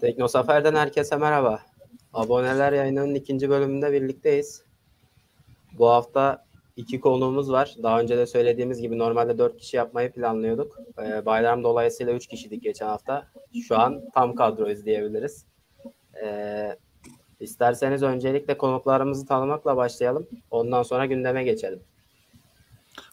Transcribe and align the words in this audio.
Teknosafer'den 0.00 0.74
herkese 0.74 1.16
merhaba. 1.16 1.60
Aboneler 2.12 2.72
yayınının 2.72 3.14
ikinci 3.14 3.50
bölümünde 3.50 3.92
birlikteyiz. 3.92 4.62
Bu 5.78 5.88
hafta 5.88 6.46
iki 6.76 7.00
konuğumuz 7.00 7.52
var. 7.52 7.74
Daha 7.82 8.00
önce 8.00 8.18
de 8.18 8.26
söylediğimiz 8.26 8.80
gibi 8.80 8.98
normalde 8.98 9.38
dört 9.38 9.56
kişi 9.56 9.76
yapmayı 9.76 10.12
planlıyorduk. 10.12 10.78
Ee, 10.98 11.26
bayram 11.26 11.64
dolayısıyla 11.64 12.12
üç 12.12 12.26
kişiydik 12.26 12.62
geçen 12.62 12.86
hafta. 12.86 13.26
Şu 13.68 13.78
an 13.78 14.02
tam 14.14 14.34
kadroyuz 14.34 14.84
diyebiliriz. 14.84 15.46
Ee, 16.24 16.76
isterseniz 17.40 18.02
öncelikle 18.02 18.58
konuklarımızı 18.58 19.26
tanımakla 19.26 19.76
başlayalım. 19.76 20.26
Ondan 20.50 20.82
sonra 20.82 21.06
gündeme 21.06 21.44
geçelim. 21.44 21.80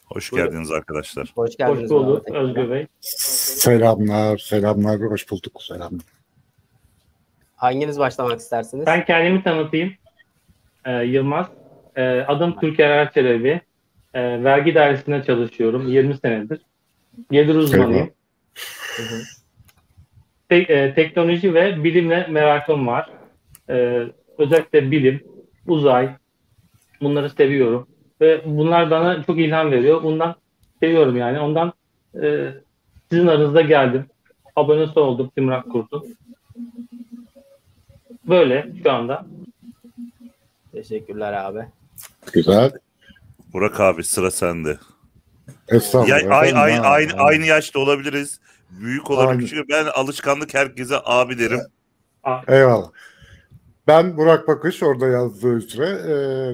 Hoş 0.06 0.32
Buyurun. 0.32 0.50
geldiniz 0.52 0.72
arkadaşlar. 0.72 1.32
Hoş 1.36 1.58
geldiniz. 1.58 1.84
Hoş 1.84 1.90
bulduk 1.90 2.32
Özgür 2.32 2.70
Bey. 2.70 2.88
Selamlar, 3.02 4.38
selamlar, 4.38 5.02
hoş 5.02 5.32
bulduk. 5.32 5.64
Selamlar. 5.64 6.13
Hanginiz 7.64 8.00
başlamak 8.00 8.40
istersiniz? 8.40 8.86
Ben 8.86 9.06
kendimi 9.06 9.44
tanıtayım. 9.44 9.94
Ee, 10.86 10.92
Yılmaz. 10.92 11.48
Ee, 11.96 12.04
adım 12.04 12.60
Türker 12.60 12.90
Erçelebi. 12.90 13.62
Ee, 14.14 14.44
vergi 14.44 14.76
dairesinde 14.76 15.24
çalışıyorum 15.24 15.88
20 15.88 16.18
senedir. 16.18 16.62
Gelir 17.32 17.56
uzmanıyım. 17.56 18.12
Te- 20.50 20.56
e, 20.58 20.94
teknoloji 20.94 21.54
ve 21.54 21.84
bilimle 21.84 22.28
merakım 22.28 22.88
var. 22.88 23.10
Ee, 23.70 24.04
özellikle 24.38 24.92
bilim, 24.92 25.24
uzay, 25.68 26.10
bunları 27.02 27.30
seviyorum. 27.30 27.88
Ve 28.22 28.42
bunlar 28.46 28.92
bana 28.92 29.24
çok 29.24 29.40
ilham 29.40 29.72
veriyor. 29.72 30.04
Bundan 30.04 30.36
seviyorum 30.80 31.18
yani. 31.18 31.40
Ondan 31.40 31.74
e, 32.24 32.50
sizin 33.10 33.28
aranızda 33.28 33.62
geldim. 33.62 34.06
Abonesi 34.56 35.00
oldum 35.00 35.32
Timrak 35.36 35.72
Kurt'un. 35.72 36.04
Böyle 38.30 38.68
şu 38.84 38.92
anda. 38.92 39.26
Teşekkürler 40.72 41.34
abi. 41.34 41.66
Güzel. 42.34 42.72
Burak 43.54 43.80
abi 43.80 44.04
sıra 44.04 44.32
sende. 44.32 44.78
Estağfurullah. 45.68 46.24
Ya, 46.24 46.30
ay, 46.30 46.52
ay, 46.56 46.80
aynı, 46.84 47.14
aynı 47.14 47.46
yaşta 47.46 47.80
olabiliriz. 47.80 48.40
Büyük 48.70 49.12
olabilir. 49.12 49.50
Küçük. 49.50 49.70
Ben 49.70 49.86
alışkanlık 49.86 50.54
herkese 50.54 50.96
abi 51.04 51.40
derim. 51.40 51.60
Eyvallah. 52.48 52.92
Ben 53.88 54.18
Burak 54.18 54.48
Bakış 54.48 54.84
orada 54.84 55.08
yazdığı 55.08 55.54
üzere 55.54 55.86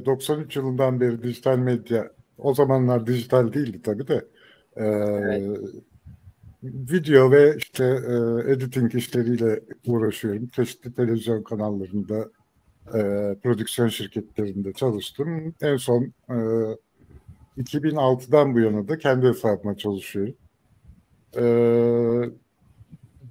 e, 0.02 0.06
93 0.06 0.56
yılından 0.56 1.02
beri 1.02 1.24
dijital 1.24 1.58
medya 1.58 2.12
o 2.38 2.54
zamanlar 2.54 3.08
dijital 3.08 3.54
değildi 3.54 3.82
tabii 3.84 4.08
de 4.08 4.26
e, 4.76 4.84
evet. 4.86 5.60
Video 6.64 7.32
ve 7.32 7.56
işte 7.58 7.84
e, 7.86 8.52
editing 8.52 8.96
işleriyle 8.96 9.60
uğraşıyorum. 9.86 10.48
Çeşitli 10.48 10.94
televizyon 10.94 11.44
kanallarında 11.44 12.30
e, 12.88 13.02
prodüksiyon 13.44 13.88
şirketlerinde 13.88 14.74
çalıştım. 14.74 15.56
En 15.62 15.78
son 15.78 16.14
e, 16.30 16.38
2006'dan 17.58 18.56
bu 18.56 18.60
yana 18.60 18.88
da 18.88 18.98
kendi 18.98 19.28
hesabıma 19.28 19.78
çalışıyorum. 19.78 20.36
E, 21.38 21.44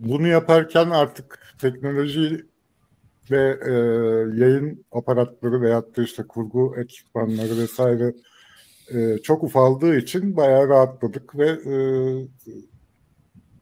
bunu 0.00 0.26
yaparken 0.26 0.90
artık 0.90 1.54
teknoloji 1.60 2.46
ve 3.30 3.58
e, 3.66 3.72
yayın 4.44 4.84
aparatları 4.92 5.62
veyahut 5.62 5.96
da 5.96 6.02
işte 6.02 6.22
kurgu 6.22 6.74
ekipmanları 6.76 7.58
vesaire 7.58 8.14
e, 8.94 9.18
çok 9.18 9.42
ufaldığı 9.42 9.96
için 9.96 10.36
bayağı 10.36 10.68
rahatladık 10.68 11.38
ve 11.38 11.48
e, 11.48 11.74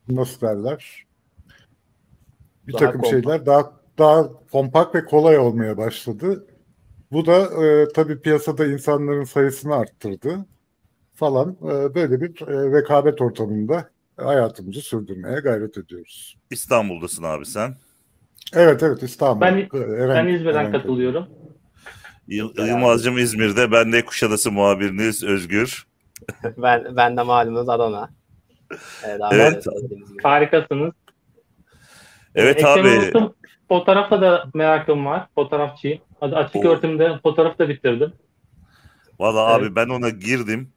nasıl 0.08 0.40
derler 0.40 1.06
bir 2.66 2.72
daha 2.72 2.78
takım 2.78 3.00
kompakt. 3.00 3.24
şeyler 3.24 3.46
daha 3.46 3.72
daha 3.98 4.32
kompakt 4.52 4.94
ve 4.94 5.04
kolay 5.04 5.38
olmaya 5.38 5.76
başladı. 5.76 6.46
Bu 7.12 7.26
da 7.26 7.64
e, 7.64 7.88
tabii 7.94 8.20
piyasada 8.20 8.66
insanların 8.66 9.25
sayısını 9.25 9.75
arttırdı 9.75 10.47
falan. 11.14 11.56
E, 11.62 11.94
böyle 11.94 12.20
bir 12.20 12.48
e, 12.48 12.78
rekabet 12.78 13.20
ortamında 13.20 13.91
hayatımızı 14.16 14.81
sürdürmeye 14.81 15.41
gayret 15.41 15.78
ediyoruz. 15.78 16.36
İstanbul'dasın 16.50 17.22
abi 17.22 17.47
sen. 17.47 17.75
Evet 18.54 18.82
evet 18.82 19.02
İstanbul. 19.02 19.41
Ben, 19.41 19.69
Eren, 19.75 20.26
ben 20.26 20.34
İzmir'den 20.34 20.60
Eren 20.60 20.72
katılıyorum. 20.72 21.26
Yılmaz'cığım 22.28 23.19
İzmir'de. 23.19 23.72
Ben 23.72 23.92
de 23.92 24.04
Kuşadası 24.04 24.52
muhabiriniz 24.52 25.25
Özgür. 25.25 25.86
ben, 26.56 26.97
ben 26.97 27.16
de 27.16 27.22
malumunuz 27.22 27.69
Adana. 27.69 28.10
Evet. 29.04 29.21
evet. 29.32 29.65
Harikasınız. 30.22 30.93
Evet 32.34 32.62
ee, 32.62 32.66
abi. 32.66 32.88
Unuttum. 32.88 33.34
Fotoğrafta 33.69 34.22
da 34.22 34.44
merakım 34.54 35.06
var. 35.06 35.27
Fotoğrafçıyım. 35.34 36.00
Açık 36.21 36.56
o. 36.56 36.69
öğretimde 36.69 37.19
fotoğraf 37.22 37.59
da 37.59 37.69
bitirdim. 37.69 38.12
Valla 39.19 39.50
evet. 39.50 39.60
abi 39.60 39.76
ben 39.76 39.88
ona 39.88 40.09
girdim 40.09 40.72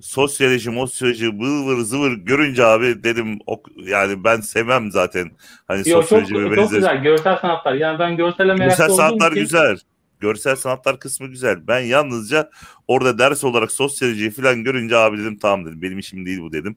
sosyoloji, 0.00 0.70
mosyoloji, 0.70 1.38
vır 1.38 1.78
zıvır 1.78 2.12
görünce 2.12 2.64
abi 2.64 3.04
dedim 3.04 3.38
ok, 3.46 3.66
yani 3.76 4.24
ben 4.24 4.40
sevmem 4.40 4.90
zaten. 4.90 5.30
Hani 5.68 5.88
Yo, 5.88 6.02
sosyoloji 6.02 6.34
çok, 6.34 6.50
ve 6.50 6.56
çok 6.56 6.70
güzel 6.70 7.02
görsel 7.02 7.38
sanatlar. 7.38 7.74
Yani 7.74 7.98
ben 7.98 8.16
görsele 8.16 8.54
meraklı 8.54 8.64
Görsel 8.64 8.88
sanatlar 8.88 9.32
için... 9.32 9.40
güzel. 9.40 9.76
Görsel 10.20 10.56
sanatlar 10.56 10.98
kısmı 10.98 11.26
güzel. 11.26 11.66
Ben 11.66 11.80
yalnızca 11.80 12.50
orada 12.88 13.18
ders 13.18 13.44
olarak 13.44 13.72
sosyolojiyi 13.72 14.30
falan 14.30 14.64
görünce 14.64 14.96
abi 14.96 15.18
dedim 15.18 15.38
tamam 15.38 15.66
dedim. 15.66 15.82
Benim 15.82 15.98
işim 15.98 16.26
değil 16.26 16.40
bu 16.40 16.52
dedim. 16.52 16.76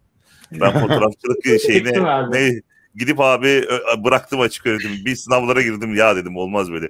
Ben 0.52 0.72
fotoğrafçılık 0.82 1.62
şeyine 1.62 1.92
ne 2.32 2.62
gidip 2.96 3.20
abi 3.20 3.62
bıraktım 4.04 4.42
açık 4.42 4.66
öğretim. 4.66 4.92
Bir 5.06 5.16
sınavlara 5.16 5.62
girdim 5.62 5.96
ya 5.96 6.16
dedim 6.16 6.38
olmaz 6.38 6.72
böyle. 6.72 6.90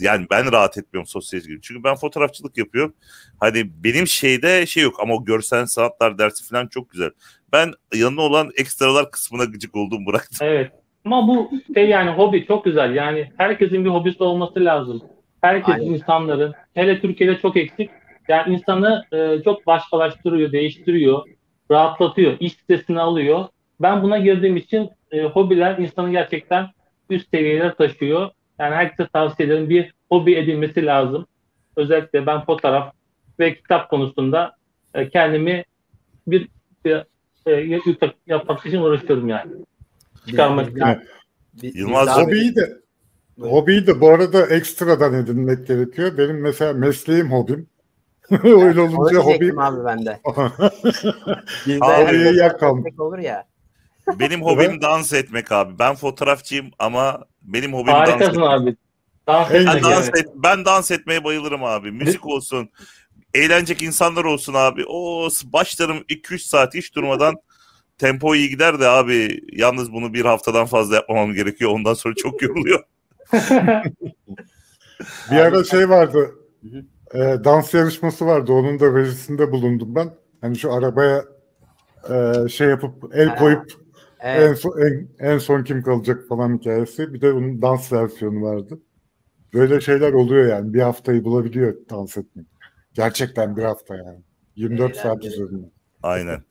Yani 0.00 0.26
ben 0.30 0.52
rahat 0.52 0.78
etmiyorum 0.78 1.06
sosyoloji 1.06 1.48
gibi. 1.48 1.60
Çünkü 1.62 1.84
ben 1.84 1.94
fotoğrafçılık 1.94 2.58
yapıyorum. 2.58 2.94
Hani 3.40 3.70
benim 3.84 4.06
şeyde 4.06 4.66
şey 4.66 4.82
yok 4.82 4.94
ama 5.00 5.14
o 5.14 5.24
görsel 5.24 5.66
sanatlar 5.66 6.18
dersi 6.18 6.48
falan 6.48 6.66
çok 6.66 6.90
güzel. 6.90 7.10
Ben 7.52 7.72
yanına 7.94 8.20
olan 8.20 8.50
ekstralar 8.56 9.10
kısmına 9.10 9.44
gıcık 9.44 9.76
oldum 9.76 10.06
bıraktım. 10.06 10.46
Evet. 10.46 10.72
Ama 11.04 11.28
bu 11.28 11.50
şey 11.74 11.88
yani 11.88 12.10
hobi 12.10 12.46
çok 12.46 12.64
güzel. 12.64 12.94
Yani 12.94 13.32
herkesin 13.36 13.84
bir 13.84 13.90
hobisi 13.90 14.22
olması 14.22 14.64
lazım. 14.64 15.02
Herkes 15.40 15.74
Aynen. 15.74 15.86
insanların 15.86 16.54
hele 16.74 17.00
Türkiye'de 17.00 17.38
çok 17.38 17.56
eksik. 17.56 17.90
Yani 18.28 18.54
insanı 18.54 19.04
e, 19.12 19.42
çok 19.44 19.66
başkalaştırıyor, 19.66 20.52
değiştiriyor, 20.52 21.26
rahatlatıyor, 21.70 22.36
iş 22.40 22.52
sitesine 22.52 23.00
alıyor. 23.00 23.44
Ben 23.80 24.02
buna 24.02 24.18
girdiğim 24.18 24.56
için 24.56 24.90
e, 25.12 25.22
hobiler 25.22 25.78
insanı 25.78 26.10
gerçekten 26.10 26.66
üst 27.10 27.30
seviyelere 27.30 27.74
taşıyor. 27.74 28.30
Yani 28.58 28.74
herkese 28.74 29.08
tavsiye 29.12 29.48
ederim 29.48 29.70
bir 29.70 29.94
hobi 30.10 30.34
edinmesi 30.34 30.86
lazım. 30.86 31.26
Özellikle 31.76 32.26
ben 32.26 32.44
fotoğraf 32.44 32.94
ve 33.38 33.54
kitap 33.54 33.90
konusunda 33.90 34.56
e, 34.94 35.08
kendimi 35.08 35.64
bir, 36.26 36.48
bir 36.84 37.04
e, 37.46 37.80
yapmak 38.26 38.66
için 38.66 38.78
uğraşıyorum 38.78 39.28
yani. 39.28 39.52
Çıkarmak 40.28 40.70
için. 40.70 40.84
Yılmaz 41.62 42.16
hobiyi 42.16 42.56
de 42.56 42.80
hobiyi 43.40 43.86
de 43.86 44.00
bu 44.00 44.08
arada 44.08 44.46
ekstradan 44.46 45.14
edinmek 45.14 45.66
gerekiyor. 45.66 46.18
Benim 46.18 46.40
mesela 46.40 46.72
mesleğim 46.72 47.32
hobim. 47.32 47.68
Öyle 48.44 48.80
olunca 48.80 49.18
hobi. 49.18 49.52
abi 49.56 49.84
bende. 49.84 50.20
Hobiye 51.80 52.32
yak 52.32 52.62
Olur 52.98 53.18
ya. 53.18 53.46
Benim 54.18 54.42
hobim 54.42 54.82
dans 54.82 55.12
etmek 55.12 55.52
abi. 55.52 55.78
Ben 55.78 55.94
fotoğrafçıyım 55.94 56.70
ama 56.78 57.24
benim 57.42 57.72
hobim 57.72 57.92
Harikasın 57.92 58.20
dans 58.20 58.28
etmek. 58.28 58.48
abi. 58.48 58.76
Dans 59.26 59.50
ben, 59.50 59.82
dans 59.82 60.08
et, 60.08 60.28
ben 60.34 60.64
dans 60.64 60.90
etmeye 60.90 61.24
bayılırım 61.24 61.64
abi. 61.64 61.90
Müzik 61.92 62.26
olsun. 62.26 62.68
Eğlenecek 63.34 63.82
insanlar 63.82 64.24
olsun 64.24 64.54
abi. 64.54 64.84
O 64.88 65.28
başlarım 65.44 65.96
2-3 65.98 66.38
saat 66.38 66.74
hiç 66.74 66.94
durmadan 66.94 67.34
tempo 67.98 68.34
iyi 68.34 68.50
gider 68.50 68.80
de 68.80 68.88
abi 68.88 69.40
yalnız 69.52 69.92
bunu 69.92 70.14
bir 70.14 70.24
haftadan 70.24 70.66
fazla 70.66 70.94
yapmamam 70.94 71.34
gerekiyor. 71.34 71.70
Ondan 71.70 71.94
sonra 71.94 72.14
çok 72.14 72.42
yoruluyor. 72.42 72.82
bir 75.30 75.36
ara 75.36 75.64
şey 75.64 75.88
vardı. 75.88 76.34
E, 77.14 77.18
dans 77.18 77.74
yarışması 77.74 78.26
vardı. 78.26 78.52
Onun 78.52 78.80
da 78.80 78.94
rejisinde 78.94 79.52
bulundum 79.52 79.94
ben. 79.94 80.10
Hani 80.40 80.56
şu 80.56 80.72
arabaya 80.72 81.24
e, 82.10 82.48
şey 82.48 82.68
yapıp 82.68 83.14
el 83.14 83.36
koyup 83.36 83.86
Evet. 84.20 84.50
En, 84.50 84.54
son, 84.54 84.80
en, 84.80 85.08
en 85.18 85.38
son 85.38 85.62
kim 85.62 85.82
kalacak 85.82 86.28
falan 86.28 86.58
hikayesi. 86.58 87.14
Bir 87.14 87.20
de 87.20 87.32
onun 87.32 87.62
dans 87.62 87.92
versiyonu 87.92 88.42
vardı. 88.42 88.80
Böyle 89.54 89.80
şeyler 89.80 90.12
oluyor 90.12 90.46
yani. 90.46 90.74
Bir 90.74 90.80
haftayı 90.80 91.24
bulabiliyor 91.24 91.76
dans 91.90 92.16
etmek. 92.16 92.46
Gerçekten 92.94 93.56
bir 93.56 93.62
hafta 93.62 93.96
yani. 93.96 94.20
24 94.56 94.90
evet, 94.90 95.02
saat 95.02 95.24
üzerinde. 95.24 95.66
Aynen. 96.02 96.42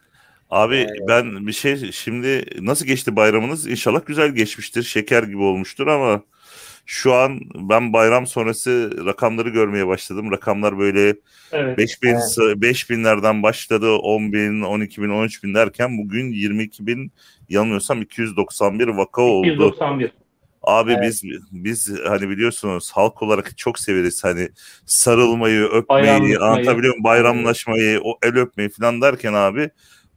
Abi 0.50 0.76
evet. 0.76 0.90
ben 1.08 1.48
bir 1.48 1.52
şey 1.52 1.92
şimdi 1.92 2.46
nasıl 2.62 2.86
geçti 2.86 3.16
bayramınız? 3.16 3.68
İnşallah 3.68 4.06
güzel 4.06 4.30
geçmiştir. 4.30 4.84
Şeker 4.84 5.24
gibi 5.24 5.42
olmuştur 5.42 5.88
ama 5.88 6.24
şu 6.86 7.14
an 7.14 7.40
ben 7.56 7.94
bayram 7.94 8.28
sonrası 8.28 8.92
rakamları 9.06 9.50
görmeye 9.50 9.88
başladım. 9.88 10.32
Rakamlar 10.32 10.80
böyle 10.80 11.16
evet. 11.52 11.78
5 11.78 12.04
bin, 12.04 12.10
evet. 12.10 12.62
5 12.62 12.90
binlerden 12.90 13.44
başladı 13.44 13.92
10 13.92 14.34
bin, 14.34 14.62
12 14.62 15.02
bin, 15.02 15.10
13 15.10 15.44
bin 15.44 15.54
derken 15.54 15.98
bugün 15.98 16.32
22 16.32 16.88
bin 16.88 17.12
yanılmıyorsam 17.50 18.02
291 18.02 18.88
vaka 18.88 19.22
oldu. 19.22 19.48
291. 19.48 20.12
Abi 20.64 20.92
evet. 20.92 21.04
biz 21.04 21.24
biz 21.52 22.00
hani 22.08 22.30
biliyorsunuz 22.30 22.92
halk 22.92 23.22
olarak 23.22 23.58
çok 23.58 23.80
severiz 23.80 24.24
hani 24.24 24.50
sarılmayı, 24.86 25.64
öpmeyi, 25.64 26.38
anlatabiliyor 26.40 26.94
muyum? 26.94 27.04
Bayramlaşmayı, 27.04 28.02
o 28.04 28.18
el 28.24 28.36
öpmeyi 28.36 28.70
falan 28.70 29.02
derken 29.02 29.34
abi 29.34 29.70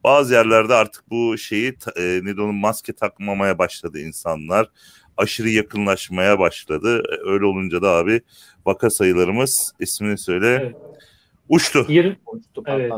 bazı 0.04 0.34
yerlerde 0.34 0.74
artık 0.74 1.10
bu 1.10 1.38
şeyi 1.38 1.76
e, 1.96 2.20
ne 2.22 2.32
maske 2.32 2.92
takmamaya 2.92 3.58
başladı 3.58 4.00
insanlar. 4.00 4.70
Aşırı 5.18 5.48
yakınlaşmaya 5.48 6.38
başladı. 6.38 7.02
E, 7.12 7.30
öyle 7.30 7.44
olunca 7.44 7.82
da 7.82 7.90
abi 7.90 8.20
vaka 8.66 8.90
sayılarımız 8.90 9.72
ismini 9.80 10.18
söyle 10.18 10.58
evet. 10.62 10.76
uçtu. 11.48 11.86
20, 11.88 12.16
uçtu 12.26 12.62
evet. 12.66 12.92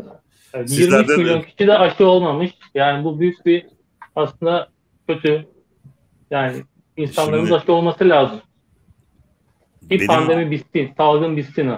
evet. 0.54 0.70
23 0.70 1.08
milyon 1.08 1.42
kişi 1.42 1.66
de 1.66 1.78
aşı 1.78 2.06
olmamış. 2.06 2.50
Yani 2.74 3.04
bu 3.04 3.20
büyük 3.20 3.46
bir 3.46 3.66
aslında 4.16 4.68
kötü. 5.08 5.46
Yani 6.30 6.62
insanların 6.96 7.44
Şimdi, 7.44 7.54
aşı 7.54 7.72
olması 7.72 8.08
lazım. 8.08 8.40
Bir 9.82 9.98
benim, 9.98 10.06
pandemi 10.06 10.50
bitsin, 10.50 10.92
salgın 10.96 11.36
bitsin. 11.36 11.70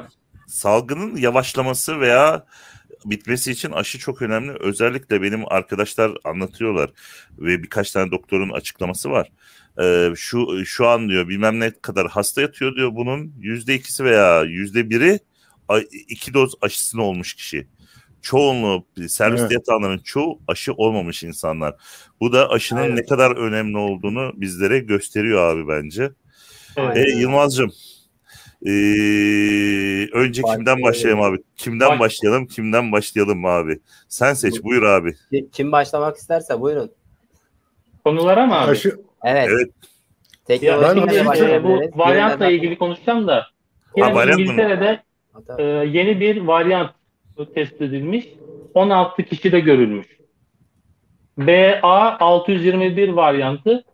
Salgının 0.46 1.16
yavaşlaması 1.16 2.00
veya 2.00 2.44
bitmesi 3.04 3.52
için 3.52 3.72
aşı 3.72 3.98
çok 3.98 4.22
önemli. 4.22 4.52
Özellikle 4.60 5.22
benim 5.22 5.44
arkadaşlar 5.46 6.12
anlatıyorlar 6.24 6.90
ve 7.38 7.62
birkaç 7.62 7.90
tane 7.90 8.10
doktorun 8.10 8.50
açıklaması 8.50 9.10
var. 9.10 9.28
Ee, 9.80 10.12
şu 10.16 10.64
şu 10.64 10.86
an 10.86 11.08
diyor 11.08 11.28
bilmem 11.28 11.60
ne 11.60 11.70
kadar 11.70 12.08
hasta 12.08 12.40
yatıyor 12.40 12.76
diyor 12.76 12.90
bunun 12.94 13.34
yüzde 13.40 13.74
ikisi 13.74 14.04
veya 14.04 14.42
yüzde 14.42 14.90
biri 14.90 15.20
iki 16.08 16.34
doz 16.34 16.54
aşısını 16.60 17.02
olmuş 17.02 17.34
kişi. 17.34 17.66
Çoğunluğu 18.22 18.86
servis 19.08 19.40
evet. 19.40 19.52
yatanların 19.52 19.98
çoğu 19.98 20.40
aşı 20.48 20.72
olmamış 20.72 21.22
insanlar. 21.22 21.74
Bu 22.20 22.32
da 22.32 22.50
aşının 22.50 22.82
evet. 22.82 22.94
ne 22.94 23.06
kadar 23.06 23.36
önemli 23.36 23.76
olduğunu 23.76 24.32
bizlere 24.34 24.78
gösteriyor 24.78 25.54
abi 25.54 25.68
bence. 25.68 26.10
Evet. 26.76 26.96
E, 26.96 27.18
Yılmaz'cığım 27.18 27.72
ee, 28.66 28.70
önce 30.12 30.42
Başlayalım. 30.42 30.64
kimden 30.64 30.82
başlayalım 30.82 31.22
abi? 31.22 31.42
Kimden 31.56 31.90
Baş... 31.90 32.00
başlayalım? 32.00 32.46
Kimden 32.46 32.92
başlayalım 32.92 33.44
abi? 33.44 33.80
Sen 34.08 34.34
seç. 34.34 34.62
Buyur 34.62 34.82
abi. 34.82 35.14
Kim 35.52 35.72
başlamak 35.72 36.16
isterse 36.16 36.60
buyurun. 36.60 36.92
Konulara 38.04 38.46
mı 38.46 38.54
abi? 38.54 38.70
Aşı... 38.70 39.00
Evet. 39.24 39.48
evet. 39.50 39.70
Teknolojiyle 40.46 41.26
başlayalım. 41.26 41.64
Bu 41.64 41.98
varyantla 41.98 42.50
ilgili 42.50 42.78
konuşacağım 42.78 43.26
da. 43.26 43.46
Yine 43.96 44.06
ha, 44.06 44.24
İngiltere'de 44.24 45.02
e, 45.58 45.62
yeni 45.62 46.20
bir 46.20 46.40
varyant 46.40 46.90
test 47.54 47.82
edilmiş. 47.82 48.28
16 48.74 49.22
kişide 49.22 49.60
görülmüş. 49.60 50.06
BA 51.38 52.18
621 52.20 53.08
varyantı 53.08 53.84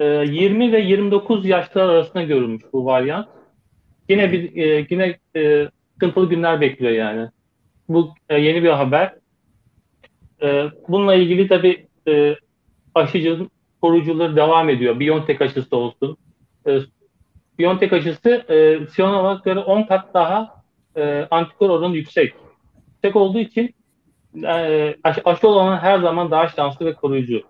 20 0.00 0.64
ee, 0.64 0.72
ve 0.72 0.80
29 0.80 1.46
yaşlar 1.46 1.88
arasında 1.88 2.22
görülmüş 2.22 2.62
bu 2.72 2.84
varyant. 2.84 3.28
Yine 4.08 4.32
bir 4.32 4.56
e, 4.56 4.86
yine 4.90 5.18
e, 5.36 5.68
sıkıntılı 5.92 6.28
günler 6.28 6.60
bekliyor 6.60 6.92
yani. 6.92 7.28
Bu 7.88 8.14
e, 8.28 8.40
yeni 8.40 8.62
bir 8.62 8.68
haber. 8.68 9.14
E, 10.42 10.64
bununla 10.88 11.14
ilgili 11.14 11.48
tabii 11.48 11.86
e, 12.08 12.36
aşıcı 12.94 13.48
korucuları 13.82 14.36
devam 14.36 14.68
ediyor. 14.68 15.00
BioNTech 15.00 15.42
aşısı 15.42 15.76
olsun. 15.76 16.16
E, 16.66 16.80
BioNTech 17.58 17.92
aşısı 17.92 18.30
e, 18.30 18.86
Sinovac'a 18.86 19.42
göre 19.44 19.60
10 19.60 19.82
kat 19.82 20.14
daha 20.14 20.62
e, 20.96 21.26
antikor 21.30 21.70
oranı 21.70 21.96
yüksek. 21.96 22.34
Yüksek 22.88 23.16
olduğu 23.16 23.38
için 23.38 23.74
e, 24.44 24.96
aşı, 25.04 25.20
aşı 25.24 25.48
olan 25.48 25.78
her 25.78 25.98
zaman 25.98 26.30
daha 26.30 26.48
şanslı 26.48 26.86
ve 26.86 26.94
koruyucu. 26.94 27.42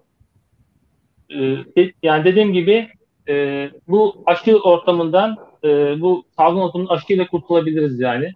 Ee, 1.41 1.93
yani 2.03 2.25
dediğim 2.25 2.53
gibi 2.53 2.89
e, 3.29 3.71
bu 3.89 4.23
aşı 4.27 4.59
ortamından 4.59 5.37
e, 5.65 6.01
bu 6.01 6.25
salgın 6.37 6.61
ortamının 6.61 6.89
aşıyla 6.89 7.27
kurtulabiliriz 7.27 8.01
yani. 8.01 8.33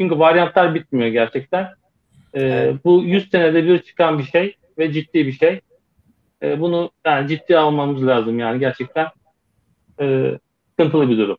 Çünkü 0.00 0.18
varyantlar 0.18 0.74
bitmiyor 0.74 1.08
gerçekten. 1.08 1.68
E, 2.34 2.72
Bu 2.84 3.02
100 3.02 3.30
senede 3.30 3.64
bir 3.64 3.78
çıkan 3.78 4.18
bir 4.18 4.24
şey 4.24 4.56
ve 4.78 4.92
ciddi 4.92 5.26
bir 5.26 5.32
şey. 5.32 5.60
E, 6.42 6.60
bunu 6.60 6.90
yani 7.06 7.28
ciddi 7.28 7.58
almamız 7.58 8.06
lazım 8.06 8.38
yani 8.38 8.58
gerçekten 8.58 9.06
e, 10.00 10.38
sıkıntılı 10.70 11.08
bir 11.08 11.18
durum. 11.18 11.36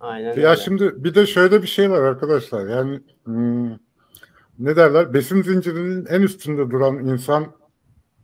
Aynen 0.00 0.26
ya 0.26 0.50
öyle. 0.50 0.56
şimdi 0.56 1.04
bir 1.04 1.14
de 1.14 1.26
şöyle 1.26 1.62
bir 1.62 1.68
şey 1.68 1.90
var 1.90 2.02
arkadaşlar 2.02 2.68
yani 2.68 3.00
hmm, 3.24 3.70
ne 4.58 4.76
derler 4.76 5.14
besin 5.14 5.42
zincirinin 5.42 6.06
en 6.06 6.22
üstünde 6.22 6.70
duran 6.70 6.98
insan 6.98 7.46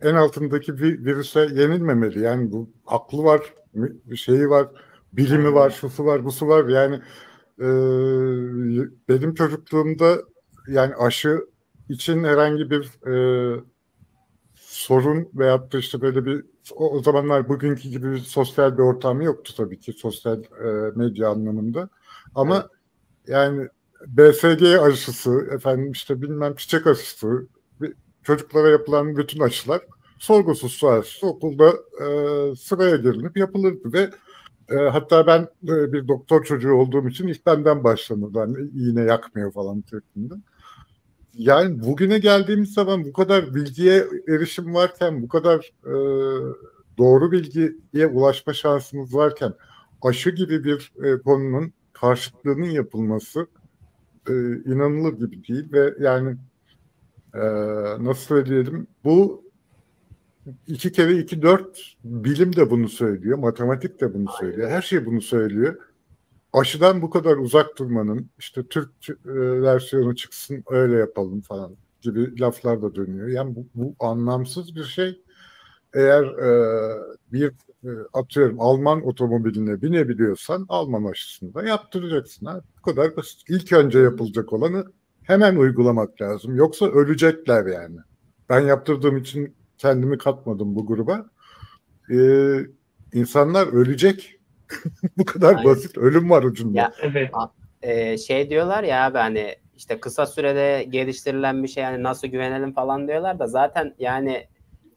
en 0.01 0.15
altındaki 0.15 0.79
bir 0.79 1.05
virüse 1.05 1.41
yenilmemeli. 1.41 2.21
Yani 2.21 2.53
bu 2.53 2.71
aklı 2.87 3.25
var, 3.25 3.41
bir 4.05 4.17
şeyi 4.17 4.49
var, 4.49 4.69
bilimi 5.13 5.55
var, 5.55 5.71
şusu 5.71 6.05
var, 6.05 6.25
busu 6.25 6.49
var. 6.49 6.69
Yani 6.69 6.95
e, 7.59 7.69
benim 9.09 9.35
çocukluğumda 9.35 10.17
yani 10.69 10.95
aşı 10.95 11.41
için 11.89 12.25
herhangi 12.25 12.71
bir 12.71 12.85
e, 13.07 13.15
sorun 14.77 15.29
veyahut 15.35 15.73
da 15.73 15.79
işte 15.79 16.01
böyle 16.01 16.25
bir 16.25 16.45
o, 16.75 16.91
o 16.91 17.03
zamanlar 17.03 17.49
bugünkü 17.49 17.89
gibi 17.89 18.13
bir 18.13 18.19
sosyal 18.19 18.79
bir 18.79 18.83
ortamı 18.83 19.25
yoktu 19.25 19.55
tabii 19.57 19.81
ki 19.81 19.93
sosyal 19.93 20.43
e, 20.43 20.93
medya 20.97 21.29
anlamında. 21.29 21.89
Ama 22.35 22.57
evet. 22.57 22.71
yani 23.27 23.69
BSG 24.07 24.63
aşısı, 24.81 25.49
efendim 25.53 25.93
işte 25.93 26.23
bilmem 26.23 26.55
çiçek 26.55 26.87
aşısı, 26.87 27.47
çocuklara 28.23 28.69
yapılan 28.69 29.17
bütün 29.17 29.41
aşılar 29.41 29.81
sorgusuz 30.19 30.73
sualsiz 30.73 31.25
okulda 31.25 31.71
e, 32.01 32.07
sıraya 32.57 32.97
girilip 32.97 33.37
yapılırdı 33.37 33.93
ve 33.93 34.11
e, 34.71 34.77
hatta 34.77 35.27
ben 35.27 35.41
e, 35.65 35.93
bir 35.93 36.09
doktor 36.09 36.45
çocuğu 36.45 36.73
olduğum 36.73 37.09
için 37.09 37.29
ilk 37.29 37.47
benden 37.47 37.85
başlanırdı. 37.85 38.39
Hani 38.39 38.57
iğne 38.75 39.03
yakmıyor 39.03 39.53
falan 39.53 39.85
şeklinde. 39.91 40.35
Yani 41.37 41.83
bugüne 41.83 42.19
geldiğimiz 42.19 42.73
zaman 42.73 43.05
bu 43.05 43.13
kadar 43.13 43.55
bilgiye 43.55 44.05
erişim 44.29 44.75
varken, 44.75 45.23
bu 45.23 45.29
kadar 45.29 45.73
e, 45.85 45.95
doğru 46.99 47.33
bilgiye 47.33 48.07
ulaşma 48.07 48.53
şansımız 48.53 49.15
varken 49.15 49.53
aşı 50.03 50.31
gibi 50.31 50.65
bir 50.65 50.93
e, 51.05 51.23
konunun 51.23 51.73
karşıtlığının 51.93 52.71
yapılması 52.71 53.47
e, 54.29 54.33
inanılır 54.57 55.13
gibi 55.13 55.49
değil 55.49 55.73
ve 55.73 55.95
yani 56.01 56.37
e, 57.35 57.41
nasıl 58.05 58.23
söyleyelim 58.23 58.87
bu 59.05 59.45
iki 60.67 60.93
kere 60.93 61.19
iki 61.19 61.43
dört 61.43 61.97
bilim 62.05 62.57
de 62.57 62.71
bunu 62.71 62.89
söylüyor, 62.89 63.39
matematik 63.39 64.01
de 64.01 64.15
bunu 64.15 64.27
söylüyor, 64.41 64.71
her 64.71 64.83
şey 64.83 65.07
bunu 65.07 65.21
söylüyor. 65.21 65.77
Aşıdan 66.57 67.03
bu 67.03 67.11
kadar 67.11 67.37
uzak 67.37 67.79
durmanın 67.79 68.31
işte 68.39 68.67
Türk 68.67 68.91
e, 69.11 69.15
versiyonu 69.63 70.17
çıksın 70.17 70.65
öyle 70.71 70.97
yapalım 70.97 71.41
falan 71.41 71.77
gibi 72.01 72.41
laflar 72.41 72.83
da 72.83 72.95
dönüyor. 72.95 73.29
Yani 73.29 73.57
bu, 73.57 73.67
bu 73.75 73.95
anlamsız 74.07 74.77
bir 74.77 74.85
şey. 74.85 75.23
Eğer 75.95 76.25
e, 76.25 76.51
bir 77.33 77.47
e, 77.85 77.91
atıyorum 78.13 78.61
Alman 78.61 79.07
otomobiline 79.07 79.83
binebiliyorsan 79.83 80.67
Alman 80.69 81.05
aşısında 81.05 81.63
yaptıracaksın. 81.63 82.47
Ha? 82.47 82.61
Bu 82.79 82.83
kadar 82.83 83.17
basit. 83.17 83.43
İlk 83.49 83.73
önce 83.73 83.99
yapılacak 83.99 84.53
olanı 84.53 84.85
hemen 85.23 85.57
uygulamak 85.57 86.23
lazım. 86.23 86.57
Yoksa 86.57 86.87
ölecekler 86.87 87.67
yani. 87.67 87.97
Ben 88.49 88.61
yaptırdığım 88.61 89.17
için 89.17 89.55
kendimi 89.79 90.19
katmadım 90.19 90.75
bu 90.75 90.87
gruba. 90.87 91.27
Ee, 92.11 92.59
insanlar 93.13 93.67
ölecek. 93.67 94.36
Bu 95.19 95.25
kadar 95.25 95.49
Aynen. 95.55 95.65
basit. 95.65 95.99
Ölüm 95.99 96.31
var 96.31 96.43
ucunda. 96.43 96.79
Ya, 96.79 96.93
evet. 97.03 97.31
E, 97.83 98.19
şey 98.19 98.51
diyorlar 98.51 98.85
ya 98.85 99.07
abi 99.07 99.19
hani 99.19 99.55
işte 99.77 100.01
kısa 100.01 100.27
sürede 100.27 100.87
geliştirilen 100.91 101.63
bir 101.63 101.69
şey 101.69 101.83
yani 101.83 102.03
nasıl 102.03 102.29
güvenelim 102.29 102.73
falan 102.73 103.09
diyorlar 103.09 103.39
da 103.39 103.47
zaten 103.47 103.95
yani 103.99 104.47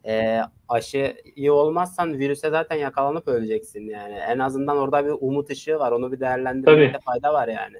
e, 0.06 0.40
aşı 0.68 1.16
iyi 1.36 1.50
olmazsan 1.50 2.18
virüse 2.18 2.50
zaten 2.50 2.76
yakalanıp 2.76 3.28
öleceksin 3.28 3.88
yani. 3.88 4.14
En 4.14 4.38
azından 4.38 4.76
orada 4.76 5.06
bir 5.06 5.14
umut 5.20 5.50
ışığı 5.50 5.78
var. 5.78 5.92
Onu 5.92 6.12
bir 6.12 6.20
değerlendirmekte 6.20 6.98
fayda 7.04 7.32
var 7.34 7.48
yani. 7.48 7.76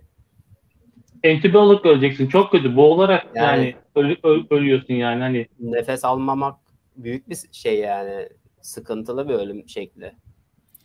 Entübe 1.22 1.58
olup 1.58 1.86
öleceksin. 1.86 2.28
Çok 2.28 2.52
kötü. 2.52 2.76
Boğularak 2.76 3.26
yani, 3.34 3.76
yani 3.96 4.16
öl, 4.22 4.42
ölüyorsun 4.50 4.94
yani. 4.94 5.22
Hani 5.22 5.46
nefes 5.58 6.04
almamak 6.04 6.56
büyük 6.96 7.28
bir 7.28 7.36
şey 7.52 7.78
yani 7.78 8.28
sıkıntılı 8.60 9.28
bir 9.28 9.34
ölüm 9.34 9.68
şekli. 9.68 10.12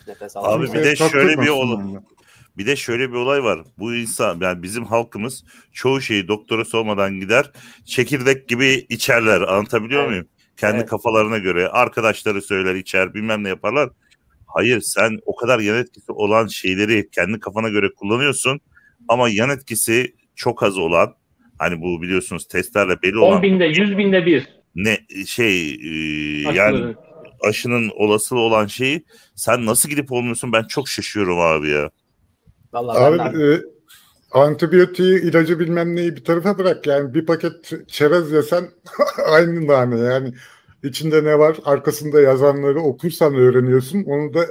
Nefes 0.07 0.38
Abi 0.38 0.74
bir 0.74 0.83
de 0.83 0.95
şöyle 0.95 1.41
bir 1.41 1.47
olay. 1.47 1.85
Bir 2.57 2.65
de 2.65 2.75
şöyle 2.75 3.09
bir 3.09 3.15
olay 3.15 3.43
var. 3.43 3.59
Bu 3.77 3.95
insan 3.95 4.39
yani 4.41 4.63
bizim 4.63 4.85
halkımız 4.85 5.43
çoğu 5.74 6.01
şeyi 6.01 6.27
doktora 6.27 6.65
sormadan 6.65 7.19
gider. 7.19 7.51
Çekirdek 7.85 8.47
gibi 8.47 8.85
içerler. 8.89 9.41
Anlatabiliyor 9.41 10.01
evet. 10.01 10.09
muyum? 10.09 10.27
Kendi 10.57 10.77
evet. 10.77 10.89
kafalarına 10.89 11.38
göre 11.38 11.67
arkadaşları 11.67 12.41
söyler 12.41 12.75
içer 12.75 13.13
bilmem 13.13 13.43
ne 13.43 13.50
yaparlar. 13.50 13.89
Hayır 14.45 14.81
sen 14.81 15.19
o 15.25 15.35
kadar 15.35 15.59
yan 15.59 15.77
etkisi 15.77 16.12
olan 16.12 16.47
şeyleri 16.47 17.09
kendi 17.09 17.39
kafana 17.39 17.69
göre 17.69 17.93
kullanıyorsun 17.93 18.59
ama 19.07 19.29
yan 19.29 19.50
etkisi 19.50 20.15
çok 20.35 20.63
az 20.63 20.77
olan 20.77 21.15
hani 21.57 21.81
bu 21.81 22.01
biliyorsunuz 22.01 22.47
testlerle 22.47 23.01
belli 23.01 23.17
olan 23.17 23.38
10 23.38 23.43
binde 23.43 23.65
100 23.65 23.97
binde 23.97 24.25
bir 24.25 24.47
ne 24.75 24.97
şey 25.27 25.71
e, 25.71 25.88
yani 26.53 26.95
aşının 27.42 27.92
olası 27.96 28.36
olan 28.36 28.65
şeyi 28.68 29.06
sen 29.36 29.65
nasıl 29.65 29.89
gidip 29.89 30.12
olmuyorsun 30.12 30.54
ben 30.54 30.63
çok 30.63 30.89
şaşıyorum 30.89 31.39
abi 31.39 31.70
ya. 31.70 31.89
Vallahi 32.74 32.98
Abi 33.00 33.18
ben 33.18 33.39
de- 33.39 33.54
e, 33.54 33.62
antibiyotiği, 34.32 35.22
ilacı 35.22 35.60
bilmem 35.60 35.96
neyi 35.96 36.15
bir 36.15 36.24
tarafa 36.24 36.58
bırak. 36.58 36.88
Yani 36.88 37.13
bir 37.13 37.25
paket 37.25 37.88
çerez 37.88 38.32
yesen 38.32 38.70
aynı 39.25 39.68
nane 39.68 40.00
yani. 40.00 40.34
içinde 40.84 41.24
ne 41.24 41.39
var 41.39 41.58
arkasında 41.65 42.22
yazanları 42.22 42.80
okursan 42.82 43.36
öğreniyorsun. 43.36 44.04
Onu 44.04 44.34
da 44.34 44.46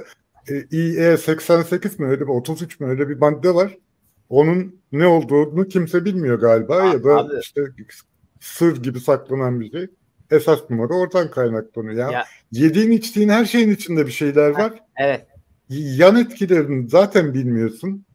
e, 0.47 0.53
IE88 0.53 2.01
mi 2.01 2.07
öyle 2.09 2.21
bir 2.21 2.27
33 2.27 2.79
mü 2.79 2.87
öyle 2.87 3.09
bir 3.09 3.17
madde 3.17 3.55
var. 3.55 3.77
Onun 4.29 4.79
ne 4.91 5.07
olduğunu 5.07 5.67
kimse 5.67 6.05
bilmiyor 6.05 6.39
galiba 6.39 6.75
Abi- 6.77 6.87
ya 6.95 7.03
da 7.03 7.15
abi. 7.17 7.39
işte 7.41 7.61
sır 8.39 8.83
gibi 8.83 8.99
saklanan 8.99 9.59
bir 9.59 9.71
şey. 9.71 9.87
Esas 10.31 10.69
numara 10.69 10.93
oradan 10.93 11.31
kaynaklanıyor. 11.31 11.93
Ya, 11.93 12.11
Ya- 12.11 12.25
yediğin 12.51 12.91
içtiğin 12.91 13.29
her 13.29 13.45
şeyin 13.45 13.69
içinde 13.69 14.07
bir 14.07 14.11
şeyler 14.11 14.49
var 14.49 14.73
evet 14.97 15.27
yan 15.69 16.15
etkilerini 16.15 16.89
zaten 16.89 17.33
bilmiyorsun. 17.33 18.05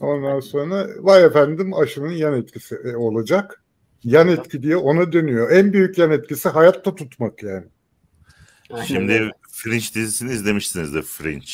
Ondan 0.00 0.40
sonra 0.40 0.88
vay 0.98 1.24
efendim 1.24 1.74
aşının 1.74 2.10
yan 2.10 2.34
etkisi 2.34 2.74
e, 2.74 2.96
olacak. 2.96 3.64
Yan 4.04 4.28
etki 4.28 4.62
diye 4.62 4.76
ona 4.76 5.12
dönüyor. 5.12 5.50
En 5.50 5.72
büyük 5.72 5.98
yan 5.98 6.10
etkisi 6.10 6.48
hayatta 6.48 6.94
tutmak 6.94 7.42
yani. 7.42 7.66
Şimdi. 8.86 9.30
Fringe 9.50 9.86
dizisini 9.94 10.32
izlemişsinizdir 10.32 11.02
Fringe. 11.02 11.52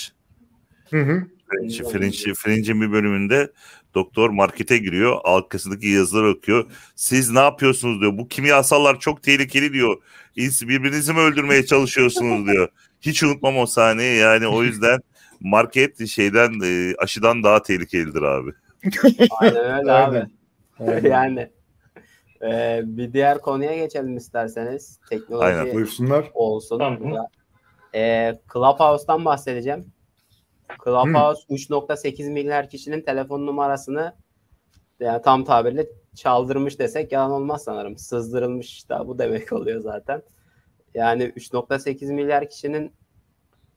Hı 0.91 1.01
hı. 1.03 1.23
Fringe. 1.49 1.85
Fringe, 1.85 2.35
Fringe'in 2.35 2.81
bir 2.81 2.93
bölümünde 2.93 3.53
doktor 3.95 4.31
markete 4.31 4.79
giriyor. 4.79 5.19
Arkasındaki 5.25 5.89
yazıları 5.89 6.31
okuyor. 6.31 6.71
Siz 6.97 7.31
ne 7.31 7.41
yapıyorsunuz 7.41 8.01
diyor. 8.01 8.19
Bu 8.19 8.29
kimyasallar 8.29 9.01
çok 9.01 9.23
tehlikeli 9.23 9.73
diyor. 9.73 10.03
İns- 10.37 10.69
Birbirinizi 10.69 11.13
mi 11.13 11.21
öldürmeye 11.21 11.67
çalışıyorsunuz 11.67 12.47
diyor. 12.47 12.69
Hiç 13.01 13.23
unutmam 13.23 13.59
o 13.59 13.67
sahneyi 13.67 14.19
yani 14.19 14.47
o 14.47 14.63
yüzden 14.63 15.01
market 15.41 16.09
şeyden 16.09 16.53
e, 16.65 16.95
aşıdan 16.99 17.43
daha 17.43 17.63
tehlikelidir 17.63 18.23
abi. 18.23 18.51
Aynen 19.41 19.79
öyle 19.79 19.93
abi. 19.93 20.27
Aynen. 20.81 21.05
yani 21.11 21.51
e, 22.43 22.81
bir 22.85 23.13
diğer 23.13 23.41
konuya 23.41 23.77
geçelim 23.77 24.17
isterseniz. 24.17 24.99
Teknoloji 25.11 25.47
Aynen, 25.47 25.75
Buyursunlar. 25.75 26.31
olsun. 26.35 26.79
Tamam. 26.79 27.27
E, 27.95 28.33
Clubhouse'dan 28.53 29.25
bahsedeceğim. 29.25 29.93
Clubhouse 30.85 31.43
3.8 31.51 32.31
milyar 32.31 32.69
kişinin 32.69 33.01
telefon 33.01 33.47
numarasını 33.47 34.15
yani 35.01 35.23
tam 35.23 35.45
tabirle 35.45 35.87
çaldırmış 36.15 36.79
desek 36.79 37.13
yalan 37.13 37.31
olmaz 37.31 37.63
sanırım. 37.65 37.99
Sızdırılmış 37.99 38.89
da 38.89 39.09
bu 39.09 39.19
demek 39.19 39.53
oluyor 39.53 39.81
zaten. 39.81 40.23
Yani 40.95 41.23
3.8 41.23 42.13
milyar 42.13 42.51
kişinin 42.51 42.93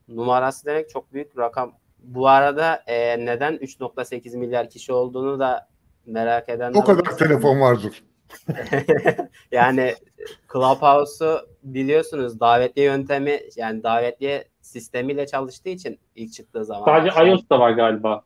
numarası 0.08 0.66
demek 0.66 0.90
çok 0.90 1.12
büyük 1.12 1.36
bir 1.36 1.40
rakam. 1.40 1.72
Bu 1.98 2.28
arada 2.28 2.82
e, 2.86 3.26
neden 3.26 3.54
3.8 3.54 4.36
milyar 4.36 4.70
kişi 4.70 4.92
olduğunu 4.92 5.38
da 5.38 5.68
merak 6.06 6.48
edenler 6.48 6.80
O 6.80 6.84
kadar 6.84 7.18
telefon 7.18 7.60
vardır. 7.60 8.02
yani 9.52 9.94
Clubhouse'u 10.52 11.40
biliyorsunuz 11.62 12.40
davetli 12.40 12.82
yöntemi 12.82 13.40
yani 13.56 13.82
davetli 13.82 14.44
sistemiyle 14.60 15.26
çalıştığı 15.26 15.68
için 15.68 15.98
ilk 16.14 16.32
çıktığı 16.32 16.64
zaman. 16.64 16.84
Sadece 16.84 17.30
iOS'ta 17.30 17.60
var 17.60 17.70
galiba. 17.70 18.24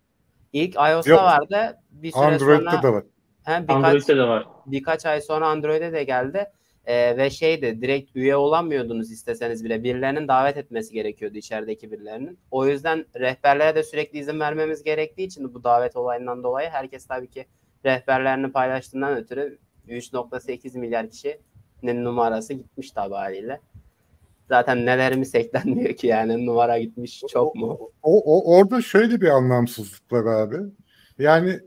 İlk 0.53 0.75
iOS'ta 0.75 1.11
Yok. 1.11 1.23
vardı. 1.23 1.79
Bir 1.91 2.13
süre 2.13 2.23
Android'de 2.23 2.71
sonra 2.71 2.83
de 2.83 2.89
var. 2.89 3.05
hem 3.45 3.63
birkaç, 3.63 3.77
Android'de 3.77 4.17
de 4.17 4.23
var. 4.23 4.47
birkaç 4.67 5.07
ay 5.07 5.21
sonra 5.21 5.49
Android'e 5.49 5.93
de 5.93 6.05
geldi. 6.05 6.47
Ee, 6.85 7.17
ve 7.17 7.31
şeydi 7.31 7.83
direkt 7.83 8.17
üye 8.17 8.37
olamıyordunuz 8.37 9.13
isteseniz 9.13 9.65
bile. 9.65 9.85
Birilerinin 9.85 10.29
davet 10.29 10.57
etmesi 10.57 10.93
gerekiyordu 10.93 11.39
içerideki 11.39 11.93
birilerinin. 11.93 12.39
O 12.51 12.67
yüzden 12.67 13.07
rehberlere 13.17 13.75
de 13.75 13.83
sürekli 13.83 14.19
izin 14.19 14.41
vermemiz 14.41 14.83
gerektiği 14.83 15.27
için 15.27 15.55
bu 15.55 15.65
davet 15.65 15.97
olayından 15.97 16.43
dolayı 16.43 16.69
herkes 16.69 17.07
tabii 17.07 17.31
ki 17.31 17.47
rehberlerini 17.85 18.53
paylaştığından 18.53 19.17
ötürü 19.17 19.59
3.8 19.89 20.79
milyar 20.79 21.11
kişinin 21.11 22.05
numarası 22.05 22.55
gitmiş 22.55 22.91
tabii 22.91 23.15
haliyle. 23.15 23.61
Zaten 24.49 24.87
nelerimiz 24.87 25.35
eklenmiyor 25.35 25.95
ki 25.95 26.07
yani 26.07 26.47
numara 26.47 26.79
gitmiş 26.79 27.23
çok 27.29 27.55
mu? 27.55 27.91
O, 28.03 28.21
o 28.37 28.57
orada 28.57 28.83
şöyle 28.83 29.21
bir 29.21 29.29
anlamsızlık 29.29 30.13
var 30.13 30.25
abi. 30.25 30.57
Yani 31.19 31.61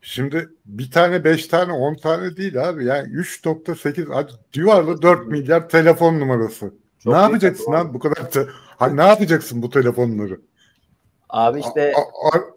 şimdi 0.00 0.48
bir 0.66 0.90
tane, 0.90 1.24
beş 1.24 1.46
tane, 1.46 1.72
on 1.72 1.94
tane 1.94 2.36
değil 2.36 2.68
abi. 2.68 2.84
Yani 2.84 3.08
3.8 3.08 4.12
hadi 4.12 4.32
duvarlı 4.54 5.02
4 5.02 5.26
milyar 5.26 5.68
telefon 5.68 6.20
numarası. 6.20 6.74
Çok 6.98 7.12
ne 7.14 7.20
yapacaksın 7.20 7.72
abi 7.72 7.94
bu 7.94 7.98
kadar? 7.98 8.30
te- 8.30 8.46
ha, 8.76 8.86
ne 8.86 9.02
yapacaksın 9.06 9.62
bu 9.62 9.70
telefonları? 9.70 10.40
Abi 11.28 11.60
işte 11.60 11.92
A- 11.96 12.36
a- 12.36 12.52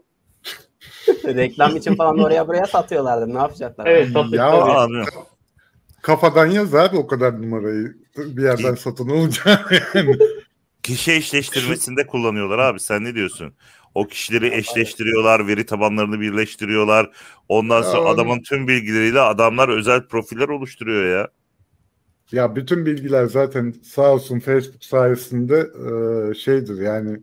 reklam 1.25 1.75
için 1.75 1.95
falan 1.95 2.19
oraya 2.19 2.47
buraya 2.47 2.65
satıyorlardı. 2.65 3.33
Ne 3.33 3.37
yapacaklar? 3.37 3.85
Evet 3.85 4.09
sattık 4.13 4.33
Ya. 4.33 4.51
Abi 4.51 5.03
kafadan 6.01 6.45
yaz 6.45 6.75
abi 6.75 6.97
o 6.97 7.07
kadar 7.07 7.41
numarayı 7.41 7.95
bir 8.17 8.43
yerden 8.43 8.75
satın 8.75 9.09
alacağım 9.09 9.59
yani. 9.95 10.17
kişi 10.83 11.11
eşleştirmesinde 11.13 12.07
kullanıyorlar 12.07 12.59
abi 12.59 12.79
sen 12.79 13.03
ne 13.03 13.15
diyorsun? 13.15 13.53
O 13.95 14.07
kişileri 14.07 14.55
eşleştiriyorlar, 14.55 15.47
veri 15.47 15.65
tabanlarını 15.65 16.19
birleştiriyorlar. 16.19 17.09
Ondan 17.49 17.81
sonra 17.81 18.03
Ya, 18.03 18.13
adamın 18.13 18.41
tüm 18.41 18.67
bilgileriyle 18.67 19.19
adamlar 19.19 19.69
özel 19.69 20.07
profiller 20.07 20.49
oluşturuyor 20.49 21.17
ya. 21.19 21.27
Ya 22.31 22.55
bütün 22.55 22.85
bilgiler 22.85 23.25
zaten 23.25 23.73
sağ 23.83 24.13
olsun 24.13 24.39
Facebook 24.39 24.83
sayesinde 24.83 25.67
e, 26.31 26.33
şeydir 26.33 26.81
yani 26.81 27.19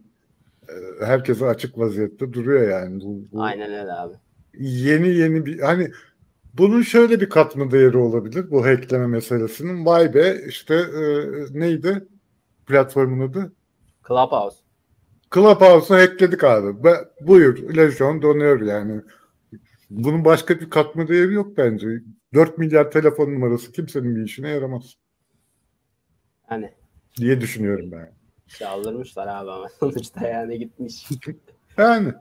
herkese 1.00 1.46
açık 1.46 1.78
vaziyette 1.78 2.32
duruyor 2.32 2.68
yani. 2.68 3.00
Bu, 3.00 3.24
bu 3.32 3.42
Aynen 3.42 3.72
öyle 3.72 3.92
abi. 3.92 4.14
Yeni 4.58 5.08
yeni 5.08 5.46
bir 5.46 5.58
hani 5.58 5.90
bunun 6.54 6.82
şöyle 6.82 7.20
bir 7.20 7.28
katma 7.28 7.70
değeri 7.70 7.96
olabilir 7.96 8.50
bu 8.50 8.66
hackleme 8.66 9.06
meselesinin. 9.06 9.86
Vay 9.86 10.14
be 10.14 10.40
işte 10.48 10.74
e, 10.74 11.04
neydi 11.50 12.08
platformun 12.66 13.28
adı? 13.28 13.52
Clubhouse. 14.08 14.56
Clubhouse'u 15.34 15.96
hackledik 15.96 16.44
abi. 16.44 16.84
Be, 16.84 16.94
buyur 17.20 17.76
Lejon 17.76 18.22
donuyor 18.22 18.60
yani. 18.60 19.00
Bunun 19.90 20.24
başka 20.24 20.60
bir 20.60 20.70
katma 20.70 21.08
değeri 21.08 21.34
yok 21.34 21.56
bence. 21.56 21.86
4 22.34 22.58
milyar 22.58 22.90
telefon 22.90 23.34
numarası 23.34 23.72
kimsenin 23.72 24.16
bir 24.16 24.22
işine 24.22 24.50
yaramaz 24.50 24.96
Hani 26.46 26.70
diye 27.16 27.40
düşünüyorum 27.40 27.92
ben. 27.92 28.12
Çaldırmışlar 28.58 29.26
abi 29.26 29.50
ama 29.50 29.68
sonuçta 29.80 30.28
yani 30.28 30.58
gitmiş. 30.58 31.08
Yani 31.78 32.12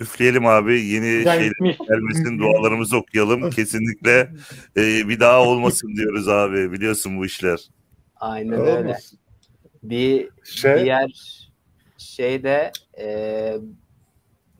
Üfleyelim 0.00 0.46
abi 0.46 0.80
yeni 0.80 1.24
şeyler 1.24 1.52
gelmesin 1.88 2.38
dualarımızı 2.38 2.96
okuyalım. 2.96 3.50
Kesinlikle 3.50 4.30
e, 4.76 5.08
bir 5.08 5.20
daha 5.20 5.42
olmasın 5.42 5.96
diyoruz 5.96 6.28
abi. 6.28 6.72
Biliyorsun 6.72 7.18
bu 7.18 7.26
işler. 7.26 7.60
Aynen 8.16 8.60
öyle. 8.60 8.78
olmaz. 8.78 9.14
Bir 9.82 10.28
Şey, 10.44 10.84
diğer 10.84 11.10
şeyde 11.98 12.72
e, 12.98 13.56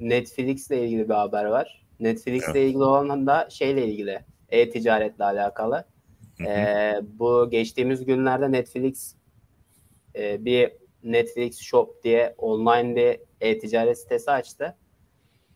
Netflix'le 0.01 0.71
ilgili 0.71 1.09
bir 1.09 1.15
haber 1.15 1.45
var. 1.45 1.87
Netflix'le 2.01 2.55
ilgili 2.55 2.83
olan 2.83 3.27
da 3.27 3.49
şeyle 3.51 3.87
ilgili. 3.87 4.25
E-ticaretle 4.49 5.25
alakalı. 5.25 5.85
Hı 6.39 6.45
hı. 6.45 6.49
E, 6.49 7.01
bu 7.19 7.51
geçtiğimiz 7.51 8.05
günlerde 8.05 8.53
Netflix 8.53 9.15
e, 10.17 10.45
bir 10.45 10.73
Netflix 11.03 11.61
Shop 11.61 12.05
diye 12.05 12.35
online 12.39 12.97
bir 12.97 13.21
e-ticaret 13.41 13.99
sitesi 13.99 14.31
açtı. 14.31 14.77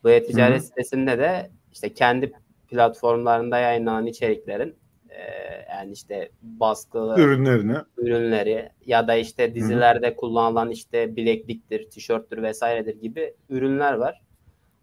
Bu 0.04 0.10
e-ticaret 0.10 0.60
Hı 0.60 0.64
hı. 0.64 0.66
sitesinde 0.66 1.18
de 1.18 1.50
işte 1.72 1.94
kendi 1.94 2.32
platformlarında 2.68 3.58
yayınlanan 3.58 4.06
içeriklerin 4.06 4.76
e, 5.08 5.22
yani 5.70 5.92
işte 5.92 6.30
baskılı 6.42 7.20
ürünlerini 7.20 7.76
ürünleri 7.96 8.70
ya 8.86 9.08
da 9.08 9.14
işte 9.14 9.54
dizilerde 9.54 10.16
kullanılan 10.16 10.70
işte 10.70 11.16
bilekliktir, 11.16 11.90
tişörttür 11.90 12.42
vesairedir 12.42 13.00
gibi 13.00 13.34
ürünler 13.48 13.92
var. 13.92 14.22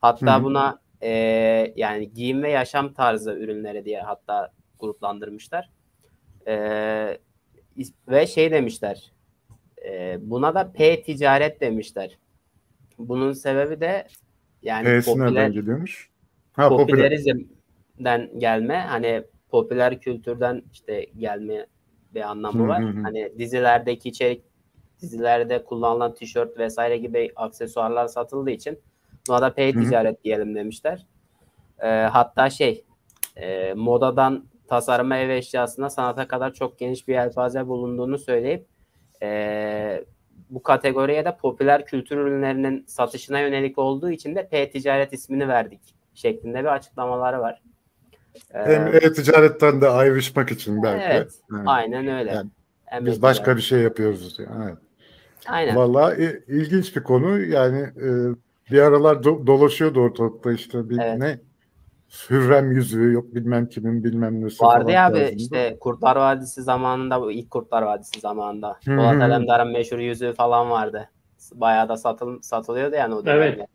Hatta 0.02 0.36
Hı 0.36 0.40
hı. 0.40 0.44
buna 0.44 0.80
e, 1.02 1.10
yani 1.76 2.14
giyim 2.14 2.44
ve 2.44 2.52
yaşam 2.52 2.94
tarzı 2.94 3.32
ürünleri 3.34 3.86
diye 3.86 4.02
hatta 4.02 4.52
gruplandırmışlar. 4.80 5.70
E, 6.48 7.18
ve 8.08 8.28
şey 8.28 8.52
demişler. 8.52 9.12
E, 9.86 10.18
buna 10.22 10.56
da 10.56 10.72
P-ticaret 10.72 11.62
demişler. 11.62 12.18
Bunun 12.98 13.34
sebebi 13.34 13.82
de 13.82 14.08
yani 14.62 15.02
popüler, 15.02 15.26
nereden 15.26 15.52
geliyormuş? 15.52 16.10
Ha 16.54 16.70
popüler. 16.70 16.88
popülerizmden 16.88 18.40
gelme 18.40 18.78
hani 18.78 19.24
popüler 19.50 20.00
kültürden 20.00 20.64
işte 20.72 21.06
gelme 21.18 21.66
bir 22.14 22.22
anlamı 22.22 22.68
var. 22.68 22.84
hı 22.84 22.88
hı. 22.88 23.02
Hani 23.02 23.32
dizilerdeki 23.38 24.10
içerik 24.10 24.44
dizilerde 25.02 25.64
kullanılan 25.64 26.14
tişört 26.14 26.58
vesaire 26.58 26.98
gibi 26.98 27.32
aksesuarlar 27.36 28.08
satıldığı 28.08 28.52
için 28.52 28.80
buna 29.28 29.42
da 29.42 29.54
pay 29.54 29.74
ticaret 29.74 30.24
diyelim 30.24 30.56
demişler. 30.56 31.06
Ee, 31.80 31.88
hatta 31.88 32.50
şey 32.50 32.86
e, 33.36 33.74
modadan 33.74 34.46
tasarıma 34.68 35.18
ev 35.18 35.30
eşyasına 35.30 35.90
sanata 35.90 36.28
kadar 36.28 36.54
çok 36.54 36.80
geniş 36.80 37.08
bir 37.08 37.14
yelpaze 37.14 37.68
bulunduğunu 37.68 38.18
söyleyip 38.18 38.68
e, 39.22 40.06
bu 40.50 40.64
kategoriye 40.64 41.26
de 41.26 41.38
popüler 41.38 41.86
kültür 41.86 42.18
ürünlerinin 42.18 42.86
satışına 42.88 43.40
yönelik 43.40 43.78
olduğu 43.78 44.12
için 44.12 44.36
de 44.36 44.48
P-Ticaret 44.48 45.14
ismini 45.14 45.48
verdik 45.48 45.96
şeklinde 46.14 46.60
bir 46.60 46.74
açıklamaları 46.74 47.40
var. 47.40 47.62
Ee, 48.54 48.60
Hem 48.60 48.88
e-ticaretten 48.88 49.82
de 49.82 49.90
ayrışmak 49.90 50.52
için 50.52 50.84
belki. 50.84 51.04
Evet, 51.04 51.32
evet. 51.54 51.64
aynen 51.66 52.08
öyle. 52.08 52.44
Yani 52.92 53.06
biz 53.06 53.22
başka 53.22 53.58
bir 53.58 53.62
şey 53.62 53.80
yapıyoruz. 53.80 54.40
Yani. 54.40 54.66
Evet. 54.66 54.78
Aynen. 55.48 55.76
Vallahi 55.76 56.44
ilginç 56.48 56.96
bir 56.96 57.04
konu. 57.04 57.40
Yani 57.40 57.80
e, 57.80 58.10
bir 58.72 58.80
aralar 58.80 59.16
do- 59.16 59.48
dolaşıyordu 59.48 60.00
ortalıkta 60.00 60.52
işte 60.52 60.90
bir 60.90 61.00
evet. 61.00 61.18
ne 61.18 61.40
Hürrem 62.30 62.72
yüzüğü 62.72 63.14
yok 63.14 63.36
bilmem 63.36 63.70
kimin 63.70 64.04
bilmem 64.04 64.46
nesi 64.46 64.64
Vardı 64.64 64.92
ya 64.92 65.06
abi 65.06 65.34
işte 65.38 65.78
Kurtlar 65.80 66.16
Vadisi 66.16 66.64
zamanında 66.64 67.22
bu 67.22 67.32
ilk 67.32 67.52
Kurtlar 67.52 67.82
Vadisi 67.82 68.20
zamanında. 68.20 68.80
Polat 68.86 69.22
Alemdar'ın 69.22 69.72
meşhur 69.72 70.00
yüzüğü 70.00 70.34
falan 70.34 70.70
vardı. 70.70 71.10
Bayağı 71.54 71.90
da 71.90 71.98
satıl 71.98 72.42
satılıyordu 72.42 72.96
yani 72.96 73.16
o 73.16 73.26
dönemde. 73.26 73.46
Evet. 73.46 73.68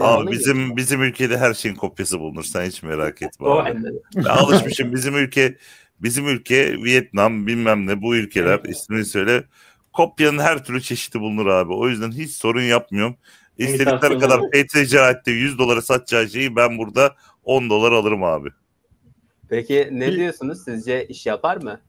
Abi 0.00 0.30
bizim 0.30 0.66
gibi. 0.66 0.76
bizim 0.76 1.02
ülkede 1.02 1.38
her 1.38 1.54
şeyin 1.54 1.74
kopyası 1.74 2.20
bulunur. 2.20 2.42
Sen 2.44 2.64
hiç 2.64 2.82
merak 2.82 3.22
etme. 3.22 3.48
Abi. 3.48 3.78
ben 4.16 4.24
alışmışım 4.24 4.92
bizim 4.92 5.16
ülke 5.16 5.56
bizim 6.00 6.28
ülke 6.28 6.82
Vietnam 6.82 7.46
bilmem 7.46 7.86
ne 7.86 8.02
bu 8.02 8.16
ülkeler 8.16 8.60
ismini 8.64 9.04
söyle 9.04 9.44
kopyanın 9.92 10.38
her 10.38 10.64
türlü 10.64 10.82
çeşidi 10.82 11.20
bulunur 11.20 11.46
abi. 11.46 11.72
O 11.72 11.88
yüzden 11.88 12.10
hiç 12.10 12.30
sorun 12.30 12.62
yapmıyorum. 12.62 13.16
İstedikleri 13.58 14.18
kadar 14.18 14.40
e-ticarette 14.52 15.30
100 15.30 15.58
dolara 15.58 15.82
satacağı 15.82 16.28
şeyi 16.28 16.56
ben 16.56 16.78
burada 16.78 17.14
10 17.44 17.70
dolar 17.70 17.92
alırım 17.92 18.24
abi. 18.24 18.48
Peki 19.48 19.88
ne 19.92 20.12
diyorsunuz? 20.12 20.64
Sizce 20.64 21.06
iş 21.06 21.26
yapar 21.26 21.56
mı? 21.56 21.80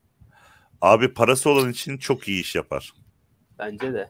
Abi 0.81 1.13
parası 1.13 1.49
olan 1.49 1.69
için 1.69 1.97
çok 1.97 2.27
iyi 2.27 2.41
iş 2.41 2.55
yapar. 2.55 2.93
Bence 3.59 3.93
de. 3.93 4.09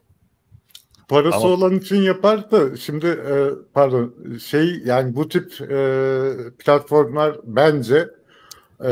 Parası 1.08 1.38
Ama... 1.38 1.48
olan 1.48 1.76
için 1.76 2.02
yapar 2.02 2.52
da 2.52 2.78
şimdi 2.78 3.08
e, 3.08 3.50
pardon 3.74 4.16
şey 4.46 4.82
yani 4.86 5.16
bu 5.16 5.30
tip 5.30 5.62
e, 5.62 6.34
platformlar 6.60 7.38
bence 7.44 8.10
e, 8.84 8.92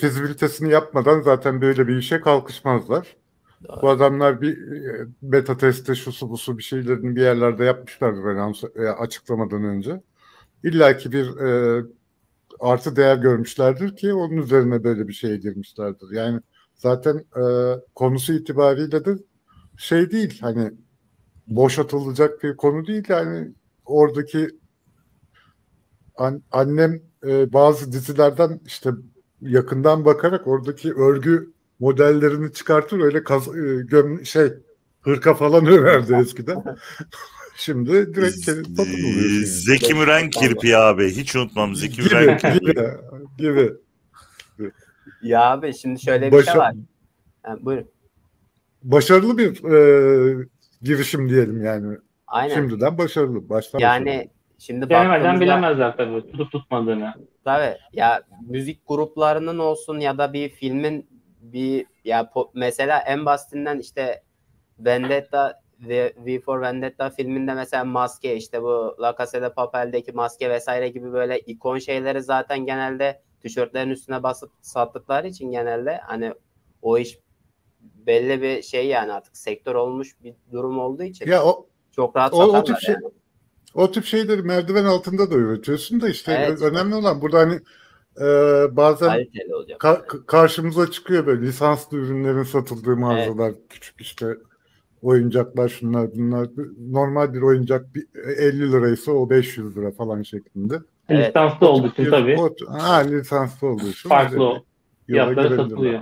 fizibilitesini 0.00 0.72
yapmadan 0.72 1.20
zaten 1.20 1.60
böyle 1.60 1.88
bir 1.88 1.96
işe 1.96 2.20
kalkışmazlar. 2.20 3.16
Bu 3.82 3.90
adamlar 3.90 4.40
bir 4.40 4.72
e, 4.72 5.06
beta 5.22 5.56
testi 5.56 5.96
şusu 5.96 6.30
busu 6.30 6.58
bir 6.58 6.62
şeylerini 6.62 7.16
bir 7.16 7.20
yerlerde 7.22 7.64
yapmışlardı 7.64 8.24
ben 8.24 8.54
e, 8.82 8.88
açıklamadan 8.88 9.64
önce. 9.64 10.02
İlla 10.64 10.96
ki 10.96 11.12
bir 11.12 11.36
e, 11.36 11.82
artı 12.60 12.96
değer 12.96 13.16
görmüşlerdir 13.16 13.96
ki 13.96 14.14
onun 14.14 14.36
üzerine 14.36 14.84
böyle 14.84 15.08
bir 15.08 15.12
şeye 15.12 15.36
girmişlerdir. 15.36 16.10
Yani 16.12 16.40
zaten 16.74 17.24
e, 17.36 17.42
konusu 17.94 18.32
itibariyle 18.32 19.04
de 19.04 19.18
şey 19.76 20.10
değil 20.10 20.38
hani 20.40 20.72
boş 21.46 21.78
atılacak 21.78 22.42
bir 22.42 22.56
konu 22.56 22.86
değil 22.86 23.04
yani 23.08 23.52
oradaki 23.84 24.48
an, 26.16 26.42
annem 26.52 27.02
e, 27.26 27.52
bazı 27.52 27.92
dizilerden 27.92 28.60
işte 28.66 28.90
yakından 29.40 30.04
bakarak 30.04 30.46
oradaki 30.46 30.94
örgü 30.94 31.52
modellerini 31.82 32.52
çıkartır 32.52 33.00
öyle 33.00 33.24
kaz, 33.24 33.48
e, 33.48 33.82
göm, 33.84 34.26
şey 34.26 34.48
hırka 35.00 35.34
falan 35.34 35.66
örerdi 35.76 36.14
eskiden. 36.14 36.64
Şimdi 37.56 38.14
direkt 38.14 38.36
satın 38.36 38.74
oluyor. 38.74 39.44
Zeki 39.44 39.94
Müren 39.94 40.30
kirpi 40.30 40.76
abi. 40.76 41.10
Hiç 41.10 41.36
unutmam 41.36 41.74
Zeki 41.74 42.02
Müren 42.02 42.38
kirpi. 42.38 42.58
Gibi, 43.38 43.72
gibi. 44.58 44.72
Ya 45.22 45.50
abi 45.50 45.74
şimdi 45.74 46.00
şöyle 46.00 46.26
bir 46.26 46.32
Başa- 46.32 46.52
şey 46.52 46.60
var. 46.60 46.74
Yani, 47.46 47.64
buyurun. 47.64 47.88
Başarılı 48.82 49.38
bir 49.38 49.64
e, 49.64 50.46
girişim 50.82 51.28
diyelim 51.28 51.64
yani. 51.64 51.96
Aynen. 52.26 52.54
Şimdiden 52.54 52.98
başarılı. 52.98 53.48
Baştan 53.48 53.78
yani 53.78 54.06
başarılı. 54.06 54.28
şimdi 54.58 54.90
Denemeden 54.90 55.40
bilemezler 55.40 55.96
tabii 55.96 56.30
tutup 56.30 56.52
tutmadığını. 56.52 57.14
Tabii 57.44 57.76
ya 57.92 58.22
müzik 58.48 58.88
gruplarının 58.88 59.58
olsun 59.58 60.00
ya 60.00 60.18
da 60.18 60.32
bir 60.32 60.48
filmin 60.48 61.11
bir 61.42 61.86
ya 62.04 62.32
mesela 62.54 62.98
en 62.98 63.26
basitinden 63.26 63.78
işte 63.78 64.22
Vendetta 64.78 65.62
V, 65.80 66.12
v 66.16 66.40
for 66.40 66.60
Vendetta 66.60 67.10
filminde 67.10 67.54
mesela 67.54 67.84
maske 67.84 68.36
işte 68.36 68.62
bu 68.62 68.96
La 69.00 69.14
Casa 69.18 69.42
de 69.42 69.52
Papel'deki 69.52 70.12
maske 70.12 70.50
vesaire 70.50 70.88
gibi 70.88 71.12
böyle 71.12 71.38
ikon 71.38 71.78
şeyleri 71.78 72.22
zaten 72.22 72.66
genelde 72.66 73.22
tişörtlerin 73.40 73.90
üstüne 73.90 74.22
basıp 74.22 74.50
sattıkları 74.60 75.28
için 75.28 75.50
genelde 75.50 75.96
hani 75.96 76.34
o 76.82 76.98
iş 76.98 77.18
belli 77.80 78.42
bir 78.42 78.62
şey 78.62 78.86
yani 78.86 79.12
artık 79.12 79.36
sektör 79.36 79.74
olmuş 79.74 80.16
bir 80.24 80.34
durum 80.52 80.78
olduğu 80.78 81.02
için 81.02 81.26
ya 81.26 81.44
o, 81.44 81.66
çok 81.92 82.16
rahat 82.16 82.34
o, 82.34 82.42
o 82.42 82.64
tip 82.64 82.78
şey, 82.78 82.94
yani. 82.94 83.04
O 83.74 83.90
tip 83.92 84.04
şeyleri 84.04 84.42
merdiven 84.42 84.84
altında 84.84 85.30
da 85.30 85.34
üretiyorsun 85.34 86.00
da 86.00 86.08
işte 86.08 86.32
evet. 86.32 86.62
önemli 86.62 86.94
olan 86.94 87.20
burada 87.20 87.38
hani 87.38 87.60
e, 88.20 88.26
bazen 88.76 89.26
ka- 89.78 90.26
karşımıza 90.26 90.90
çıkıyor 90.90 91.26
böyle 91.26 91.46
lisanslı 91.46 91.96
ürünlerin 91.96 92.42
satıldığı 92.42 92.96
mağazalar 92.96 93.50
evet. 93.50 93.60
küçük 93.68 94.00
işte 94.00 94.26
oyuncaklar 95.02 95.68
şunlar 95.68 96.08
bunlar 96.14 96.48
normal 96.90 97.34
bir 97.34 97.42
oyuncak 97.42 97.86
50 98.38 98.72
liraysa 98.72 99.12
o 99.12 99.30
500 99.30 99.76
lira 99.76 99.90
falan 99.90 100.22
şeklinde. 100.22 100.80
Evet. 101.08 101.28
Lisanslı 101.28 101.68
olduğu 101.68 101.88
için 101.88 102.10
tabii. 102.10 102.36
O, 102.40 102.54
ha 102.68 102.96
lisanslı 102.96 103.66
olduğu 103.66 103.88
için. 103.88 104.08
Farklı. 104.08 104.62
Fiyatları 105.06 105.56
satılıyor. 105.56 106.00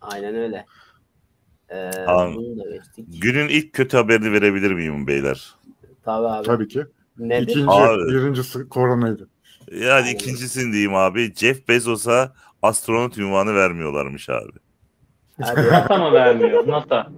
Aynen 0.00 0.34
öyle. 0.34 0.66
Ee, 1.70 1.90
günün 2.98 3.48
ilk 3.48 3.72
kötü 3.72 3.96
haberini 3.96 4.32
verebilir 4.32 4.72
miyim 4.72 5.06
beyler? 5.06 5.54
Tabii 6.04 6.26
abi. 6.26 6.46
Tabii 6.46 6.68
ki. 6.68 6.84
Nedir? 7.18 7.42
İkinci, 7.42 7.70
abi, 7.70 8.08
birincisi 8.08 8.68
koronaydı. 8.68 9.28
Yani 9.72 10.10
ikincisini 10.10 10.72
diyeyim 10.72 10.94
abi. 10.94 11.34
Jeff 11.34 11.68
Bezos'a 11.68 12.32
astronot 12.62 13.18
ünvanı 13.18 13.54
vermiyorlarmış 13.54 14.28
abi. 14.28 14.50
NASA 15.38 15.98
mı 15.98 16.12
vermiyor? 16.12 16.68
NASA. 16.68 17.12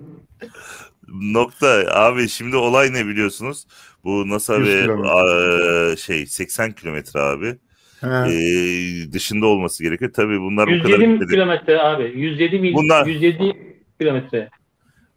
Nokta. 1.09 1.85
Abi 1.91 2.29
şimdi 2.29 2.57
olay 2.57 2.93
ne 2.93 3.07
biliyorsunuz? 3.07 3.67
Bu 4.05 4.29
NASA 4.29 4.61
ve 4.63 4.87
a, 5.09 5.97
şey 5.97 6.27
80 6.27 6.73
kilometre 6.73 7.21
abi. 7.21 7.59
Ee, 8.03 9.13
dışında 9.13 9.47
olması 9.47 9.83
gerekiyor. 9.83 10.13
Tabii 10.15 10.41
bunlar 10.41 10.69
107 10.69 10.85
bu 10.85 11.15
kadar 11.15 11.29
kilometre 11.29 11.81
abi. 11.81 12.13
107 12.17 12.59
mil, 12.59 12.75
bunlar, 12.75 13.07
107 13.07 13.53
kilometre. 14.01 14.51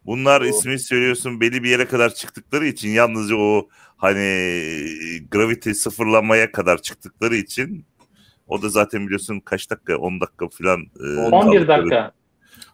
Bunlar 0.06 0.42
o. 0.42 0.46
ismini 0.46 0.80
söylüyorsun 0.80 1.42
belli 1.42 1.64
bir 1.64 1.70
yere 1.70 1.86
kadar 1.86 2.14
çıktıkları 2.14 2.66
için 2.66 2.90
yalnızca 2.90 3.36
o 3.36 3.70
hani 4.04 4.20
gravite 5.32 5.74
sıfırlamaya 5.74 6.52
kadar 6.52 6.82
çıktıkları 6.82 7.36
için 7.36 7.86
o 8.48 8.62
da 8.62 8.70
zaten 8.70 9.06
biliyorsun 9.06 9.40
kaç 9.40 9.70
dakika 9.72 9.98
10 9.98 10.22
dakika 10.22 10.48
falan 10.50 10.82
e, 11.00 11.20
11 11.20 11.68
dakika 11.68 12.12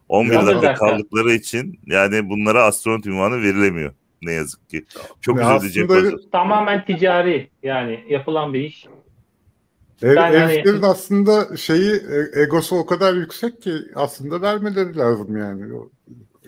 11 0.09 0.33
dakika, 0.33 0.47
dakika 0.47 0.73
kaldıkları 0.73 1.33
için 1.33 1.79
yani 1.85 2.29
bunlara 2.29 2.63
astronot 2.63 3.07
ünvanı 3.07 3.41
verilemiyor 3.41 3.93
ne 4.21 4.31
yazık 4.31 4.69
ki. 4.69 4.85
Çok 5.21 5.39
ya 5.39 5.57
üzülecek. 5.57 6.31
Tamamen 6.31 6.85
ticari 6.85 7.49
yani 7.63 8.05
yapılan 8.09 8.53
bir 8.53 8.59
iş. 8.59 8.85
E, 10.03 10.07
heriflerin 10.07 10.81
hani... 10.81 10.85
aslında 10.85 11.57
şeyi 11.57 11.91
e, 11.91 12.41
egosu 12.41 12.75
o 12.75 12.85
kadar 12.85 13.13
yüksek 13.13 13.61
ki 13.61 13.73
aslında 13.95 14.41
vermeleri 14.41 14.97
lazım 14.97 15.37
yani. 15.37 15.63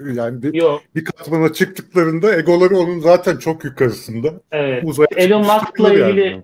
Yani 0.06 0.44
bir, 0.44 0.54
Yok. 0.54 0.82
bir 0.96 1.06
katmana 1.06 1.54
çıktıklarında 1.54 2.38
egoları 2.38 2.78
onun 2.78 3.00
zaten 3.00 3.38
çok 3.38 3.64
yukarısında. 3.66 4.34
Evet. 4.52 4.84
Uzaya 4.86 5.08
Elon 5.16 5.42
Musk'la 5.42 5.94
ilgili 5.94 6.22
yani. 6.22 6.44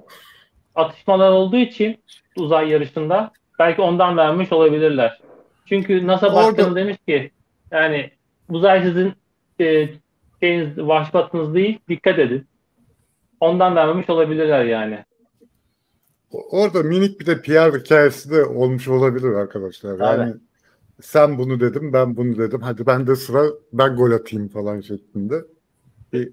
atışmalar 0.75 1.31
olduğu 1.31 1.57
için 1.57 1.97
uzay 2.35 2.69
yarışında 2.69 3.31
belki 3.59 3.81
ondan 3.81 4.17
vermiş 4.17 4.51
olabilirler. 4.51 5.19
Çünkü 5.65 6.07
NASA 6.07 6.33
başkanı 6.33 6.75
demiş 6.75 6.97
ki 7.07 7.31
yani 7.71 8.11
uzay 8.49 8.83
sizin 8.83 9.13
e, 9.59 9.89
şeyiniz, 10.39 10.77
vahşbatınız 10.77 11.53
değil 11.53 11.79
dikkat 11.89 12.19
edin. 12.19 12.47
Ondan 13.39 13.75
vermemiş 13.75 14.09
olabilirler 14.09 14.65
yani. 14.65 15.05
Orada 16.31 16.83
minik 16.83 17.19
bir 17.19 17.25
de 17.25 17.41
PR 17.41 17.79
hikayesi 17.79 18.31
de 18.31 18.45
olmuş 18.45 18.87
olabilir 18.87 19.33
arkadaşlar. 19.33 19.99
Yani 19.99 20.23
evet 20.23 20.41
sen 21.01 21.37
bunu 21.37 21.59
dedim 21.59 21.93
ben 21.93 22.17
bunu 22.17 22.37
dedim 22.37 22.61
hadi 22.61 22.85
ben 22.85 23.07
de 23.07 23.15
sıra 23.15 23.43
ben 23.73 23.95
gol 23.95 24.11
atayım 24.11 24.47
falan 24.49 24.81
şeklinde 24.81 25.35
bir 26.13 26.31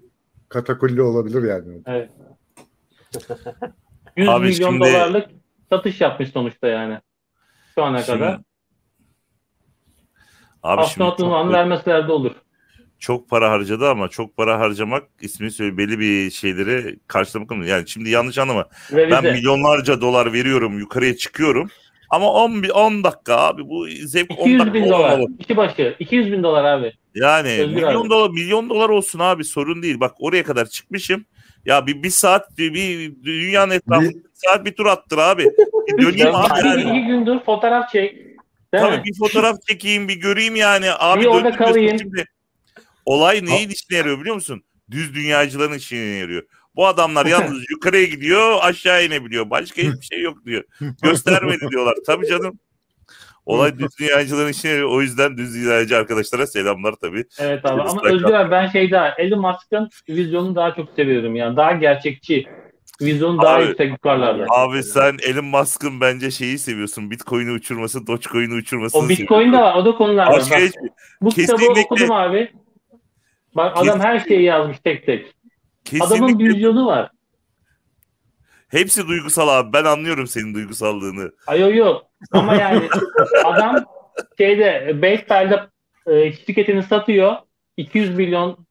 katakulli 0.49 1.01
olabilir 1.01 1.43
yani. 1.43 1.81
Evet. 1.85 2.09
100 4.17 4.29
Abi 4.29 4.45
milyon 4.45 4.71
şimdi... 4.71 4.85
dolarlık 4.85 5.29
satış 5.69 6.01
yapmış 6.01 6.29
sonuçta 6.29 6.67
yani. 6.67 6.99
Şu 7.75 7.83
ana 7.83 8.01
şimdi... 8.03 8.19
kadar. 8.19 8.39
Abi 10.63 10.81
Astronot 10.81 11.17
çok... 11.17 11.53
vermeseler 11.53 12.07
de 12.07 12.11
olur. 12.11 12.31
Çok 12.99 13.29
para 13.29 13.51
harcadı 13.51 13.89
ama 13.89 14.07
çok 14.07 14.37
para 14.37 14.59
harcamak 14.59 15.03
ismini 15.21 15.51
söyle 15.51 15.77
belli 15.77 15.99
bir 15.99 16.31
şeyleri 16.31 16.99
karşılamak 17.07 17.51
mı? 17.51 17.65
Yani 17.65 17.87
şimdi 17.87 18.09
yanlış 18.09 18.37
anlama. 18.37 18.65
Revize. 18.91 19.11
Ben 19.11 19.33
milyonlarca 19.33 20.01
dolar 20.01 20.33
veriyorum 20.33 20.79
yukarıya 20.79 21.17
çıkıyorum 21.17 21.69
Ama 22.15 22.31
10, 22.31 22.63
10 22.73 23.03
dakika 23.03 23.37
abi 23.37 23.69
bu 23.69 23.87
zevk 23.89 24.31
10 24.31 24.35
200 24.35 24.59
dakika 24.59 24.73
bin 24.73 24.85
dolar. 24.89 25.13
olmalı. 25.17 25.29
İki 25.39 25.57
başı. 25.57 25.95
200 25.99 26.31
bin 26.31 26.43
dolar 26.43 26.63
abi. 26.63 26.93
Yani 27.15 27.49
Özgür 27.49 27.75
milyon 27.75 28.01
abi. 28.01 28.09
dolar 28.09 28.29
milyon 28.29 28.69
dolar 28.69 28.89
olsun 28.89 29.19
abi 29.19 29.43
sorun 29.43 29.83
değil. 29.83 29.99
Bak 29.99 30.11
oraya 30.19 30.43
kadar 30.43 30.65
çıkmışım. 30.65 31.25
Ya 31.65 31.87
bir, 31.87 32.03
bir 32.03 32.09
saat 32.09 32.57
bir, 32.57 32.73
bir 32.73 33.23
dünyanın 33.23 33.71
etrafında 33.71 34.09
bir 34.09 34.15
saat 34.33 34.65
bir 34.65 34.71
tur 34.75 34.85
attır 34.85 35.17
abi. 35.17 35.45
Bir 35.87 35.97
döneyim 36.05 36.17
Ya 36.27 36.33
abi. 36.33 36.59
iki, 36.59 36.67
Yani. 36.67 36.81
iki 36.81 37.07
gündür 37.07 37.39
fotoğraf 37.45 37.91
çek. 37.91 38.15
Değil 38.15 38.35
Tabii 38.85 38.97
mi? 38.97 39.03
bir 39.05 39.13
fotoğraf 39.19 39.57
çekeyim 39.67 40.07
bir 40.07 40.15
göreyim 40.19 40.55
yani. 40.55 40.87
Abi 40.99 41.21
Bir 41.21 41.25
orada 41.25 41.51
kalayım. 41.51 41.99
Şimdi, 41.99 42.25
olay 43.05 43.45
neyin 43.45 43.69
işine 43.69 43.97
yarıyor 43.97 44.19
biliyor 44.19 44.35
musun? 44.35 44.63
Düz 44.91 45.15
dünyacıların 45.15 45.73
işine 45.73 45.99
yarıyor. 45.99 46.43
Bu 46.75 46.87
adamlar 46.87 47.25
yalnız 47.25 47.63
yukarıya 47.71 48.05
gidiyor 48.05 48.57
aşağı 48.61 49.05
inebiliyor. 49.05 49.49
Başka 49.49 49.81
hiçbir 49.81 50.05
şey 50.05 50.21
yok 50.21 50.45
diyor. 50.45 50.63
Göstermedi 51.03 51.67
diyorlar. 51.71 51.95
Tabii 52.07 52.27
canım. 52.27 52.59
Olay 53.45 53.79
düz 53.79 53.87
dünyacıların 53.99 54.67
yarıyor. 54.69 54.89
O 54.89 55.01
yüzden 55.01 55.37
düz 55.37 55.55
dünyacı 55.55 55.97
arkadaşlara 55.97 56.47
selamlar 56.47 56.93
tabii. 57.01 57.25
Evet 57.39 57.65
abi 57.65 57.81
ama. 57.81 58.01
Özgür 58.03 58.33
abi 58.33 58.51
ben 58.51 58.67
şey 58.67 58.91
daha 58.91 59.09
Elon 59.09 59.41
Musk'ın 59.41 59.89
vizyonunu 60.09 60.55
daha 60.55 60.75
çok 60.75 60.89
seviyorum 60.95 61.35
yani. 61.35 61.57
Daha 61.57 61.71
gerçekçi. 61.71 62.45
Vizyonu 63.01 63.41
daha 63.41 63.55
Abi- 63.55 63.65
yüksek 63.65 63.89
yukarılarda. 63.91 64.45
Abi 64.49 64.83
sen 64.83 65.17
Elon 65.27 65.45
Musk'ın 65.45 66.01
bence 66.01 66.31
şeyi 66.31 66.57
seviyorsun. 66.59 67.11
Bitcoin'i 67.11 67.51
uçurması, 67.51 68.07
Dogecoin'i 68.07 68.53
uçurmasını 68.53 69.01
O 69.01 69.09
Bitcoin 69.09 69.53
de 69.53 69.57
var. 69.57 69.75
O 69.75 69.85
da 69.85 69.95
konular 69.95 70.27
var. 70.27 70.33
Başka 70.33 70.55
Bak, 70.55 70.61
hiçbir- 70.61 70.89
bu 71.21 71.29
kitabı 71.29 71.57
kesinlikle- 71.57 71.81
okudum 71.81 72.11
abi. 72.11 72.51
Bak 73.55 73.71
adam 73.77 73.83
Kesinlikle- 73.85 74.07
her 74.09 74.19
şeyi 74.19 74.43
yazmış 74.43 74.77
tek 74.83 75.05
tek. 75.05 75.34
Adamın 76.01 76.09
kesinlikle 76.27 76.39
bir 76.39 76.53
vizyonu 76.55 76.85
var. 76.85 77.11
hepsi 78.67 79.07
duygusal 79.07 79.47
abi. 79.47 79.73
Ben 79.73 79.83
anlıyorum 79.85 80.27
senin 80.27 80.53
duygusallığını. 80.53 81.31
Ay 81.47 81.61
yok 81.61 81.75
yok. 81.75 82.05
Ama 82.31 82.55
yani 82.55 82.89
adam 83.45 83.85
şeyde 84.37 85.01
Baseball'de 85.01 85.67
e, 86.07 86.33
şirketini 86.33 86.83
satıyor. 86.83 87.35
200 87.77 88.17
milyon 88.17 88.65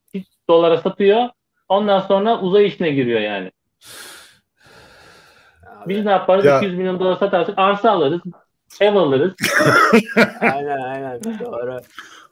dolara 0.49 0.77
satıyor. 0.77 1.29
Ondan 1.69 1.99
sonra 1.99 2.39
uzay 2.39 2.67
işine 2.67 2.89
giriyor 2.89 3.19
yani. 3.19 3.51
Abi, 5.67 5.89
Biz 5.95 6.05
ne 6.05 6.11
yaparız? 6.11 6.45
Ya- 6.45 6.57
200 6.57 6.77
milyon 6.77 6.99
dolar 6.99 7.15
satarsak 7.15 7.53
arsa 7.59 7.91
alırız. 7.91 8.21
Ev 8.81 8.95
alırız. 8.95 9.33
aynen 10.41 10.81
aynen 10.81 11.21
doğru. 11.23 11.77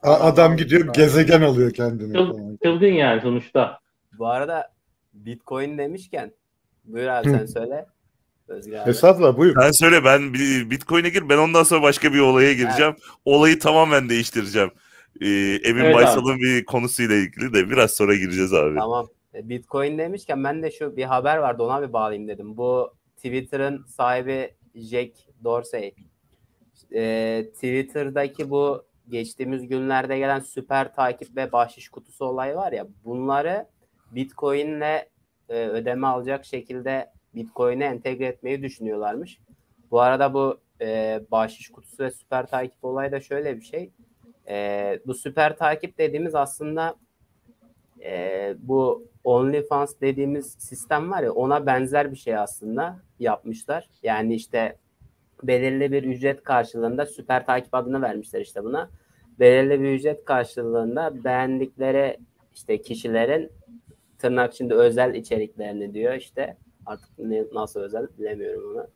A- 0.04 0.20
Adam 0.20 0.58
gidiyor 0.58 0.94
gezegen 0.94 1.42
alıyor 1.42 1.74
falan. 1.78 2.00
Çılgın 2.64 2.88
yani 2.88 3.22
sonuçta. 3.22 3.80
Bu 4.18 4.28
arada 4.28 4.73
Bitcoin 5.14 5.78
demişken 5.78 6.34
buyur 6.86 7.08
abi 7.08 7.30
sen 7.30 7.46
söyle. 7.46 7.86
Özgür 8.48 8.74
abi. 8.74 9.38
Buyur. 9.38 9.56
Sen 9.62 9.72
söyle 9.72 10.06
ben 10.06 10.34
Bitcoin'e 10.72 11.10
gir. 11.10 11.30
Ben 11.30 11.38
ondan 11.38 11.64
sonra 11.64 11.82
başka 11.82 12.14
bir 12.14 12.20
olaya 12.20 12.54
gireceğim. 12.54 12.96
Olayı 13.26 13.60
tamamen 13.60 14.10
değiştireceğim. 14.10 14.72
Ee, 15.22 15.60
Emin 15.64 15.84
Evet. 15.84 15.96
Baysal'ın 15.96 16.38
bir 16.38 16.66
konusuyla 16.66 17.16
ilgili 17.16 17.54
de 17.54 17.70
biraz 17.70 17.92
sonra 17.92 18.16
gireceğiz 18.16 18.54
abi. 18.54 18.76
Tamam. 18.80 19.08
E, 19.34 19.50
Bitcoin 19.50 19.98
demişken 19.98 20.44
ben 20.44 20.64
de 20.64 20.72
şu 20.72 20.98
bir 20.98 21.04
haber 21.04 21.38
vardı 21.38 21.64
ona 21.64 21.88
bir 21.88 21.94
bağlayayım 21.94 22.28
dedim. 22.28 22.58
Bu 22.58 22.94
Twitter'ın 23.16 23.86
sahibi 23.86 24.56
Jack 24.76 25.12
Dorsey. 25.44 25.96
E, 26.96 27.46
Twitter'daki 27.54 28.50
bu 28.50 28.86
geçtiğimiz 29.10 29.68
günlerde 29.68 30.18
gelen 30.18 30.40
süper 30.40 30.96
takip 30.96 31.36
ve 31.36 31.52
bahşiş 31.52 31.90
kutusu 31.90 32.26
olayı 32.26 32.56
var 32.56 32.72
ya 32.72 32.88
bunları 33.06 33.68
Bitcoin'le 34.16 35.06
e, 35.50 35.68
ödeme 35.68 36.08
alacak 36.08 36.46
şekilde 36.46 37.12
Bitcoin'e 37.36 37.86
entegre 37.86 38.26
etmeyi 38.26 38.62
düşünüyorlarmış. 38.62 39.40
Bu 39.92 40.02
arada 40.02 40.34
bu 40.34 40.60
e, 40.82 41.20
bahşiş 41.32 41.70
kutusu 41.70 42.04
ve 42.04 42.12
süper 42.12 42.48
takip 42.48 42.86
olayı 42.86 43.12
da 43.12 43.20
şöyle 43.20 43.58
bir 43.58 43.66
şey. 43.66 43.92
E, 44.48 45.00
bu 45.06 45.14
süper 45.14 45.58
takip 45.58 45.98
dediğimiz 45.98 46.36
aslında 46.36 46.96
e, 48.04 48.56
bu 48.60 49.08
OnlyFans 49.24 49.94
dediğimiz 50.02 50.56
sistem 50.60 51.12
var 51.12 51.24
ya 51.24 51.32
ona 51.32 51.66
benzer 51.66 52.12
bir 52.12 52.18
şey 52.18 52.38
aslında 52.38 53.00
yapmışlar. 53.20 53.90
Yani 54.04 54.36
işte 54.36 54.78
belirli 55.44 55.92
bir 55.92 56.04
ücret 56.04 56.44
karşılığında 56.44 57.06
süper 57.06 57.46
takip 57.46 57.74
adını 57.74 58.02
vermişler 58.02 58.42
işte 58.42 58.64
buna. 58.64 58.90
Belirli 59.40 59.82
bir 59.82 59.92
ücret 59.92 60.26
karşılığında 60.26 61.24
beğendikleri 61.24 62.18
işte 62.54 62.82
kişilerin 62.82 63.52
tırnak 64.24 64.54
içinde 64.54 64.74
özel 64.74 65.16
içeriklerini 65.16 65.94
diyor 65.94 66.14
işte 66.14 66.58
artık 66.86 67.10
ne, 67.20 67.44
nasıl 67.54 67.80
özel 67.80 68.08
bilemiyorum 68.18 68.72
onu. 68.76 68.88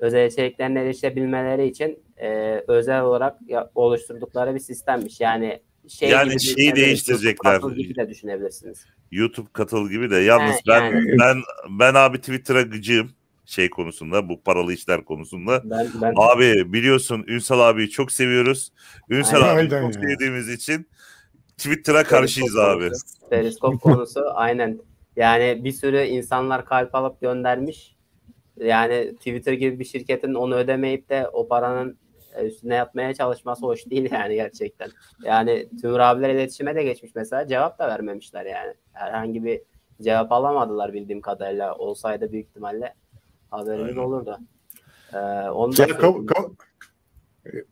Özel 0.00 0.26
içeriklerine 0.26 0.80
erişebilmeleri 0.80 1.66
için 1.66 1.98
e, 2.16 2.28
özel 2.68 3.02
olarak 3.02 3.36
ya- 3.46 3.70
oluşturdukları 3.74 4.54
bir 4.54 4.60
sistemmiş. 4.60 5.20
Yani 5.20 5.60
şey 5.88 6.08
Yani 6.08 6.28
gibi 6.30 6.40
şeyi 6.40 6.76
değiştirecekler. 6.76 7.52
Katıl 7.52 7.74
gibi 7.74 7.96
de 7.96 8.08
düşünebilirsiniz. 8.08 8.86
YouTube 9.10 9.48
katıl 9.52 9.90
gibi 9.90 10.10
de 10.10 10.16
yalnız 10.16 10.56
He, 10.56 10.60
ben 10.68 10.82
yani. 10.82 11.18
ben 11.20 11.36
ben 11.78 11.94
abi 11.94 12.18
Twitter'a 12.18 12.62
gıcığım 12.62 13.10
şey 13.44 13.70
konusunda 13.70 14.28
bu 14.28 14.42
paralı 14.42 14.72
işler 14.72 15.04
konusunda. 15.04 15.62
Ben, 15.64 15.86
ben 16.02 16.14
Abi 16.16 16.72
biliyorsun 16.72 17.24
Ünsal 17.26 17.60
abiyi 17.60 17.90
çok 17.90 18.12
seviyoruz. 18.12 18.72
Ünsal 19.10 19.42
abi 19.42 19.70
çok 19.70 19.94
ya. 19.94 20.00
sevdiğimiz 20.00 20.48
için 20.48 20.88
Twitter'a 21.58 22.04
karşıyız 22.04 22.54
Periskop 22.54 22.76
abi. 22.76 22.84
konusu- 22.88 23.28
Periskop 23.30 23.80
konusu 23.80 24.24
aynen. 24.34 24.80
Yani 25.16 25.64
bir 25.64 25.72
sürü 25.72 26.00
insanlar 26.02 26.64
kalp 26.64 26.94
alıp 26.94 27.20
göndermiş. 27.20 27.96
Yani 28.56 29.14
Twitter 29.16 29.52
gibi 29.52 29.78
bir 29.78 29.84
şirketin 29.84 30.34
onu 30.34 30.54
ödemeyip 30.54 31.08
de 31.08 31.28
o 31.32 31.48
paranın 31.48 31.98
e, 32.34 32.44
üstüne 32.46 32.74
yatmaya 32.74 33.14
çalışması 33.14 33.66
hoş 33.66 33.86
değil 33.90 34.08
yani 34.12 34.34
gerçekten. 34.34 34.90
Yani 35.24 35.68
Tümür 35.80 35.98
abiler 35.98 36.30
iletişime 36.30 36.74
de 36.76 36.82
geçmiş 36.82 37.14
mesela 37.14 37.46
cevap 37.46 37.78
da 37.78 37.88
vermemişler 37.88 38.46
yani. 38.46 38.74
Herhangi 38.92 39.44
bir 39.44 39.60
cevap 40.02 40.32
alamadılar 40.32 40.92
bildiğim 40.92 41.20
kadarıyla. 41.20 41.74
Olsaydı 41.74 42.32
büyük 42.32 42.48
ihtimalle 42.48 42.94
haberimiz 43.50 43.88
Aynen. 43.88 43.96
olurdu. 44.08 44.38
Ee, 45.12 45.16
onu 45.50 45.76
da 45.76 45.82
Ya 45.82 45.88
ka- 45.88 46.26
ka- 46.26 46.52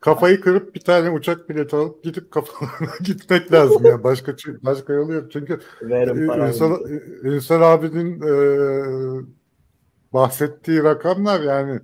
kafayı 0.00 0.40
kırıp 0.40 0.74
bir 0.74 0.80
tane 0.80 1.10
uçak 1.10 1.48
bileti 1.48 1.76
alıp 1.76 2.04
gidip 2.04 2.30
kafalarına 2.30 2.96
gitmek 3.04 3.52
lazım 3.52 3.84
ya. 3.86 4.04
Başka 4.04 4.32
çı- 4.32 4.58
başka 4.64 4.92
yolu 4.92 5.12
yok. 5.12 5.32
Çünkü 5.32 5.60
verin 5.82 6.26
paramı. 6.26 6.48
Ünsal, 6.48 6.80
Ünsal 7.22 7.62
abinin 7.74 8.20
e, 8.22 8.32
bahsettiği 10.12 10.82
rakamlar 10.82 11.40
yani 11.40 11.80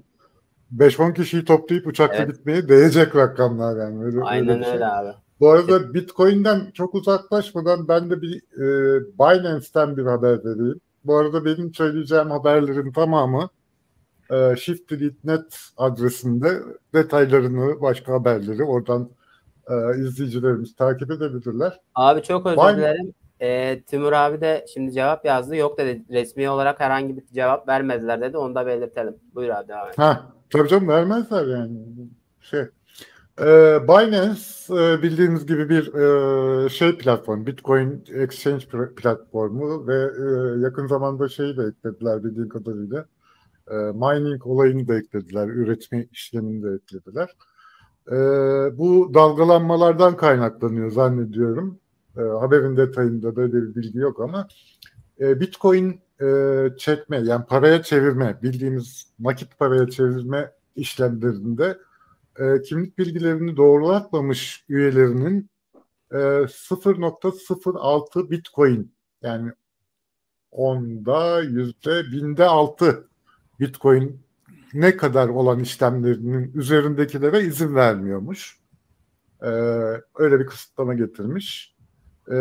5-10 0.77 1.15
kişiyi 1.15 1.45
toplayıp 1.45 1.87
uçakla 1.87 2.17
Evet. 2.17 2.29
gitmeye 2.37 2.69
değecek 2.69 3.17
rakamlar 3.17 3.77
yani. 3.77 4.05
Öyle, 4.05 4.17
öyle 4.17 4.25
Aynen 4.27 4.59
bir 4.59 4.65
şey. 4.65 4.73
öyle 4.73 4.87
abi. 4.87 5.09
Bu 5.41 5.51
arada 5.51 5.95
Bitcoin'den 5.95 6.71
çok 6.75 6.95
uzaklaşmadan 6.95 7.89
ben 7.89 8.11
de 8.11 8.23
bir 8.23 8.37
e, 8.37 9.01
Binance'ten 9.19 9.97
bir 9.97 10.05
haber 10.07 10.45
vereyim. 10.45 10.81
Bu 11.05 11.17
arada 11.17 11.45
benim 11.45 11.75
söyleyeceğim 11.75 12.31
haberlerin 12.31 12.93
tamamı 12.93 13.49
e, 14.33 14.57
shiftdelete.net 14.57 15.59
adresinde 15.77 16.59
detaylarını, 16.95 17.81
başka 17.81 18.13
haberleri 18.13 18.65
oradan 18.65 19.11
e, 19.71 20.01
izleyicilerimiz 20.01 20.77
takip 20.77 21.11
edebilirler. 21.11 21.81
Abi 21.95 22.23
çok 22.23 22.47
özür 22.47 22.57
mı? 22.57 22.77
dilerim. 22.77 23.15
Ee, 23.41 23.83
Timur 23.87 24.13
abi 24.13 24.41
de 24.41 24.65
şimdi 24.75 24.93
cevap 24.93 25.25
yazdı. 25.25 25.57
Yok 25.57 25.79
dedi. 25.79 26.03
Resmi 26.11 26.51
olarak 26.51 26.81
herhangi 26.81 27.17
bir 27.17 27.27
cevap 27.35 27.69
vermediler 27.69 28.21
dedi. 28.21 28.37
Onu 28.37 28.55
da 28.55 28.67
belirtelim. 28.67 29.15
Buyur 29.35 29.49
abi 29.49 29.69
devam 29.69 29.89
et. 29.89 29.99
Ha, 29.99 30.33
tabii 30.51 30.69
canım 30.69 30.89
vermezler 30.89 31.47
yani. 31.47 31.79
Şey. 32.41 32.61
E, 33.41 33.45
Binance 33.89 34.41
e, 34.71 35.03
bildiğiniz 35.03 35.47
gibi 35.47 35.69
bir 35.69 35.95
e, 35.95 36.69
şey 36.69 36.99
platform, 36.99 37.47
Bitcoin 37.47 38.05
Exchange 38.15 38.65
pl- 38.65 38.95
platformu 38.95 39.87
ve 39.87 39.95
e, 39.95 40.61
yakın 40.61 40.87
zamanda 40.87 41.29
şeyi 41.29 41.57
de 41.57 41.63
eklediler 41.63 42.25
bildiğim 42.25 42.49
kadarıyla. 42.49 43.05
E, 43.73 43.75
mining 43.75 44.47
olayını 44.47 44.89
da 44.89 44.99
eklediler, 44.99 45.49
üretme 45.49 46.07
işlemini 46.13 46.63
de 46.63 46.75
eklediler. 46.75 47.37
E, 48.09 48.17
bu 48.79 49.15
dalgalanmalardan 49.15 50.17
kaynaklanıyor 50.17 50.91
zannediyorum. 50.91 51.79
E, 52.17 52.21
haberin 52.21 52.77
detayında 52.77 53.37
böyle 53.37 53.53
bir 53.53 53.75
bilgi 53.75 53.99
yok 53.99 54.21
ama 54.21 54.49
e, 55.21 55.41
Bitcoin 55.41 56.01
e, 56.23 56.69
çekme 56.79 57.19
yani 57.19 57.47
paraya 57.47 57.83
çevirme 57.83 58.39
bildiğimiz 58.43 59.07
nakit 59.19 59.59
paraya 59.59 59.91
çevirme 59.91 60.53
işlemlerinde 60.77 61.79
e, 62.39 62.63
kimlik 62.63 62.99
bilgilerini 62.99 63.57
doğrulatmamış 63.57 64.65
üyelerinin 64.69 65.51
e, 66.11 66.17
0.06 66.17 68.31
Bitcoin 68.31 68.95
yani 69.23 69.53
onda 70.51 71.41
yüzde 71.41 72.03
binde 72.13 72.45
altı 72.45 73.09
Bitcoin 73.63 74.21
ne 74.75 74.97
kadar 74.97 75.29
olan 75.29 75.61
işlemlerinin 75.61 76.53
üzerindekilere 76.55 77.41
izin 77.41 77.75
vermiyormuş. 77.75 78.59
E, 79.43 79.49
öyle 80.15 80.41
bir 80.41 80.47
kısıtlama 80.47 80.95
getirmiş. 80.95 81.75
E, 82.33 82.37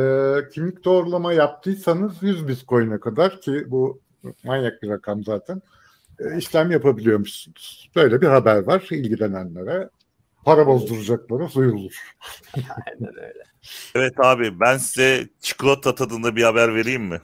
kimlik 0.53 0.85
doğrulama 0.85 1.33
yaptıysanız 1.33 2.23
100 2.23 2.47
Bitcoin'e 2.47 2.99
kadar 2.99 3.41
ki 3.41 3.63
bu 3.67 4.01
manyak 4.43 4.81
bir 4.81 4.89
rakam 4.89 5.23
zaten. 5.23 5.61
e, 6.19 6.37
işlem 6.37 6.71
yapabiliyormuşsunuz. 6.71 7.89
Böyle 7.95 8.21
bir 8.21 8.27
haber 8.27 8.63
var 8.63 8.87
ilgilenenlere. 8.91 9.89
Para 10.45 10.67
bozduracaklara 10.67 11.49
duyurulur. 11.55 12.15
Aynen 12.55 13.15
öyle. 13.23 13.43
Evet 13.95 14.13
abi 14.17 14.59
ben 14.59 14.77
size 14.77 15.27
çikolata 15.39 15.95
tadında 15.95 16.35
bir 16.35 16.43
haber 16.43 16.75
vereyim 16.75 17.03
mi? 17.03 17.21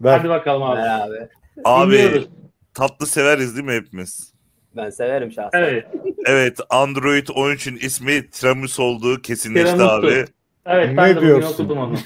Ver. 0.00 0.18
Hadi 0.18 0.28
bakalım 0.28 0.62
abi. 0.62 0.78
Ver 0.78 1.00
abi. 1.00 1.28
Abi. 1.64 2.26
Tatlı 2.74 3.06
severiz 3.06 3.56
değil 3.56 3.66
mi 3.66 3.72
hepimiz? 3.72 4.32
Ben 4.76 4.90
severim 4.90 5.32
şahsen. 5.32 5.58
Evet. 5.62 5.86
Evet 6.26 6.58
Android 6.70 7.26
13'ün 7.26 7.76
ismi 7.76 8.30
Tiramisu 8.30 8.82
olduğu 8.82 9.22
kesinleşti 9.22 9.76
Tiramisu. 9.76 10.06
abi. 10.06 10.24
Evet 10.66 10.88
Ne 10.90 10.96
ben 10.96 11.10
de 11.10 11.16
bugün 11.16 11.26
diyorsun? 11.28 11.48
okudum 11.64 11.78
onu. 11.78 11.98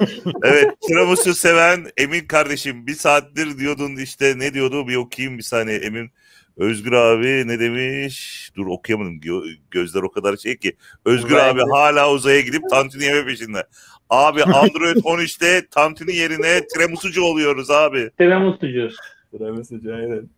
Evet 0.42 0.74
Tiramisu 0.80 1.34
seven 1.34 1.86
Emin 1.96 2.26
kardeşim 2.26 2.86
bir 2.86 2.94
saattir 2.94 3.58
diyordun 3.58 3.96
işte 3.96 4.34
ne 4.36 4.54
diyordu 4.54 4.88
bir 4.88 4.96
okuyayım 4.96 5.38
bir 5.38 5.42
saniye 5.42 5.78
Emin. 5.78 6.10
Özgür 6.56 6.92
abi 6.92 7.48
ne 7.48 7.60
demiş? 7.60 8.50
Dur 8.56 8.66
okuyamadım. 8.66 9.20
Gö- 9.20 9.56
gözler 9.70 10.02
o 10.02 10.10
kadar 10.10 10.36
şey 10.36 10.56
ki. 10.56 10.76
Özgür 11.04 11.34
Uzaya 11.34 11.50
abi 11.50 11.60
gidip- 11.60 11.72
hala 11.74 12.12
uzaya 12.12 12.40
gidip 12.40 12.62
tantuni 12.70 13.04
yeme 13.04 13.24
peşinde. 13.26 13.66
Abi 14.10 14.42
Android 14.44 14.96
13'te 15.04 15.66
tantuni 15.66 16.16
yerine 16.16 16.66
tiramisucu 16.66 17.22
oluyoruz 17.22 17.70
abi. 17.70 18.10
Tiramisucu. 18.18 18.88
Tiramisu 19.32 19.74
aynen. 19.74 20.30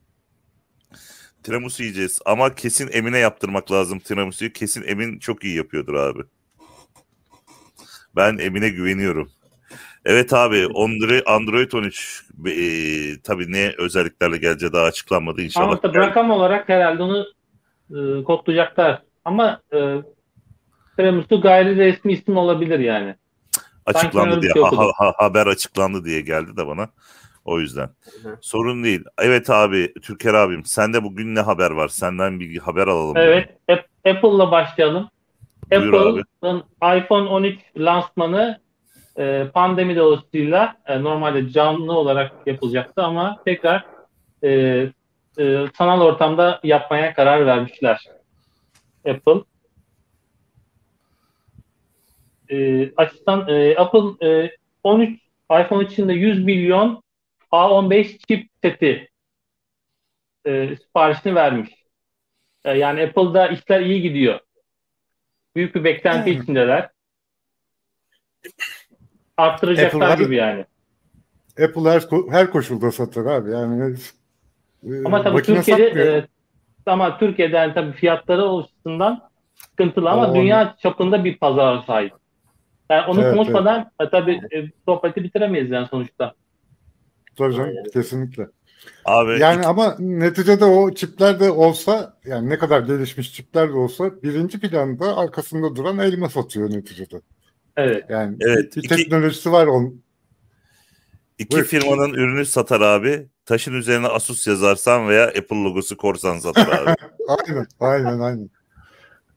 Tiramisu 1.42 1.83
yiyeceğiz 1.83 2.20
ama 2.26 2.55
kesin 2.55 2.90
Emin'e 2.92 3.18
yaptırmak 3.18 3.72
lazım 3.72 3.98
tiramisu'yu. 3.98 4.52
Kesin 4.52 4.85
Emin 4.87 5.18
çok 5.18 5.44
iyi 5.44 5.57
yapıyordur 5.57 5.94
abi. 5.94 6.22
Ben 8.16 8.38
Emin'e 8.38 8.68
güveniyorum. 8.68 9.31
Evet 10.05 10.33
abi 10.33 10.68
Android, 10.74 11.22
Android 11.26 11.72
13 11.72 12.24
e, 12.46 13.20
tabii 13.22 13.52
ne 13.52 13.74
özelliklerle 13.78 14.37
geleceği 14.37 14.72
daha 14.72 14.85
açıklanmadı 14.85 15.42
inşallah. 15.42 15.66
Ama 15.66 15.81
tabii 15.81 15.98
rakam 15.98 16.31
olarak 16.31 16.68
herhalde 16.68 17.02
onu 17.02 17.26
e, 17.90 18.24
kodlayacaklar. 18.24 19.02
Ama 19.24 19.62
e, 19.74 20.02
Tiramisu 20.96 21.40
gayri 21.40 21.76
resmi 21.76 22.12
isim 22.12 22.37
olabilir 22.37 22.78
yani. 22.78 23.14
açıklandı 23.87 24.35
sanki 24.35 24.55
diye 24.55 24.64
ha- 24.64 24.92
ha- 24.96 25.14
haber 25.16 25.46
açıklandı 25.46 26.05
diye 26.05 26.20
geldi 26.20 26.57
de 26.57 26.66
bana. 26.66 26.88
O 27.44 27.61
yüzden. 27.61 27.88
Hı. 28.22 28.38
Sorun 28.40 28.85
değil. 28.85 29.05
Evet 29.18 29.50
abi 29.50 29.94
Türker 30.02 30.35
abim 30.35 30.64
sende 30.64 31.02
bugün 31.05 31.35
ne 31.35 31.40
haber 31.40 31.70
var? 31.70 31.88
Senden 31.88 32.40
bir 32.40 32.59
haber 32.59 32.87
alalım. 32.87 33.16
Evet. 33.16 33.50
Ap- 33.68 33.88
Apple'la 34.07 34.50
başlayalım. 34.50 35.09
Buyur 35.70 35.92
abi. 35.92 36.20
Apple'ın 36.20 36.62
iPhone 36.98 37.28
13 37.28 37.61
lansmanı 37.76 38.61
e, 39.18 39.46
pandemi 39.55 39.96
dolayısıyla 39.96 40.76
e, 40.87 41.02
normalde 41.02 41.48
canlı 41.50 41.92
olarak 41.92 42.33
yapılacaktı 42.46 43.02
ama 43.02 43.42
tekrar 43.44 43.87
e, 44.42 44.48
e, 45.38 45.66
sanal 45.78 46.00
ortamda 46.00 46.61
yapmaya 46.64 47.14
karar 47.14 47.46
vermişler. 47.46 48.00
Apple. 49.09 49.40
E, 52.50 52.90
açısından 52.96 53.48
e, 53.48 53.76
Apple 53.76 54.28
e, 54.28 54.50
13 54.83 55.20
iPhone 55.61 55.85
içinde 55.85 56.12
100 56.12 56.44
milyon 56.44 57.01
A15 57.52 58.18
çip 58.28 58.50
seti 58.62 59.08
e, 60.46 60.76
siparişini 60.76 61.34
vermiş. 61.34 61.70
E, 62.64 62.78
yani 62.78 63.02
Apple'da 63.02 63.48
işler 63.48 63.80
iyi 63.80 64.02
gidiyor. 64.02 64.40
Büyük 65.56 65.74
bir 65.74 65.84
beklenti 65.84 66.34
Hmm. 66.34 66.42
içindeler. 66.42 66.90
Arttıracaklar 69.36 70.10
Apple'lar- 70.10 70.24
gibi 70.24 70.36
yani. 70.36 70.64
Apple 71.64 71.90
her, 71.90 72.02
her 72.30 72.50
koşulda 72.50 72.90
satar 72.92 73.26
abi. 73.26 73.50
Yani 73.50 73.96
e, 74.84 75.04
Ama 75.04 75.22
tabii 75.22 75.42
Türkiye'de 75.42 75.86
satmıyor. 75.88 76.06
e, 76.22 76.26
ama 76.86 77.18
Türkiye'de 77.18 77.56
yani 77.56 77.74
tabii 77.74 77.92
fiyatları 77.92 78.48
açısından 78.50 79.30
sıkıntılı 79.54 80.10
ama 80.10 80.24
Ama 80.24 80.34
dünya 80.34 80.76
çapında 80.82 81.24
bir 81.24 81.38
pazara 81.38 81.82
sahip. 81.82 82.12
Yani 82.90 83.06
onu 83.06 83.22
Evet, 83.22 83.34
konuşmadan 83.36 83.90
e, 84.00 84.10
tabii 84.10 84.40
e, 84.52 84.70
sohbeti 84.86 85.24
bitiremeyiz 85.24 85.70
yani 85.70 85.86
sonuçta. 85.90 86.34
Tabii 87.38 87.54
canım, 87.54 87.68
Aynen. 87.68 87.84
kesinlikle. 87.92 88.48
Abi 89.04 89.38
Yani 89.40 89.66
ama 89.66 89.96
neticede 89.98 90.64
o 90.64 90.94
çipler 90.94 91.40
de 91.40 91.50
olsa 91.50 92.18
yani 92.24 92.48
ne 92.48 92.58
kadar 92.58 92.80
gelişmiş 92.80 93.32
çipler 93.34 93.68
de 93.68 93.72
olsa 93.72 94.22
birinci 94.22 94.60
planda 94.60 95.16
arkasında 95.16 95.76
duran 95.76 95.98
elma 95.98 96.28
satıyor 96.28 96.70
neticede. 96.70 97.20
Evet. 97.76 98.04
Yani 98.08 98.36
Evet, 98.40 98.76
bir 98.76 98.82
iki- 98.82 98.88
teknolojisi 98.96 99.52
var 99.52 99.66
onun. 99.66 100.02
İki 101.38 101.56
Buyur. 101.56 101.64
firmanın 101.64 102.14
ürünü 102.14 102.46
satar 102.46 102.80
abi. 102.80 103.26
Taşın 103.46 103.74
üzerine 103.74 104.06
Asus 104.06 104.46
yazarsan 104.46 105.08
veya 105.08 105.24
Apple 105.26 105.62
logosu 105.64 105.96
korsan 105.96 106.38
satar 106.38 106.66
abi. 106.68 106.94
Aynen, 107.28 107.66
aynen, 107.80 108.18
aynen. 108.20 108.50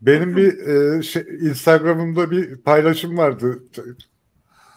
Benim 0.02 0.38
bir 0.38 0.68
e, 0.68 1.04
şey, 1.04 1.24
Instagram'ımda 1.42 2.32
bir 2.32 2.58
paylaşım 2.62 3.18
vardı. 3.18 3.64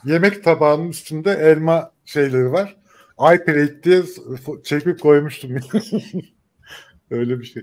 Yemek 0.05 0.45
tabağının 0.45 0.89
üstünde 0.89 1.33
elma 1.33 1.93
şeyleri 2.05 2.53
var. 2.53 2.77
iPlate 3.19 3.83
diye 3.83 4.03
çekip 4.65 5.01
koymuştum. 5.01 5.51
Öyle 7.11 7.41
bir 7.41 7.45
şey. 7.45 7.63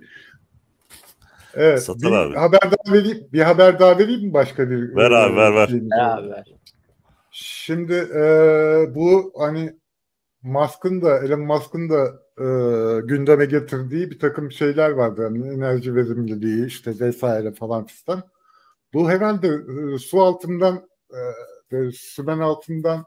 Evet. 1.53 1.83
Satır 1.83 2.07
bir 2.07 2.11
abi. 2.11 2.35
haber 2.35 2.61
daha 2.61 2.93
vereyim. 2.93 3.27
Bir 3.33 3.41
haber 3.41 3.79
daha 3.79 3.97
vereyim 3.97 4.27
mi 4.27 4.33
başka 4.33 4.69
bir? 4.69 4.95
Ver 4.95 5.11
abi, 5.11 5.35
ver, 5.35 5.53
ver. 5.53 5.69
Ver 5.71 6.17
abi 6.17 6.29
ver. 6.29 6.45
Şimdi 7.31 7.93
e, 7.93 8.25
bu 8.95 9.33
hani 9.37 9.73
Musk'ın 10.43 11.01
da 11.01 11.19
Elon 11.19 11.39
Musk'ın 11.39 11.89
da 11.89 12.05
e, 12.39 12.45
gündeme 13.01 13.45
getirdiği 13.45 14.11
bir 14.11 14.19
takım 14.19 14.51
şeyler 14.51 14.89
vardı. 14.89 15.21
Yani 15.21 15.47
enerji 15.47 15.95
verimliliği 15.95 16.65
işte 16.67 16.99
vesaire 16.99 17.51
falan 17.51 17.85
fistan. 17.85 18.23
Bu 18.93 19.09
herhalde 19.09 19.47
e, 19.47 19.97
su 19.97 20.21
altından 20.21 20.87
e, 21.11 21.19
ve 21.71 21.91
sümen 21.91 22.39
altından 22.39 23.05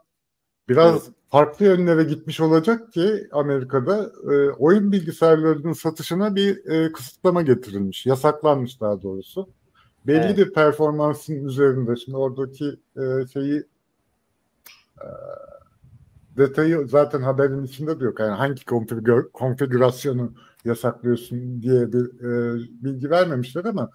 biraz 0.69 1.09
farklı 1.29 1.65
yönlere 1.65 2.03
gitmiş 2.03 2.39
olacak 2.39 2.93
ki 2.93 3.27
Amerika'da 3.31 4.11
e, 4.33 4.49
oyun 4.49 4.91
bilgisayarlarının 4.91 5.73
satışına 5.73 6.35
bir 6.35 6.65
e, 6.65 6.91
kısıtlama 6.91 7.41
getirilmiş. 7.41 8.05
Yasaklanmış 8.05 8.81
daha 8.81 9.01
doğrusu. 9.01 9.49
Belli 10.07 10.25
Evet. 10.25 10.37
bir 10.37 10.53
performansın 10.53 11.45
üzerinde. 11.45 11.95
Şimdi 11.95 12.17
oradaki 12.17 12.75
e, 12.97 13.27
şeyi 13.33 13.63
e, 15.01 15.07
detayı 16.37 16.87
zaten 16.87 17.21
haberin 17.21 17.63
içinde 17.63 17.99
de 17.99 18.03
yok. 18.03 18.19
Yani 18.19 18.31
hangi 18.31 18.63
konfigür- 18.65 19.31
konfigürasyonu 19.31 20.33
yasaklıyorsun 20.65 21.61
diye 21.61 21.93
bir 21.93 22.05
e, 22.23 22.57
bilgi 22.83 23.09
vermemişler 23.09 23.65
ama 23.65 23.89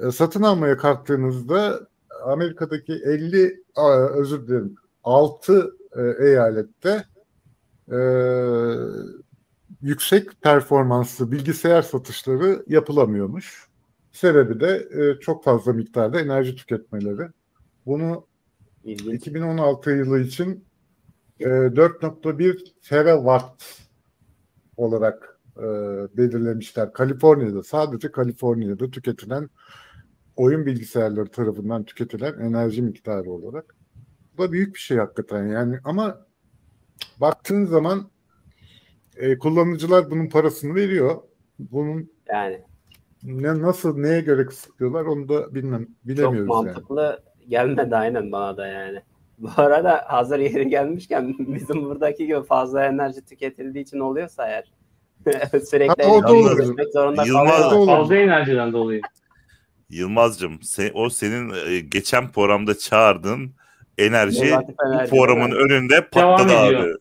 e, 0.00 0.10
satın 0.10 0.42
almaya 0.42 0.76
kalktığınızda 0.76 1.80
Amerika'daki 2.24 2.92
50 2.92 3.62
a, 3.76 4.08
özür 4.08 4.46
dilerim 4.46 4.74
6 5.04 5.77
e, 5.98 6.26
eyalette 6.26 7.04
e, 7.92 7.98
yüksek 9.82 10.42
performanslı 10.42 11.32
bilgisayar 11.32 11.82
satışları 11.82 12.64
yapılamıyormuş. 12.66 13.68
Sebebi 14.12 14.60
de 14.60 14.88
e, 14.90 15.20
çok 15.20 15.44
fazla 15.44 15.72
miktarda 15.72 16.20
enerji 16.20 16.56
tüketmeleri. 16.56 17.28
Bunu 17.86 18.26
İlginç. 18.84 19.14
2016 19.26 19.90
yılı 19.90 20.20
için 20.20 20.64
e, 21.40 21.44
4.1 21.44 22.72
terawatt 22.82 23.88
olarak 24.76 25.40
e, 25.56 25.62
belirlemişler. 26.16 26.92
Kaliforniya'da 26.92 27.62
sadece 27.62 28.12
Kaliforniya'da 28.12 28.90
tüketilen 28.90 29.50
oyun 30.36 30.66
bilgisayarları 30.66 31.30
tarafından 31.30 31.84
tüketilen 31.84 32.38
enerji 32.38 32.82
miktarı 32.82 33.30
olarak. 33.30 33.77
Bu 34.38 34.42
da 34.42 34.52
büyük 34.52 34.74
bir 34.74 34.80
şey 34.80 34.96
hakikaten 34.96 35.46
yani 35.46 35.78
ama 35.84 36.26
baktığın 37.20 37.64
zaman 37.64 38.10
e, 39.16 39.38
kullanıcılar 39.38 40.10
bunun 40.10 40.28
parasını 40.28 40.74
veriyor. 40.74 41.16
Bunun 41.58 42.12
Yani 42.28 42.62
ne 43.22 43.62
nasıl 43.62 43.98
neye 43.98 44.20
göre 44.20 44.46
kısıtlıyorlar 44.46 45.04
onu 45.04 45.28
da 45.28 45.54
bilmem 45.54 45.84
çok 45.86 46.08
bilemiyoruz 46.08 46.38
yani. 46.38 46.64
mantıklı 46.66 47.22
gelmedi 47.48 47.96
aynen 47.96 48.32
bana 48.32 48.56
da 48.56 48.66
yani. 48.66 49.02
Bu 49.38 49.48
arada 49.56 50.04
hazır 50.08 50.38
yeri 50.38 50.68
gelmişken 50.68 51.34
bizim 51.38 51.84
buradaki 51.84 52.26
gibi 52.26 52.42
fazla 52.42 52.84
enerji 52.84 53.24
tüketildiği 53.24 53.84
için 53.84 53.98
oluyorsa 53.98 54.48
eğer 54.48 54.72
sürekli 55.70 56.02
Ha, 56.02 56.10
o 56.10 56.22
da 56.22 56.28
zorunda 56.92 57.24
Yılmaz-. 57.24 57.86
Fazla 57.86 58.16
enerjiden 58.16 58.72
dolayı. 58.72 59.00
Yılmaz'cığım 59.90 60.54
se- 60.54 60.92
o 60.94 61.10
senin 61.10 61.50
e, 61.70 61.80
geçen 61.80 62.32
programda 62.32 62.78
çağırdığın 62.78 63.52
enerji 63.98 64.40
Negatif 64.44 64.76
enerji, 64.86 65.10
değil 65.12 65.38
mi? 65.38 65.54
önünde 65.54 66.08
patladı 66.08 66.48
Devam 66.48 66.64
abi. 66.66 66.94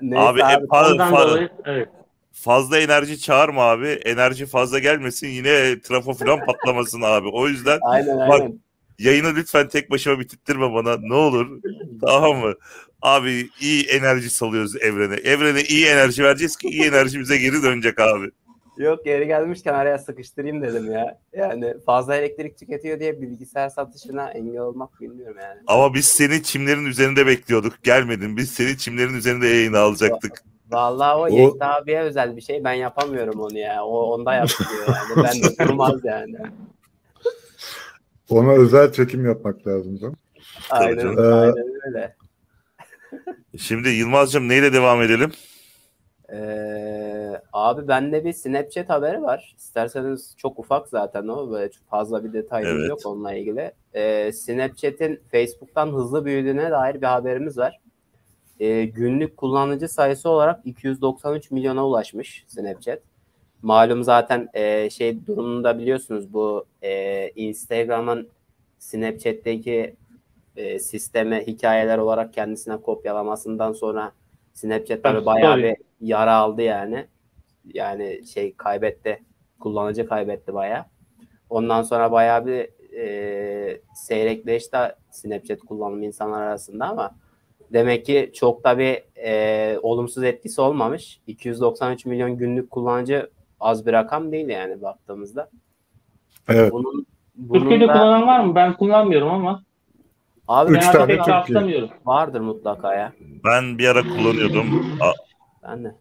Neyse 0.00 0.22
Abi, 0.22 0.44
abi, 0.44 0.52
e, 0.64 0.66
fa- 0.66 0.92
Ondan 0.92 1.12
fa- 1.14 1.28
dolayı 1.28 1.48
evet. 1.64 1.88
fazla 2.32 2.78
enerji 2.78 3.20
çağırma 3.20 3.62
abi. 3.62 3.86
Enerji 3.86 4.46
fazla 4.46 4.78
gelmesin 4.78 5.28
yine 5.28 5.80
trafo 5.80 6.14
falan 6.14 6.44
patlamasın 6.44 7.02
abi. 7.02 7.28
O 7.32 7.48
yüzden 7.48 7.78
aynen 7.82 8.18
Bak, 8.18 8.40
aynen. 8.40 8.60
yayını 8.98 9.34
lütfen 9.34 9.68
tek 9.68 9.90
başıma 9.90 10.20
bitirttirme 10.20 10.72
bana 10.72 10.96
ne 11.00 11.14
olur. 11.14 11.60
tamam 12.00 12.36
mı? 12.36 12.54
Abi 13.02 13.48
iyi 13.60 13.84
enerji 13.86 14.30
salıyoruz 14.30 14.76
evrene. 14.76 15.14
Evrene 15.14 15.62
iyi 15.62 15.86
enerji 15.86 16.24
vereceğiz 16.24 16.56
ki 16.56 16.68
iyi 16.68 16.82
enerji 16.84 17.20
bize 17.20 17.36
geri 17.36 17.62
dönecek 17.62 18.00
abi. 18.00 18.30
Yok 18.78 19.04
geri 19.04 19.26
gelmişken 19.26 19.74
araya 19.74 19.98
sıkıştırayım 19.98 20.62
dedim 20.62 20.92
ya. 20.92 21.18
Yani 21.32 21.74
fazla 21.86 22.16
elektrik 22.16 22.58
tüketiyor 22.58 23.00
diye 23.00 23.22
bilgisayar 23.22 23.68
satışına 23.68 24.30
engel 24.30 24.60
olmak 24.60 25.00
bilmiyorum 25.00 25.36
yani. 25.42 25.60
Ama 25.66 25.94
biz 25.94 26.04
seni 26.04 26.42
çimlerin 26.42 26.84
üzerinde 26.84 27.26
bekliyorduk. 27.26 27.82
Gelmedin. 27.82 28.36
Biz 28.36 28.50
seni 28.50 28.78
çimlerin 28.78 29.14
üzerinde 29.14 29.46
yayına 29.46 29.78
alacaktık. 29.78 30.32
Vallahi 30.70 31.16
o, 31.16 31.20
O- 31.22 31.28
Yekta 31.28 31.74
abiye 31.74 32.00
özel 32.00 32.36
bir 32.36 32.40
şey. 32.40 32.64
Ben 32.64 32.72
yapamıyorum 32.72 33.40
onu 33.40 33.58
ya. 33.58 33.84
O 33.84 34.00
onda 34.14 34.34
yapıyor 34.34 34.70
yani. 34.88 35.24
Ben 35.24 35.42
de 35.42 35.58
durmaz 35.68 36.04
yani. 36.04 36.36
Ona 38.30 38.52
özel 38.52 38.92
çekim 38.92 39.26
yapmak 39.26 39.66
lazım. 39.66 39.96
canım. 39.98 40.16
Aynen, 40.70 40.96
canım. 41.02 41.32
aynen 41.42 41.72
öyle. 41.86 42.16
Şimdi 43.58 43.88
Yılmaz'cığım 43.88 44.48
neyle 44.48 44.72
devam 44.72 45.02
edelim? 45.02 45.32
Ee, 46.32 46.36
abi 47.56 47.88
bende 47.88 48.24
bir 48.24 48.32
Snapchat 48.32 48.88
haberi 48.88 49.22
var. 49.22 49.54
İsterseniz 49.58 50.34
çok 50.36 50.58
ufak 50.58 50.88
zaten 50.88 51.28
o. 51.28 51.50
Böyle 51.50 51.70
çok 51.70 51.88
fazla 51.88 52.24
bir 52.24 52.32
detayımız 52.32 52.80
Evet. 52.80 52.90
yok 52.90 53.00
onunla 53.04 53.34
ilgili. 53.34 53.72
Ee, 53.94 54.32
Snapchat'in 54.32 55.20
Facebook'tan 55.30 55.92
hızlı 55.92 56.24
büyüdüğüne 56.24 56.70
dair 56.70 56.94
bir 56.94 57.06
haberimiz 57.06 57.58
var. 57.58 57.80
Ee, 58.60 58.84
günlük 58.84 59.36
kullanıcı 59.36 59.88
sayısı 59.88 60.28
olarak 60.30 60.60
293 60.66 61.50
milyona 61.50 61.86
ulaşmış 61.86 62.44
Snapchat. 62.48 62.98
Malum 63.62 64.04
zaten 64.04 64.48
e, 64.54 64.90
şey 64.90 65.26
durumunda 65.26 65.78
biliyorsunuz 65.78 66.32
bu 66.32 66.64
e, 66.82 67.28
Instagram'ın 67.30 68.28
Snapchat'teki 68.78 69.96
e, 70.56 70.78
sisteme 70.78 71.46
hikayeler 71.46 71.98
olarak 71.98 72.34
kendisine 72.34 72.76
kopyalamasından 72.76 73.72
sonra 73.72 74.12
Snapchat 74.54 75.02
tabii 75.02 75.26
bayağı 75.26 75.56
bir 75.56 75.76
yara 76.00 76.34
aldı 76.34 76.62
yani. 76.62 77.06
Yani 77.74 78.26
şey 78.26 78.56
kaybetti. 78.56 79.22
Kullanıcı 79.60 80.08
kaybetti 80.08 80.54
bayağı. 80.54 80.84
Ondan 81.50 81.82
sonra 81.82 82.12
bayağı 82.12 82.46
bir 82.46 82.68
e, 82.98 83.80
seyrekleşti 83.94 84.76
Snapchat 85.10 85.58
kullanımı 85.58 86.04
insanlar 86.04 86.42
arasında 86.42 86.86
ama 86.86 87.14
demek 87.72 88.06
ki 88.06 88.32
çok 88.34 88.64
da 88.64 88.78
bir 88.78 89.02
e, 89.16 89.78
olumsuz 89.82 90.24
etkisi 90.24 90.60
olmamış. 90.60 91.20
293 91.26 92.06
milyon 92.06 92.36
günlük 92.36 92.70
kullanıcı 92.70 93.30
az 93.60 93.86
bir 93.86 93.92
rakam 93.92 94.32
değil 94.32 94.48
yani 94.48 94.82
baktığımızda. 94.82 95.50
Evet. 96.48 96.72
Bunun, 96.72 97.06
bunun 97.34 97.60
Türkiye'de 97.60 97.88
da 97.88 97.92
kullanan 97.92 98.26
var 98.26 98.40
mı? 98.40 98.54
Ben 98.54 98.76
kullanmıyorum 98.76 99.28
ama. 99.28 99.62
abi 100.48 100.72
Üç 100.72 100.86
tane 100.86 101.18
Türkiye. 101.46 101.90
vardır 102.04 102.40
mutlaka 102.40 102.94
ya. 102.94 103.12
Ben 103.44 103.78
bir 103.78 103.88
ara 103.88 104.02
kullanıyordum. 104.02 104.86
Ben 105.62 105.84
de. 105.84 105.94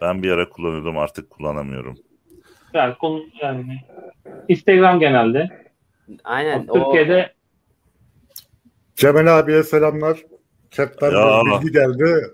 Ben 0.00 0.22
bir 0.22 0.30
ara 0.30 0.48
kullanıyordum 0.48 0.98
artık 0.98 1.30
kullanamıyorum. 1.30 1.94
Yani, 2.74 2.94
yani 3.42 3.78
Instagram 4.48 5.00
genelde. 5.00 5.66
Aynen. 6.24 6.66
O, 6.68 6.74
Türkiye'de 6.74 7.32
Cemal 8.96 9.26
abiye 9.38 9.62
selamlar. 9.62 10.18
Chat'ten 10.70 11.10
Ya. 11.10 11.40
bilgi 11.44 11.72
geldi. 11.72 12.24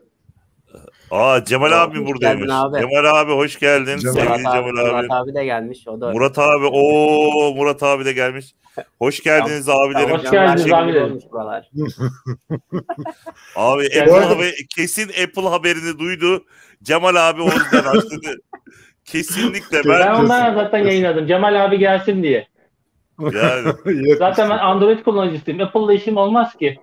Aa 1.11 1.44
Cemal 1.44 1.72
abi 1.85 2.07
buradaymış. 2.07 2.51
abi. 2.53 2.79
Cemal 2.81 3.20
abi 3.20 3.33
hoş 3.33 3.59
geldin. 3.59 3.98
Cemal 3.98 4.14
Sevgili 4.14 4.42
Murat, 4.42 4.55
abi, 4.57 4.66
Cemal 4.66 4.85
abi. 4.87 4.92
Murat 5.07 5.11
abi 5.11 5.35
de 5.35 5.44
gelmiş. 5.44 5.88
O 5.88 6.01
da 6.01 6.11
Murat 6.12 6.38
abi. 6.38 6.66
Oo 6.66 7.55
Murat 7.55 7.83
abi 7.83 8.05
de 8.05 8.12
gelmiş. 8.12 8.55
Hoş 8.98 9.22
geldiniz 9.22 9.68
abilerim. 9.68 10.11
Hoş 10.11 10.30
geldiniz 10.30 10.72
abilerim. 10.72 11.20
Abi 13.56 13.88
Yani- 13.94 14.12
Apple 14.12 14.24
haber, 14.26 14.54
kesin 14.76 15.08
Apple 15.08 15.48
haberini 15.48 15.98
duydu. 15.98 16.44
Cemal 16.82 17.30
abi 17.30 17.42
o 17.42 17.44
yüzden 17.44 17.85
açtı. 17.85 18.16
Kesinlikle 19.04 19.76
ben 19.85 20.00
ben 20.00 20.14
ondan 20.14 20.54
zaten 20.54 20.78
yayınladım. 20.78 21.26
Cemal 21.26 21.64
abi 21.64 21.78
gelsin 21.78 22.22
diye. 22.22 22.48
yani 23.20 23.72
Zaten 24.18 24.50
ben 24.50 24.58
Android 24.58 25.04
kullanıcısıyım. 25.04 25.61
Apple'la 25.61 25.94
işim 25.94 26.16
olmaz 26.16 26.56
ki. 26.56 26.80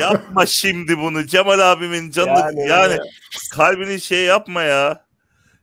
yapma 0.00 0.46
şimdi 0.46 0.98
bunu 0.98 1.26
Cemal 1.26 1.58
abimin 1.72 2.10
canını 2.10 2.38
yani, 2.38 2.68
Yani- 2.68 2.98
kalbini 3.52 4.00
şey 4.00 4.24
yapma 4.24 4.62
ya. 4.62 5.04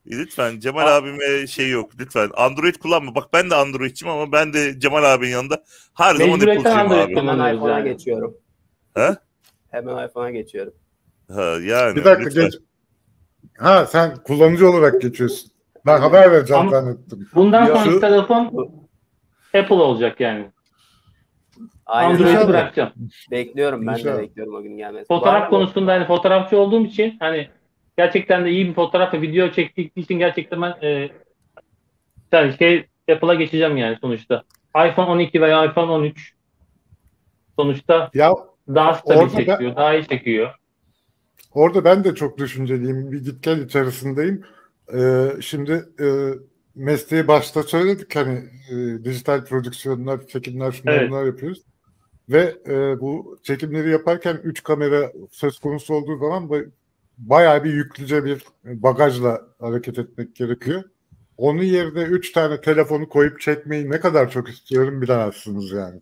Lütfen 0.07 0.59
Cemal 0.59 0.87
Aa. 0.87 0.95
abime 0.95 1.47
şey 1.47 1.69
yok 1.69 1.91
lütfen. 1.99 2.29
Android 2.37 2.75
kullanma. 2.75 3.15
Bak 3.15 3.23
ben 3.33 3.49
de 3.49 3.55
Android'ciyim 3.55 4.13
ama 4.15 4.31
ben 4.31 4.53
de 4.53 4.79
Cemal 4.79 5.03
abinin 5.13 5.31
yanında 5.31 5.63
her 5.97 6.15
zaman 6.15 6.33
Apple'cıyım 6.33 6.77
Android 6.77 7.05
abi. 7.07 7.15
Hemen 7.15 7.55
iPhone'a 7.55 7.77
yani. 7.79 7.89
geçiyorum. 7.89 8.37
He? 8.93 9.15
Hemen 9.71 10.07
iPhone'a 10.07 10.29
geçiyorum. 10.31 10.73
Ha, 11.31 11.41
yani 11.41 11.95
Bir 11.95 12.05
dakika 12.05 12.25
lütfen. 12.29 12.43
geç. 12.43 12.53
Ha 13.57 13.85
sen 13.85 14.15
kullanıcı 14.15 14.69
olarak 14.69 15.01
geçiyorsun. 15.01 15.51
Ben 15.85 15.99
haber 15.99 16.31
vereceğim 16.31 16.61
Ama- 16.61 16.71
zannettim. 16.71 17.27
Bundan 17.35 17.65
Yok. 17.67 17.77
sonra 17.77 17.99
telefon 17.99 18.45
Apple 19.53 19.75
olacak 19.75 20.19
yani. 20.19 20.51
Aynen 21.85 22.15
Android'i 22.15 22.47
bırakacağım. 22.47 22.91
Bekliyorum. 23.31 23.87
Ben 23.87 23.93
İnşallah. 23.93 24.17
de 24.17 24.21
bekliyorum 24.21 24.55
o 24.55 24.61
gün 24.63 24.77
gelmesini. 24.77 25.07
Fotoğraf 25.07 25.41
Var 25.41 25.49
konusunda 25.49 25.91
hani 25.91 26.07
fotoğrafçı 26.07 26.57
olduğum 26.57 26.85
için 26.85 27.17
hani 27.19 27.49
gerçekten 27.97 28.45
de 28.45 28.51
iyi 28.51 28.67
bir 28.67 28.73
fotoğraf 28.73 29.13
ve 29.13 29.21
video 29.21 29.51
çektiği 29.51 29.91
için 29.95 30.15
gerçekten 30.19 30.61
ben 30.61 30.75
e, 30.83 31.09
yani 32.31 32.57
şey 32.57 32.85
Apple'a 33.11 33.33
geçeceğim 33.35 33.77
yani 33.77 33.97
sonuçta. 34.01 34.43
iPhone 34.75 35.09
12 35.09 35.41
veya 35.41 35.65
iPhone 35.65 35.91
13 35.91 36.33
sonuçta 37.59 38.09
Ya 38.13 38.33
daha 38.67 38.93
stabil 38.93 39.29
çekiyor, 39.37 39.75
daha 39.75 39.93
iyi 39.93 40.07
çekiyor. 40.07 40.53
orada 41.51 41.83
ben 41.85 42.03
de 42.03 42.15
çok 42.15 42.37
düşünceliyim. 42.37 43.11
Bir 43.11 43.23
git 43.23 43.43
gel 43.43 43.57
içerisindeyim. 43.65 44.45
Ee, 44.93 45.27
şimdi 45.41 45.71
e, 45.99 46.05
mesleği 46.75 47.27
başta 47.27 47.63
söyledik 47.63 48.15
hani 48.15 48.39
e, 48.71 49.03
dijital 49.03 49.45
prodüksiyonlar, 49.45 50.27
çekimler, 50.27 50.71
şunlar 50.71 50.93
Evet. 50.93 51.09
bunlar 51.11 51.25
yapıyoruz. 51.25 51.61
Ve 52.29 52.55
e, 52.67 52.99
bu 53.01 53.39
çekimleri 53.43 53.89
yaparken 53.89 54.39
3 54.43 54.63
kamera 54.63 55.11
söz 55.31 55.59
konusu 55.59 55.93
olduğu 55.93 56.17
zaman 56.17 56.49
bayağı 57.29 57.63
bir 57.63 57.73
yüklüce 57.73 58.25
bir 58.25 58.45
bagajla 58.63 59.41
hareket 59.59 59.99
etmek 59.99 60.35
gerekiyor. 60.35 60.83
Onun 61.37 61.63
yerine 61.63 62.01
3 62.03 62.31
tane 62.31 62.61
telefonu 62.61 63.09
koyup 63.09 63.39
çekmeyi 63.39 63.89
ne 63.89 63.99
kadar 63.99 64.29
çok 64.29 64.49
istiyorum 64.49 65.01
bilemezsiniz 65.01 65.71
yani. 65.71 66.01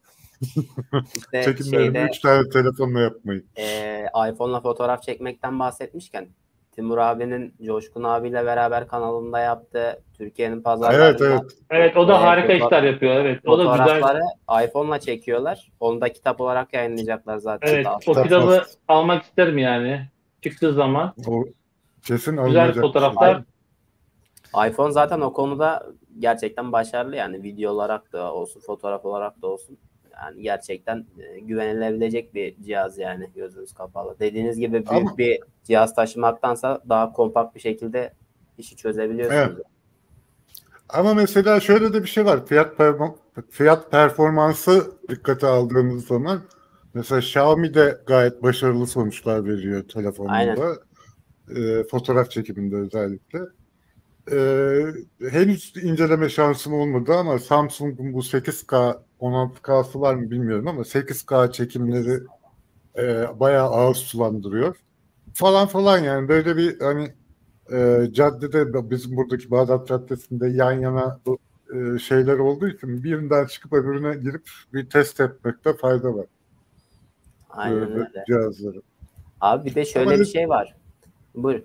İşte 1.15 1.41
Çekimlerimi 1.45 1.93
şeyde 1.93 2.05
3 2.05 2.19
tane 2.19 2.49
telefonla 2.49 2.99
yapmayı. 2.99 3.43
e, 3.57 4.05
iPhone'la 4.29 4.61
fotoğraf 4.61 5.03
çekmekten 5.03 5.59
bahsetmişken 5.59 6.27
Timur 6.71 6.97
abinin 6.97 7.53
Coşkun 7.65 8.03
abiyle 8.03 8.45
beraber 8.45 8.87
kanalında 8.87 9.39
yaptığı 9.39 10.03
Türkiye'nin 10.17 10.61
pazarlarında 10.61 11.05
Evet 11.05 11.21
evet. 11.21 11.51
Evet 11.69 11.97
o 11.97 12.07
da 12.07 12.13
Evet, 12.13 12.23
harika 12.23 12.53
foto- 12.53 12.65
işler 12.65 12.83
yapıyor. 12.83 13.15
Evet 13.15 13.41
o 13.47 13.57
da 13.57 13.63
güzel. 13.63 13.77
fotoğrafları 13.87 14.21
iPhone'la 14.65 14.99
çekiyorlar. 14.99 15.71
Onu 15.79 16.01
da 16.01 16.13
kitap 16.13 16.41
olarak 16.41 16.73
yayınlayacaklar 16.73 17.37
zaten. 17.37 17.67
Evet 17.73 17.85
Daha 17.85 17.95
o 17.95 17.99
kitabı 17.99 18.63
almak 18.87 19.23
isterim 19.23 19.57
yani. 19.57 20.07
Çıktığı 20.41 20.73
zaman. 20.73 21.13
O 21.27 21.45
kesin 22.03 22.45
Güzel 22.45 22.73
şey. 22.73 22.81
fotoğraflar. 22.81 23.43
iPhone 24.67 24.91
zaten 24.91 25.21
o 25.21 25.33
konuda 25.33 25.87
gerçekten 26.19 26.71
başarılı 26.71 27.15
yani 27.15 27.43
video 27.43 27.71
olarak 27.71 28.13
da 28.13 28.33
olsun 28.33 28.59
fotoğraf 28.61 29.05
olarak 29.05 29.41
da 29.41 29.47
olsun. 29.47 29.77
Yani 30.13 30.41
gerçekten 30.41 31.05
e, 31.19 31.39
güvenilebilecek 31.39 32.33
bir 32.33 32.55
cihaz 32.63 32.97
yani 32.97 33.29
gözünüz 33.35 33.73
kapalı. 33.73 34.15
Dediğiniz 34.19 34.59
gibi 34.59 34.73
büyük 34.73 34.91
Ama- 34.91 35.17
bir 35.17 35.39
cihaz 35.63 35.95
taşımaktansa 35.95 36.81
daha 36.89 37.11
kompakt 37.11 37.55
bir 37.55 37.59
şekilde 37.59 38.13
işi 38.57 38.75
çözebiliyorsunuz. 38.75 39.59
Ama 40.89 41.13
mesela 41.13 41.59
şöyle 41.59 41.93
de 41.93 42.03
bir 42.03 42.07
şey 42.07 42.25
var. 42.25 42.45
Fiyat 42.45 42.73
fiyat 43.49 43.91
performansı 43.91 44.91
dikkate 45.09 45.47
aldığımız 45.47 46.07
zaman 46.07 46.41
mesela 46.93 47.19
Xiaomi 47.19 47.73
de 47.73 48.01
gayet 48.07 48.43
başarılı 48.43 48.87
sonuçlar 48.87 49.45
veriyor 49.45 49.83
telefonunda. 49.83 50.33
Aynen. 50.33 50.57
Ee, 51.55 51.83
fotoğraf 51.83 52.31
çekiminde 52.31 52.75
özellikle. 52.75 53.39
Ee, 54.31 54.85
henüz 55.29 55.73
inceleme 55.83 56.29
şansım 56.29 56.73
olmadı 56.73 57.13
ama 57.13 57.39
Samsung'un 57.39 58.13
bu 58.13 58.19
8K 58.19 58.99
16K'sı 59.19 60.01
var 60.01 60.15
mı 60.15 60.31
bilmiyorum 60.31 60.67
ama 60.67 60.81
8K 60.81 61.51
çekimleri 61.51 62.23
e, 62.97 63.39
bayağı 63.39 63.69
ağır 63.69 63.95
sulandırıyor. 63.95 64.75
Falan 65.33 65.67
falan 65.67 65.97
yani 65.97 66.29
böyle 66.29 66.57
bir 66.57 66.79
hani 66.79 67.13
e, 67.71 68.07
caddede 68.11 68.89
bizim 68.89 69.17
buradaki 69.17 69.51
Bağdat 69.51 69.87
Caddesi'nde 69.87 70.47
yan 70.49 70.71
yana 70.71 71.19
bu 71.25 71.37
e, 71.75 71.99
şeyler 71.99 72.39
olduğu 72.39 72.67
için 72.67 73.03
birinden 73.03 73.45
çıkıp 73.45 73.73
öbürüne 73.73 74.15
girip 74.15 74.49
bir 74.73 74.89
test 74.89 75.19
etmekte 75.19 75.73
fayda 75.73 76.15
var. 76.15 76.25
Aynen 77.49 77.91
öyle. 77.91 78.23
cihazları. 78.27 78.81
Abi 79.41 79.69
bir 79.69 79.75
de 79.75 79.85
şöyle 79.85 80.09
Ama 80.09 80.19
bir 80.19 80.25
şey 80.25 80.49
var. 80.49 80.75
Buyur. 81.35 81.61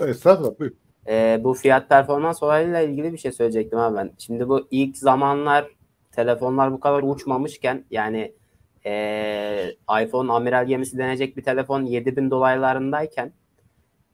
Estağfurullah 0.00 0.58
buyur. 0.58 0.72
Ee, 1.08 1.40
bu 1.44 1.54
fiyat 1.54 1.88
performans 1.88 2.42
olayıyla 2.42 2.80
ilgili 2.80 3.12
bir 3.12 3.18
şey 3.18 3.32
söyleyecektim 3.32 3.78
abi 3.78 3.96
ben. 3.96 4.10
Şimdi 4.18 4.48
bu 4.48 4.68
ilk 4.70 4.96
zamanlar 4.96 5.66
telefonlar 6.12 6.72
bu 6.72 6.80
kadar 6.80 7.02
uçmamışken 7.02 7.84
yani 7.90 8.34
e, 8.86 9.74
iPhone 10.02 10.32
amiral 10.32 10.66
gemisi 10.66 10.98
denecek 10.98 11.36
bir 11.36 11.42
telefon 11.42 11.82
7000 11.82 12.30
dolaylarındayken 12.30 13.32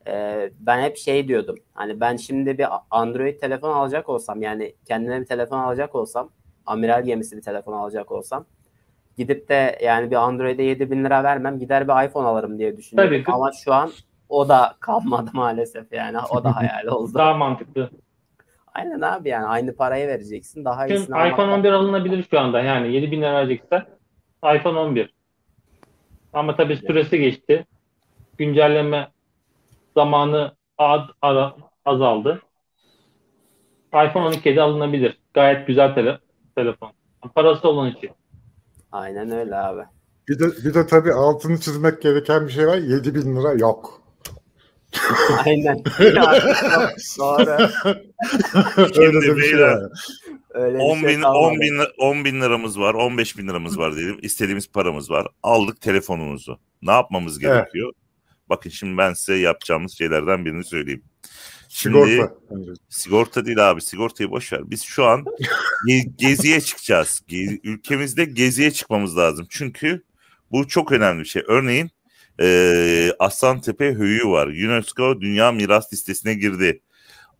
e, 0.06 0.50
ben 0.60 0.80
hep 0.82 0.96
şey 0.96 1.28
diyordum. 1.28 1.56
Hani 1.74 2.00
ben 2.00 2.16
şimdi 2.16 2.58
bir 2.58 2.66
Android 2.90 3.40
telefon 3.40 3.72
alacak 3.72 4.08
olsam 4.08 4.42
yani 4.42 4.74
kendime 4.84 5.20
bir 5.20 5.26
telefon 5.26 5.58
alacak 5.58 5.94
olsam 5.94 6.30
amiral 6.66 7.02
gemisi 7.02 7.36
bir 7.36 7.42
telefon 7.42 7.72
alacak 7.72 8.12
olsam 8.12 8.46
gidip 9.16 9.48
de 9.48 9.78
yani 9.82 10.10
bir 10.10 10.16
Android'e 10.16 10.62
7000 10.62 11.04
lira 11.04 11.24
vermem 11.24 11.58
gider 11.58 11.88
bir 11.88 12.08
iPhone 12.08 12.26
alırım 12.26 12.58
diye 12.58 12.76
düşünüyorum. 12.76 13.22
Tabii. 13.24 13.34
Ama 13.34 13.50
şu 13.64 13.74
an 13.74 13.90
o 14.28 14.48
da 14.48 14.76
kalmadı 14.80 15.30
maalesef 15.34 15.92
yani 15.92 16.18
o 16.30 16.44
da 16.44 16.56
hayal 16.56 16.86
oldu. 16.86 17.14
Daha 17.14 17.34
mantıklı. 17.34 17.90
Aynen 18.74 19.00
abi 19.00 19.28
yani 19.28 19.46
aynı 19.46 19.76
parayı 19.76 20.08
vereceksin 20.08 20.64
daha 20.64 20.88
Çünkü 20.88 21.00
iyisini 21.00 21.16
almak 21.16 21.32
iPhone 21.32 21.46
lazım. 21.46 21.60
11 21.60 21.72
alınabilir 21.72 22.26
şu 22.30 22.40
anda. 22.40 22.60
Yani 22.60 22.92
7 22.92 23.10
bin 23.10 23.22
lira 23.22 23.34
verecekse 23.34 23.86
iPhone 24.54 24.78
11. 24.78 25.14
Ama 26.32 26.56
tabii 26.56 26.76
süresi 26.76 27.18
geçti. 27.18 27.66
Güncelleme 28.38 29.08
zamanı 29.96 30.52
az, 30.78 31.02
ara, 31.22 31.54
azaldı. 31.84 32.42
iPhone 33.88 34.26
12 34.26 34.56
de 34.56 34.62
alınabilir. 34.62 35.18
Gayet 35.34 35.66
güzel 35.66 35.94
tele, 35.94 36.18
telefon. 36.56 36.92
Parası 37.34 37.68
olan 37.68 37.90
için. 37.90 38.10
Aynen 38.92 39.30
öyle 39.30 39.56
abi. 39.56 39.82
Bir 40.28 40.38
de, 40.38 40.46
bir 40.64 40.74
de 40.74 40.86
tabii 40.86 41.12
altını 41.12 41.60
çizmek 41.60 42.02
gereken 42.02 42.46
bir 42.46 42.52
şey 42.52 42.66
var. 42.66 42.76
7 42.76 43.14
bin 43.14 43.36
lira 43.36 43.52
yok. 43.52 44.02
Aynen. 45.46 45.82
Ya, 45.98 46.42
Doğru. 47.18 47.68
Öyle 48.96 49.22
de 49.22 49.36
bir 49.36 49.42
şey 49.42 49.52
beyler, 49.52 49.72
var. 49.72 49.90
Öyle 50.50 50.78
bir 50.78 50.82
10 50.82 50.94
şey 51.00 51.08
bin, 51.08 51.22
kalmadı. 51.22 51.38
10 51.38 51.60
bin, 51.60 51.80
10 51.98 52.24
bin 52.24 52.40
liramız 52.40 52.80
var, 52.80 52.94
15 52.94 53.38
bin 53.38 53.48
liramız 53.48 53.78
var 53.78 53.96
diyelim. 53.96 54.18
İstediğimiz 54.22 54.72
paramız 54.72 55.10
var. 55.10 55.26
Aldık 55.42 55.80
telefonumuzu. 55.80 56.58
Ne 56.82 56.92
yapmamız 56.92 57.44
Evet. 57.44 57.54
gerekiyor? 57.54 57.92
Bakın 58.48 58.70
şimdi 58.70 58.98
ben 58.98 59.12
size 59.12 59.34
yapacağımız 59.34 59.98
şeylerden 59.98 60.44
birini 60.44 60.64
söyleyeyim. 60.64 61.04
Şimdi 61.68 61.98
Sigorta. 61.98 62.34
Sigorta 62.88 63.46
değil 63.46 63.70
abi. 63.70 63.80
Sigortayı 63.80 64.30
boş 64.30 64.52
ver. 64.52 64.70
Biz 64.70 64.82
şu 64.82 65.04
an 65.04 65.24
ge- 65.88 66.16
geziye 66.16 66.60
çıkacağız. 66.60 67.22
Ge- 67.28 67.60
ülkemizde 67.64 68.24
geziye 68.24 68.70
çıkmamız 68.70 69.16
lazım. 69.16 69.46
Çünkü 69.50 70.02
bu 70.50 70.68
çok 70.68 70.92
önemli 70.92 71.20
bir 71.20 71.28
şey. 71.28 71.42
Örneğin 71.48 71.90
e, 72.40 73.12
Aslantepe 73.18 73.94
Höyüğü 73.94 74.26
var. 74.26 74.46
UNESCO 74.46 75.20
Dünya 75.20 75.52
Miras 75.52 75.92
Listesi'ne 75.92 76.34
girdi. 76.34 76.82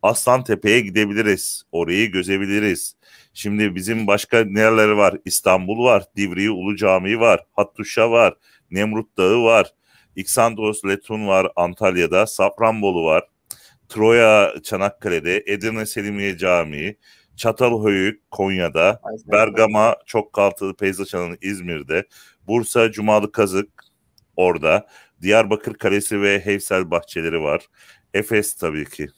Aslantepe'ye 0.03 0.81
gidebiliriz. 0.81 1.63
Orayı 1.73 2.13
gözebiliriz. 2.13 2.97
Şimdi 3.35 3.75
bizim 3.75 4.07
başka 4.07 4.45
nereleri 4.45 4.97
var? 4.97 5.17
İstanbul 5.25 5.85
var. 5.85 6.05
Divriği 6.17 6.51
Ulu 6.51 6.77
Camii 6.77 7.21
var. 7.21 7.41
Hattuşa 7.53 8.11
var. 8.11 8.35
Nemrut 8.71 9.17
Dağı 9.17 9.43
var. 9.43 9.73
İksandros 10.17 10.85
Letun 10.85 11.29
var 11.29 11.53
Antalya'da. 11.57 12.27
Safranbolu 12.27 13.05
var. 13.05 13.25
Troya 13.89 14.55
Çanakkale'de. 14.63 15.43
Edirne 15.47 15.87
Selimiye 15.87 16.39
Camii. 16.39 16.97
Çatalhöyük 17.37 18.31
Konya'da. 18.31 19.01
Bergama 19.27 19.97
Çokkaltılı 20.07 20.77
Peyzaçan'ın 20.77 21.39
İzmir'de. 21.43 22.05
Bursa 22.47 22.93
Cumalı 22.93 23.33
Kazık 23.33 23.69
orada. 24.37 24.87
Diyarbakır 25.23 25.75
Kalesi 25.75 26.23
ve 26.23 26.41
Hevsel 26.47 26.91
Bahçeleri 26.91 27.43
var. 27.43 27.67
Efes 28.15 28.55
tabii 28.55 28.85
ki. 28.91 29.09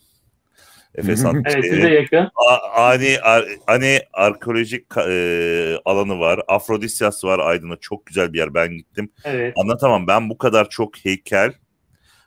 Efes 0.94 1.24
Antik 1.24 1.46
Evet 1.54 1.64
size 1.64 1.88
yakın. 1.88 2.28
Ani 2.76 3.18
ar- 3.22 3.46
ani 3.66 3.98
arkeolojik 4.12 4.86
e, 5.08 5.76
alanı 5.84 6.18
var. 6.20 6.40
Afrodisyas 6.48 7.24
var 7.24 7.38
Aydın'da 7.38 7.76
çok 7.76 8.06
güzel 8.06 8.32
bir 8.32 8.38
yer. 8.38 8.54
Ben 8.54 8.72
gittim. 8.72 9.10
Evet. 9.24 9.54
Anlatamam. 9.56 10.06
Ben 10.06 10.30
bu 10.30 10.38
kadar 10.38 10.68
çok 10.68 10.96
heykel 11.04 11.52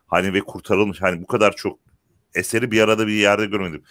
hani 0.07 0.33
ve 0.33 0.39
kurtarılmış 0.41 1.01
hani 1.01 1.21
bu 1.21 1.27
kadar 1.27 1.51
çok 1.55 1.79
eseri 2.35 2.71
bir 2.71 2.81
arada 2.81 3.07
bir 3.07 3.13
yerde 3.13 3.45
görmedim. 3.45 3.83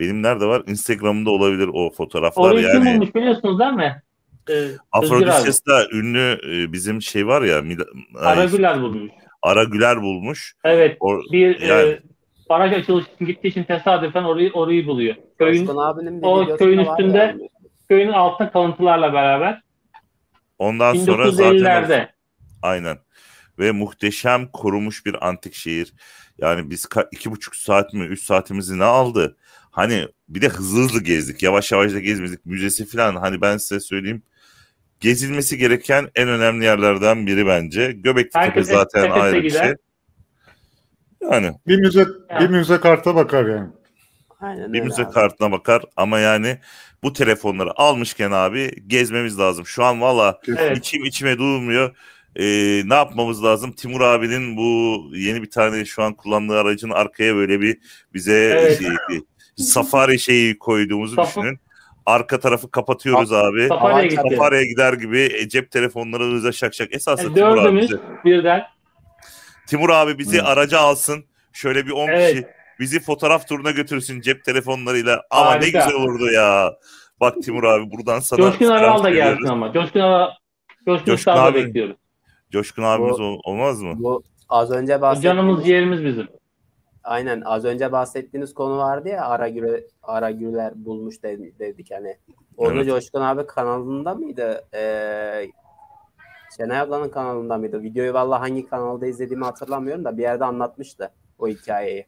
Benim 0.00 0.22
nerede 0.22 0.46
var? 0.46 0.62
Instagram'da 0.66 1.30
olabilir 1.30 1.70
o 1.72 1.90
fotoğraflar 1.90 2.50
Orayı 2.52 2.66
kim 2.72 2.84
yani. 2.84 2.94
bulmuş 3.00 3.14
biliyorsunuz 3.14 3.58
değil 3.58 3.72
mi? 3.72 4.02
Ee, 4.48 4.52
Özgür 4.52 4.74
abi. 4.74 4.78
Afrodisyas 4.92 5.66
da 5.66 5.88
ünlü 5.92 6.38
e, 6.48 6.72
bizim 6.72 7.02
şey 7.02 7.26
var 7.26 7.42
ya 7.42 7.58
Mil- 7.62 7.80
ay, 8.18 8.32
Aragüler 8.38 8.82
bulmuş. 8.82 9.10
Ara 9.42 9.64
Güler 9.64 10.02
bulmuş. 10.02 10.54
Evet. 10.64 10.98
Bir 11.32 11.60
Yani- 11.60 11.88
e, 11.90 12.00
baraj 12.48 12.72
açılışı 12.72 13.08
için 13.14 13.26
gittiği 13.26 13.48
için 13.48 13.64
tesadüfen 13.64 14.24
orayı 14.24 14.52
orayı 14.52 14.86
buluyor. 14.86 15.14
Köyün 15.38 15.66
o 16.22 16.56
köyün 16.56 16.78
üstünde- 16.78 17.18
yani. 17.18 17.48
köyün 17.88 18.08
altında 18.12 18.50
kalıntılarla 18.50 19.12
beraber 19.12 19.60
ondan 20.58 20.94
sonra 20.94 21.30
zaten 21.30 21.52
1950'lerde 21.52 22.08
Aynen. 22.62 22.98
Ve 23.58 23.72
muhteşem 23.72 24.46
korumuş 24.52 25.06
bir 25.06 25.28
antik 25.28 25.54
şehir. 25.54 25.92
Yani 26.38 26.70
biz 26.70 26.84
ka- 26.84 27.08
iki 27.12 27.30
buçuk 27.30 27.56
saat 27.56 27.92
mi, 27.94 28.04
üç 28.04 28.22
saatimizi 28.22 28.78
ne 28.78 28.84
aldı? 28.84 29.36
Hani 29.70 30.08
bir 30.28 30.42
de 30.42 30.48
hızlı 30.48 30.80
hızlı 30.80 31.02
gezdik. 31.02 31.42
Yavaş 31.42 31.72
yavaş 31.72 31.92
da 31.92 32.00
gezmedik. 32.00 32.46
Müzesi 32.46 32.86
falan. 32.86 33.16
Hani 33.16 33.40
ben 33.40 33.56
size 33.56 33.80
söyleyeyim. 33.80 34.22
Gezilmesi 35.00 35.58
gereken 35.58 36.08
en 36.14 36.28
önemli 36.28 36.64
yerlerden 36.64 37.26
biri 37.26 37.46
bence. 37.46 37.92
Göbekli 37.92 38.30
Tepe 38.30 38.44
Herkes 38.46 38.68
zaten 38.68 39.10
ayrı 39.10 39.36
bir 39.36 39.48
gider. 39.48 39.64
şey. 39.64 39.74
Yani 41.32 41.52
Bir 41.66 41.76
müze 41.78 42.04
Ya. 42.30 42.40
bir 42.40 42.48
müze 42.48 42.80
karta 42.80 43.14
bakar 43.14 43.46
yani. 43.46 43.68
Aynen 44.40 44.72
bir 44.72 44.80
müze 44.80 45.04
abi. 45.04 45.12
kartına 45.12 45.52
bakar 45.52 45.82
ama 45.96 46.18
yani 46.18 46.58
bu 47.02 47.12
telefonları 47.12 47.70
almışken 47.80 48.30
abi 48.30 48.70
gezmemiz 48.86 49.38
lazım. 49.38 49.66
Şu 49.66 49.84
an 49.84 50.00
valla 50.00 50.40
Evet. 50.48 50.78
İçim 50.78 51.04
içime 51.04 51.38
durmuyor. 51.38 51.96
Ee, 52.36 52.82
ne 52.84 52.94
yapmamız 52.94 53.44
lazım? 53.44 53.72
Timur 53.72 54.00
abinin 54.00 54.56
bu 54.56 55.02
yeni 55.16 55.42
bir 55.42 55.50
tane 55.50 55.84
şu 55.84 56.02
an 56.02 56.14
kullandığı 56.14 56.58
aracın 56.58 56.90
arkaya 56.90 57.34
böyle 57.36 57.60
bir 57.60 57.78
bize 58.14 58.32
Evet. 58.60 58.78
şey, 58.78 58.88
bir 59.08 59.22
safari 59.56 60.18
şeyi 60.18 60.58
koyduğumuzu 60.58 61.14
Safa- 61.16 61.28
düşünün. 61.42 61.58
Arka 62.06 62.40
tarafı 62.40 62.70
kapatıyoruz 62.70 63.32
abi. 63.32 63.68
Safari'ye. 63.68 64.10
Safari'ye 64.10 64.66
gider 64.66 64.92
gibi 64.92 65.18
e, 65.20 65.48
cep 65.48 65.70
telefonları 65.70 66.22
hızla 66.24 66.52
şak 66.52 66.74
şak. 66.74 66.94
Esasında 66.94 67.26
Yani 67.26 67.34
Timur 67.34 67.48
abi, 67.58 67.64
dördümüz 67.64 67.90
bizi, 67.90 68.00
birden. 68.24 68.62
Timur 69.66 69.90
abi 69.90 70.18
bizi 70.18 70.38
Hı. 70.38 70.44
araca 70.44 70.78
alsın. 70.78 71.24
Şöyle 71.52 71.86
bir 71.86 71.90
10 71.90 72.08
Evet. 72.08 72.30
kişi 72.34 72.46
bizi 72.80 73.00
fotoğraf 73.00 73.48
turuna 73.48 73.70
götürsün 73.70 74.20
cep 74.20 74.44
telefonlarıyla. 74.44 75.22
Ama 75.30 75.46
Harika. 75.46 75.60
ne 75.78 75.84
güzel 75.84 76.02
olurdu 76.02 76.30
ya. 76.32 76.72
Bak 77.20 77.34
Timur 77.42 77.64
abi 77.64 77.90
buradan 77.90 78.20
sana 78.20 78.40
Coşkun 78.40 78.66
Aral 78.66 79.04
da 79.04 79.10
gelsin 79.10 79.44
ama. 79.44 79.72
Coşkun 79.72 80.00
Aral 80.00 80.30
Coşkun, 80.86 81.06
Coşkun 81.06 81.32
abi. 81.32 81.54
bekliyoruz. 81.66 81.96
Coşkun 82.50 82.82
abimiz 82.82 83.18
Bu- 83.18 83.22
ol- 83.22 83.40
olmaz 83.44 83.82
mı? 83.82 83.92
Bu 83.96 84.22
az 84.48 84.70
önce 84.70 85.00
bahsettiğimiz 85.00 85.36
Canımız 85.38 85.64
ciğerimiz 85.64 86.04
bizim. 86.04 86.28
aynen 87.04 87.40
az 87.40 87.64
önce 87.64 87.92
bahsettiğiniz 87.92 88.54
konu 88.54 88.78
vardı 88.78 89.08
ya 89.08 89.24
Aragüle 89.26 89.80
Aragüler 90.02 90.72
bulmuş 90.76 91.22
dedi- 91.22 91.54
dedik 91.58 91.90
hani. 91.90 92.16
Onu 92.56 92.74
Evet. 92.76 92.86
Coşkun 92.86 93.20
abi 93.20 93.46
kanalında 93.46 94.14
mıydı? 94.14 94.64
Ee, 94.74 95.46
Şenay 96.56 96.80
ablanın 96.80 97.08
kanalında 97.08 97.58
mıydı? 97.58 97.82
Videoyu 97.82 98.14
vallahi 98.14 98.38
hangi 98.38 98.66
kanalda 98.66 99.06
izlediğimi 99.06 99.44
hatırlamıyorum 99.44 100.04
da 100.04 100.18
bir 100.18 100.22
yerde 100.22 100.44
anlatmıştı 100.44 101.10
o 101.38 101.48
hikayeyi. 101.48 102.06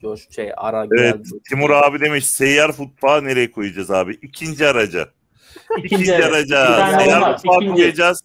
Coş 0.00 0.30
şey 0.30 0.52
Aragüler 0.56 1.04
Evet 1.04 1.26
Timur 1.48 1.70
abi 1.70 2.00
demiş 2.00 2.26
seyyar 2.26 2.72
futbağı 2.72 3.24
nereye 3.24 3.50
koyacağız 3.50 3.90
abi? 3.90 4.18
İkinci 4.22 4.66
araca. 4.66 5.08
İkinci, 5.84 6.14
araca. 6.14 6.66
Seyyar 6.98 7.38
ikinci. 7.44 7.72
koyacağız. 7.74 8.20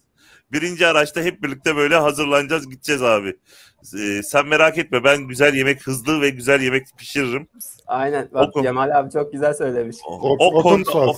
Birinci 0.52 0.86
araçta 0.86 1.20
hep 1.20 1.42
birlikte 1.42 1.76
böyle 1.76 1.96
hazırlanacağız 1.96 2.70
gideceğiz 2.70 3.02
abi. 3.02 3.36
Ee, 3.98 4.22
sen 4.22 4.46
merak 4.46 4.78
etme 4.78 5.04
ben 5.04 5.28
güzel 5.28 5.54
yemek 5.54 5.86
hızlı 5.86 6.20
ve 6.20 6.30
güzel 6.30 6.60
yemek 6.60 6.86
pişiririm. 6.98 7.48
Aynen. 7.86 8.28
Bak, 8.34 8.56
O 8.56 8.62
Cemal 8.62 8.98
abi 8.98 9.10
çok 9.10 9.32
güzel 9.32 9.54
söylemiş. 9.54 9.96
O, 10.08 10.36
O, 10.38 10.58
o 10.58 10.62
konuda 10.62 10.90
o-. 10.90 11.16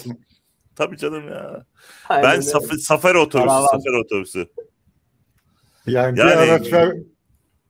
tabii 0.76 0.96
canım 0.96 1.28
ya. 1.28 1.64
Aynen 2.08 2.30
ben 2.30 2.40
saf, 2.40 2.64
safari 2.80 3.18
otobüsü, 3.18 3.48
Karavan. 3.48 3.66
safari 3.66 3.96
otobüsü. 4.04 4.46
Yani, 5.86 6.18
Yani- 6.18 6.30
bir 6.30 6.36
araç 6.36 6.72
ver, 6.72 6.92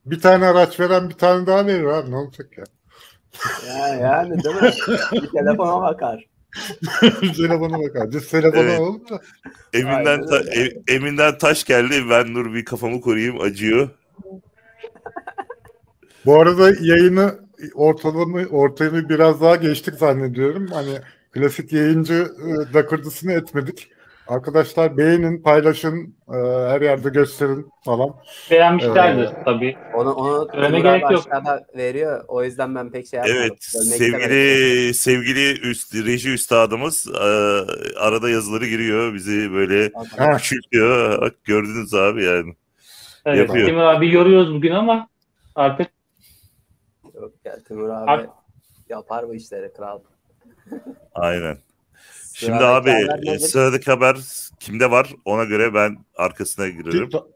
bir 0.06 0.20
tane 0.20 0.46
araç 0.46 0.80
veren 0.80 1.08
bir 1.10 1.14
tane 1.14 1.46
daha 1.46 1.66
verir 1.66 1.84
abi 1.84 2.10
ne 2.10 2.16
olacak 2.16 2.58
ya? 2.58 2.64
Ya, 3.68 3.88
yani 3.88 4.44
değil 4.44 4.54
mi? 4.56 4.72
bir 5.12 5.28
telefona 5.30 5.82
bakar. 5.82 6.24
telefona 7.36 7.78
bakar. 7.78 8.12
Biz 8.12 8.28
telefona 8.28 8.60
Evet. 8.62 8.80
alalım 8.80 9.08
da. 9.10 9.20
Evinden 9.72 10.26
ta- 10.26 10.36
öyle. 10.36 10.50
ev- 10.50 10.82
evinden 10.88 11.38
taş 11.38 11.64
geldi. 11.64 11.94
Ben 12.10 12.34
dur 12.34 12.54
bir 12.54 12.64
kafamı 12.64 13.00
koruyayım 13.00 13.40
acıyor. 13.40 13.88
Bu 16.26 16.40
arada 16.40 16.70
yayını 16.80 17.38
ortalama 17.74 18.38
ortayını 18.50 19.08
biraz 19.08 19.40
daha 19.40 19.56
geçtik 19.56 19.94
zannediyorum. 19.94 20.66
Hani 20.66 20.98
klasik 21.32 21.72
yayıncı 21.72 22.14
e, 22.14 22.74
dakırdısını 22.74 23.32
etmedik. 23.32 23.88
Arkadaşlar 24.28 24.96
beğenin, 24.96 25.42
paylaşın, 25.42 26.14
e, 26.28 26.36
her 26.68 26.80
yerde 26.80 27.08
gösterin 27.08 27.70
falan. 27.84 28.14
Beğenmişlerdir 28.50 29.24
ee, 29.24 29.44
tabii. 29.44 29.76
Onu, 29.94 30.12
onu 30.12 30.48
Öyle 30.52 30.80
gerek 30.80 31.02
yok. 31.10 31.26
aşağıda 31.26 31.66
veriyor. 31.76 32.24
O 32.28 32.44
yüzden 32.44 32.74
ben 32.74 32.90
pek 32.90 33.06
şey 33.06 33.18
yapmadım. 33.18 33.40
Evet, 33.40 33.64
sevgili 33.64 34.94
sevgili 34.94 35.60
üst, 35.70 35.94
reji 35.94 36.30
üstadımız 36.30 37.06
e, 37.08 37.24
arada 37.98 38.30
yazıları 38.30 38.66
giriyor. 38.66 39.14
Bizi 39.14 39.52
böyle 39.52 39.92
küçültüyor. 40.36 41.20
Bak 41.20 41.44
gördünüz 41.44 41.94
abi 41.94 42.24
yani. 42.24 42.54
Evet, 43.26 43.38
Yapıyor. 43.38 43.66
Timur 43.66 43.82
abi 43.82 44.14
yoruyoruz 44.14 44.54
bugün 44.54 44.72
ama 44.72 45.08
artık 45.54 45.90
Yok 47.14 47.32
ya 47.44 47.62
Timur 47.68 47.88
abi 47.88 48.10
Art- 48.10 48.30
yapar 48.88 49.28
bu 49.28 49.34
işleri 49.34 49.72
kral. 49.72 50.00
Aynen. 51.14 51.58
Şimdi 52.34 52.58
Sıradaki 52.58 52.90
abi 52.90 53.38
sıradaki 53.40 53.90
haber 53.90 54.16
kimde 54.60 54.90
var 54.90 55.14
ona 55.24 55.44
göre 55.44 55.74
ben 55.74 55.96
arkasına 56.16 56.68
girerim. 56.68 57.02
TikTok. 57.02 57.28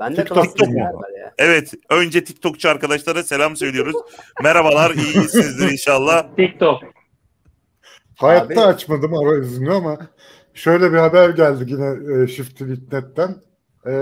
Ben 0.00 0.16
de 0.16 0.24
TikTok 0.24 0.60
mu? 0.60 0.78
Ya. 0.78 0.92
Evet. 1.38 1.74
Önce 1.90 2.24
TikTokçu 2.24 2.68
arkadaşlara 2.68 3.22
selam 3.22 3.56
söylüyoruz. 3.56 3.96
Merhabalar. 4.42 4.90
iyisinizdir 4.90 5.72
inşallah. 5.72 6.26
TikTok. 6.36 6.82
Hayatta 8.16 8.62
Abi. 8.62 8.74
açmadım 8.74 9.14
arayüzünü 9.14 9.72
ama 9.72 9.98
şöyle 10.54 10.92
bir 10.92 10.98
haber 10.98 11.30
geldi 11.30 11.64
yine 11.66 12.22
e, 12.22 12.26
Shiftly.net'ten. 12.26 13.36
E, 13.86 13.92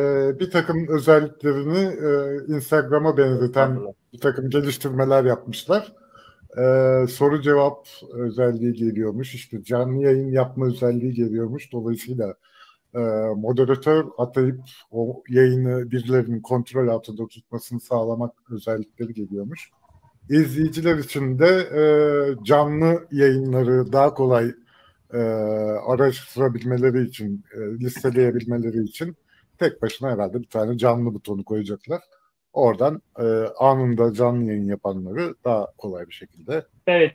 bir 0.41 0.51
takım 0.51 0.89
özelliklerini 0.89 1.79
e, 1.79 2.37
Instagram'a 2.55 3.17
benzeten 3.17 3.79
bir 4.13 4.19
takım 4.19 4.51
geliştirmeler 4.51 5.25
yapmışlar 5.25 5.93
e, 6.59 7.07
soru 7.07 7.43
cevap 7.43 7.89
özelliği 8.13 8.73
geliyormuş. 8.73 9.35
İşte 9.35 9.65
canlı 9.65 10.03
yayın 10.03 10.31
yapma 10.31 10.67
özelliği 10.67 11.15
geliyormuş. 11.15 11.73
Dolayısıyla 11.73 12.35
e, 12.95 13.01
moderatör 13.37 14.07
atayıp 14.19 14.61
o 14.91 15.23
yayını 15.29 15.91
birilerinin 15.91 16.41
kontrol 16.41 16.89
altında 16.89 17.27
tutmasını 17.27 17.81
sağlamak 17.81 18.35
özellikleri 18.51 19.15
geliyormuş. 19.15 19.71
İzleyiciler 20.31 20.99
için 20.99 21.39
de 21.39 21.47
e, 21.49 21.83
canlı 22.45 23.07
yayınları 23.13 23.93
daha 23.93 24.15
kolay 24.15 24.55
e, 25.13 25.19
araştırabilmeleri 25.87 27.05
için, 27.05 27.45
e, 27.55 27.59
listeleyebilmeleri 27.59 28.85
için 28.85 29.17
tek 29.59 29.83
başına 29.83 30.11
herhalde 30.11 30.41
bir 30.41 30.49
tane 30.49 30.79
canlı 30.79 31.15
butonu 31.15 31.45
koyacaklar. 31.45 32.01
Oradan 32.53 33.03
e, 33.19 33.25
anında 33.59 34.15
canlı 34.15 34.45
yayın 34.45 34.69
yapanları 34.69 35.35
daha 35.45 35.67
kolay 35.79 36.09
bir 36.09 36.15
şekilde 36.15 36.65
Evet. 36.87 37.15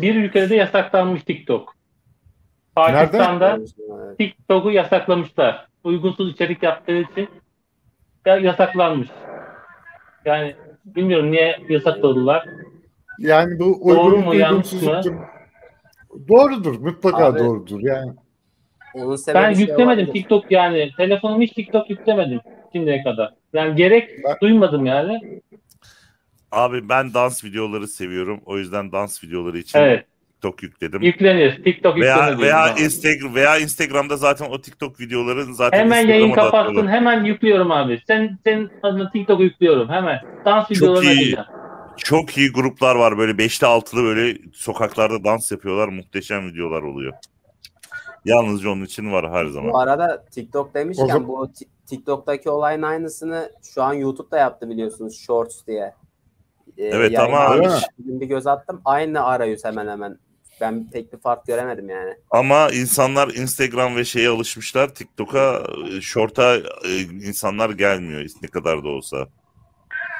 Bir 0.00 0.14
ülkede 0.14 0.50
de 0.50 0.56
yasaklanmış 0.56 1.22
TikTok. 1.22 1.74
Pakistan'da 2.76 3.58
TikTok'u 4.18 4.70
yasaklamışlar. 4.70 5.66
Uygunsuz 5.84 6.32
içerik 6.32 6.62
yaptığı 6.62 6.96
için 6.96 7.28
yasaklanmış. 8.26 9.08
Yani 10.24 10.56
bilmiyorum 10.84 11.30
niye 11.30 11.58
yasakladılar. 11.68 12.48
Yani 13.18 13.58
bu 13.58 13.94
Doğru 13.96 14.16
mu 14.16 14.34
yanlış 14.34 14.72
mı? 14.72 15.00
Doğrudur. 16.28 16.80
Mutlaka 16.80 17.24
Abi, 17.24 17.38
doğrudur. 17.38 17.80
Yani. 17.82 18.12
Onun 18.94 19.18
ben 19.34 19.52
şey 19.52 19.62
yüklemedim 19.66 20.12
TikTok 20.12 20.50
yani. 20.50 20.90
Telefonum 20.96 21.40
hiç 21.40 21.52
TikTok 21.52 21.90
yüklemedim 21.90 22.40
şimdiye 22.74 23.02
kadar. 23.02 23.34
Yani 23.52 23.76
gerek 23.76 24.10
ben... 24.24 24.36
duymadım 24.42 24.86
yani. 24.86 25.40
Abi 26.52 26.88
ben 26.88 27.14
dans 27.14 27.44
videoları 27.44 27.88
seviyorum. 27.88 28.40
O 28.46 28.58
yüzden 28.58 28.92
dans 28.92 29.24
videoları 29.24 29.58
için 29.58 29.78
evet. 29.78 30.06
TikTok 30.44 30.62
yükledim. 30.62 31.02
Yüklenir. 31.02 31.64
TikTok 31.64 32.00
veya, 32.00 32.16
yüklenir. 32.16 32.42
Veya, 32.42 32.74
Instagram, 32.74 33.34
veya 33.34 33.58
Instagram'da 33.58 34.16
zaten 34.16 34.50
o 34.50 34.60
TikTok 34.60 35.00
videoların 35.00 35.52
zaten 35.52 35.78
Hemen 35.78 36.06
yayın 36.06 36.32
kapattın. 36.32 36.88
Hemen 36.88 37.24
yüklüyorum 37.24 37.70
abi. 37.70 38.02
Sen 38.06 38.38
sen 38.44 38.70
adına 38.82 39.10
TikTok 39.10 39.40
yüklüyorum 39.40 39.88
hemen. 39.88 40.20
Dans 40.44 40.70
videolarına 40.70 41.10
çok 41.10 41.22
iyi, 41.22 41.36
Çok 41.96 42.38
iyi 42.38 42.52
gruplar 42.52 42.96
var 42.96 43.18
böyle 43.18 43.38
beşli 43.38 43.66
altılı 43.66 44.02
böyle 44.02 44.38
sokaklarda 44.52 45.24
dans 45.24 45.52
yapıyorlar. 45.52 45.88
Muhteşem 45.88 46.48
videolar 46.48 46.82
oluyor. 46.82 47.12
Yalnızca 48.24 48.70
onun 48.70 48.84
için 48.84 49.12
var 49.12 49.30
her 49.30 49.46
zaman. 49.46 49.72
Bu 49.72 49.78
arada 49.78 50.24
TikTok 50.30 50.74
demişken 50.74 51.06
zaman... 51.06 51.28
bu 51.28 51.52
TikTok'taki 51.86 52.50
olayın 52.50 52.82
aynısını 52.82 53.52
şu 53.74 53.82
an 53.82 53.92
YouTube'da 53.92 54.38
yaptı 54.38 54.70
biliyorsunuz 54.70 55.16
Shorts 55.16 55.66
diye. 55.66 55.94
Ee, 56.78 56.84
evet 56.84 57.18
ama 57.18 57.56
bir 57.98 58.26
göz 58.26 58.46
attım. 58.46 58.80
Aynı 58.84 59.24
arayüz 59.24 59.64
hemen 59.64 59.88
hemen. 59.88 60.18
Ben 60.60 60.90
pek 60.90 61.12
bir 61.12 61.18
fark 61.18 61.46
göremedim 61.46 61.88
yani. 61.88 62.14
Ama 62.30 62.68
insanlar 62.70 63.28
Instagram 63.28 63.96
ve 63.96 64.04
şeye 64.04 64.28
alışmışlar. 64.28 64.94
TikTok'a, 64.94 65.62
Short'a 66.00 66.56
e, 66.56 67.00
insanlar 67.00 67.70
gelmiyor 67.70 68.26
ne 68.42 68.48
kadar 68.48 68.84
da 68.84 68.88
olsa. 68.88 69.28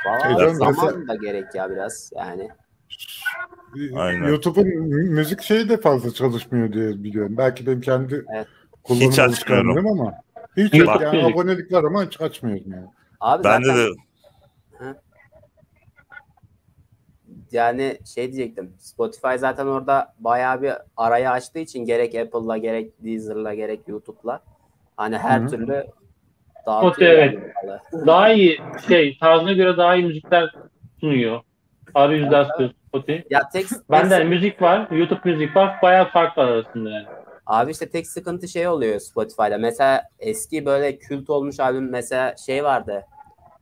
Valla 0.07 0.55
zaman 0.55 1.09
da 1.09 1.15
gerek 1.15 1.55
ya 1.55 1.71
biraz 1.71 2.11
yani. 2.17 2.49
Aynen. 3.95 4.29
YouTube'un 4.29 4.67
müzik 5.13 5.43
şeyi 5.43 5.69
de 5.69 5.77
fazla 5.77 6.11
çalışmıyor 6.15 6.73
diye 6.73 7.05
biliyorum. 7.05 7.35
Belki 7.39 7.67
benim 7.67 7.81
kendi 7.81 8.25
evet. 8.35 8.47
Hiç 8.89 9.19
açmıyorum 9.19 9.87
ama 9.87 10.15
hiç 10.57 10.75
yok 10.75 11.01
yani 11.01 11.25
abonelik 11.25 11.73
var 11.73 11.85
ama 11.85 12.05
hiç 12.05 12.21
açmıyorum 12.21 12.73
yani. 12.73 12.87
Abi 13.21 13.45
ben 13.45 13.63
zaten... 13.63 13.77
de 13.77 13.89
yani 17.55 17.99
şey 18.15 18.33
diyecektim. 18.33 18.73
Spotify 18.79 19.37
zaten 19.37 19.67
orada 19.67 20.15
bayağı 20.19 20.63
bir 20.63 20.73
arayı 20.97 21.31
açtığı 21.31 21.59
için 21.59 21.85
gerek 21.85 22.15
Apple'la 22.15 22.59
gerek 22.59 23.05
Deezer'la 23.05 23.55
gerek 23.55 23.81
YouTube'la 23.89 24.41
hani 24.97 25.19
her 25.19 25.41
Hı-hı. 25.41 25.49
türlü 25.49 25.87
dağıtıyor. 26.67 27.13
Evet. 27.13 27.41
daha 28.07 28.33
iyi 28.33 28.59
şey 28.89 29.19
tarzına 29.19 29.53
göre 29.53 29.77
daha 29.77 29.97
iyi 29.97 30.07
müzikler 30.07 30.55
sunuyor. 31.01 31.41
Arayüzler 31.95 32.47
evet. 32.61 32.73
Spotify. 32.95 33.27
Ya 33.31 33.49
tek 33.53 33.67
Bende 33.91 34.25
müzik 34.25 34.63
var, 34.63 34.91
YouTube 34.91 35.21
müzik 35.25 35.57
var. 35.57 35.79
Bayağı 35.83 36.11
fark 36.11 36.39
var 36.39 36.45
arasında 36.45 36.91
yani. 36.91 37.07
Abi 37.47 37.71
işte 37.71 37.89
tek 37.89 38.07
sıkıntı 38.07 38.49
şey 38.49 38.69
oluyor 38.69 38.99
Spotify'da. 38.99 39.59
Mesela 39.59 40.03
eski 40.19 40.67
böyle 40.67 40.99
kült 40.99 41.31
olmuş 41.31 41.61
albüm 41.61 41.91
mesela 41.91 42.37
şey 42.37 42.65
vardı. 42.65 43.05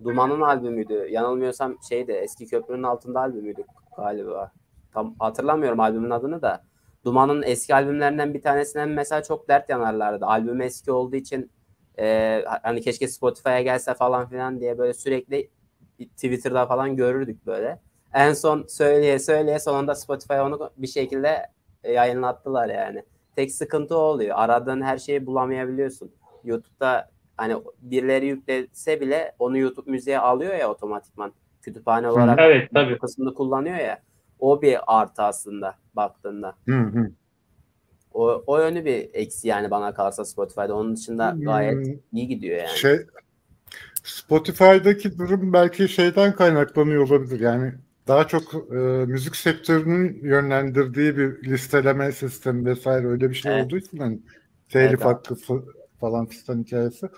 Duman'ın 0.04 0.40
albümüydü. 0.40 1.06
Yanılmıyorsam 1.10 1.76
şeydi 1.88 2.12
eski 2.12 2.46
köprünün 2.46 2.82
altında 2.82 3.20
albümüydü 3.20 3.64
galiba. 3.96 4.52
Tam 4.92 5.14
hatırlamıyorum 5.18 5.80
albümün 5.80 6.10
adını 6.10 6.42
da. 6.42 6.64
Duman'ın 7.04 7.42
eski 7.42 7.74
albümlerinden 7.74 8.34
bir 8.34 8.42
tanesinden 8.42 8.88
mesela 8.88 9.22
çok 9.22 9.48
dert 9.48 9.68
yanarlardı. 9.68 10.26
Albüm 10.26 10.60
eski 10.60 10.92
olduğu 10.92 11.16
için 11.16 11.50
e, 11.98 12.44
hani 12.62 12.80
keşke 12.80 13.08
Spotify'a 13.08 13.60
gelse 13.60 13.94
falan 13.94 14.28
filan 14.28 14.60
diye 14.60 14.78
böyle 14.78 14.94
sürekli 14.94 15.50
Twitter'da 15.98 16.66
falan 16.66 16.96
görürdük 16.96 17.46
böyle. 17.46 17.80
En 18.14 18.32
son 18.32 18.64
söyleye 18.68 19.18
söyleye 19.18 19.58
sonunda 19.58 19.94
Spotify 19.94 20.34
onu 20.34 20.70
bir 20.76 20.86
şekilde 20.86 21.46
yayınlattılar 21.84 22.68
yani. 22.68 23.02
Tek 23.36 23.52
sıkıntı 23.52 23.96
o 23.96 24.00
oluyor. 24.00 24.36
Aradığın 24.38 24.82
her 24.82 24.98
şeyi 24.98 25.26
bulamayabiliyorsun. 25.26 26.12
YouTube'da 26.44 27.10
hani 27.36 27.56
birileri 27.80 28.26
yüklese 28.26 29.00
bile 29.00 29.34
onu 29.38 29.58
YouTube 29.58 29.90
müziğe 29.90 30.18
alıyor 30.18 30.54
ya 30.54 30.70
otomatikman. 30.70 31.32
Kütüphane 31.62 32.08
olarak 32.08 32.38
evet, 32.40 32.70
tabii. 32.74 32.98
kısmını 32.98 33.34
kullanıyor 33.34 33.76
ya. 33.76 34.02
O 34.38 34.62
bir 34.62 34.78
artı 34.86 35.22
aslında 35.22 35.74
baktığında. 35.94 36.54
Hı 36.68 36.80
hı. 36.80 37.10
O, 38.12 38.42
o 38.46 38.58
yönü 38.58 38.84
bir 38.84 39.10
eksi 39.12 39.48
yani 39.48 39.70
bana 39.70 39.94
kalsa 39.94 40.24
Spotify'da. 40.24 40.74
Onun 40.74 40.96
dışında 40.96 41.36
gayet 41.38 41.86
hmm. 41.86 41.94
iyi 42.12 42.28
gidiyor 42.28 42.58
yani. 42.58 42.76
Şey 42.76 42.98
Spotify'daki 44.04 45.18
durum 45.18 45.52
belki 45.52 45.88
şeyden 45.88 46.34
kaynaklanıyor 46.34 47.08
olabilir. 47.10 47.40
Yani 47.40 47.72
daha 48.08 48.28
çok 48.28 48.54
e, 48.54 48.76
müzik 49.06 49.36
sektörünün 49.36 50.20
yönlendirdiği 50.22 51.16
bir 51.16 51.42
listeleme 51.44 52.12
sistemi 52.12 52.64
vesaire 52.64 53.06
öyle 53.06 53.30
bir 53.30 53.34
şey 53.34 53.54
evet. 53.54 53.64
olduğu 53.64 53.76
için 53.76 53.98
hani 53.98 54.18
telif 54.68 54.90
evet, 54.90 55.04
hakkı 55.04 55.36
falan 56.00 56.26
fistan 56.26 56.62
hikayesi. 56.62 57.08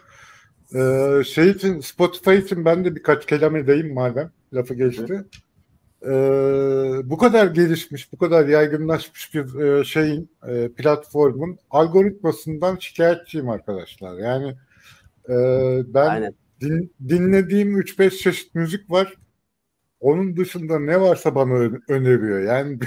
Ee, 0.75 1.25
şey 1.25 1.51
için 1.51 1.81
Spotify 1.81 2.35
için 2.35 2.65
ben 2.65 2.85
de 2.85 2.97
birkaç 2.97 3.27
kelam 3.27 3.57
edeyim 3.57 3.95
madem 3.95 4.31
lafı 4.53 4.75
geçti. 4.75 5.25
Ee, 6.03 6.11
bu 7.05 7.19
kadar 7.19 7.47
gelişmiş, 7.47 8.13
bu 8.13 8.19
kadar 8.19 8.49
yaygınlaşmış 8.49 9.35
bir 9.35 9.61
e, 9.61 9.85
şeyin 9.85 10.31
e, 10.49 10.69
platformun 10.69 11.59
algoritmasından 11.71 12.77
şikayetçiyim 12.77 13.49
arkadaşlar. 13.49 14.19
Yani 14.19 14.55
e, 15.29 15.35
ben 15.95 16.35
din, 16.61 16.95
dinlediğim 17.09 17.81
3-5 17.81 18.11
çeşit 18.11 18.55
müzik 18.55 18.91
var. 18.91 19.15
Onun 20.05 20.37
dışında 20.37 20.79
ne 20.79 21.01
varsa 21.01 21.35
bana 21.35 21.55
öneriyor. 21.89 22.41
Yani 22.41 22.79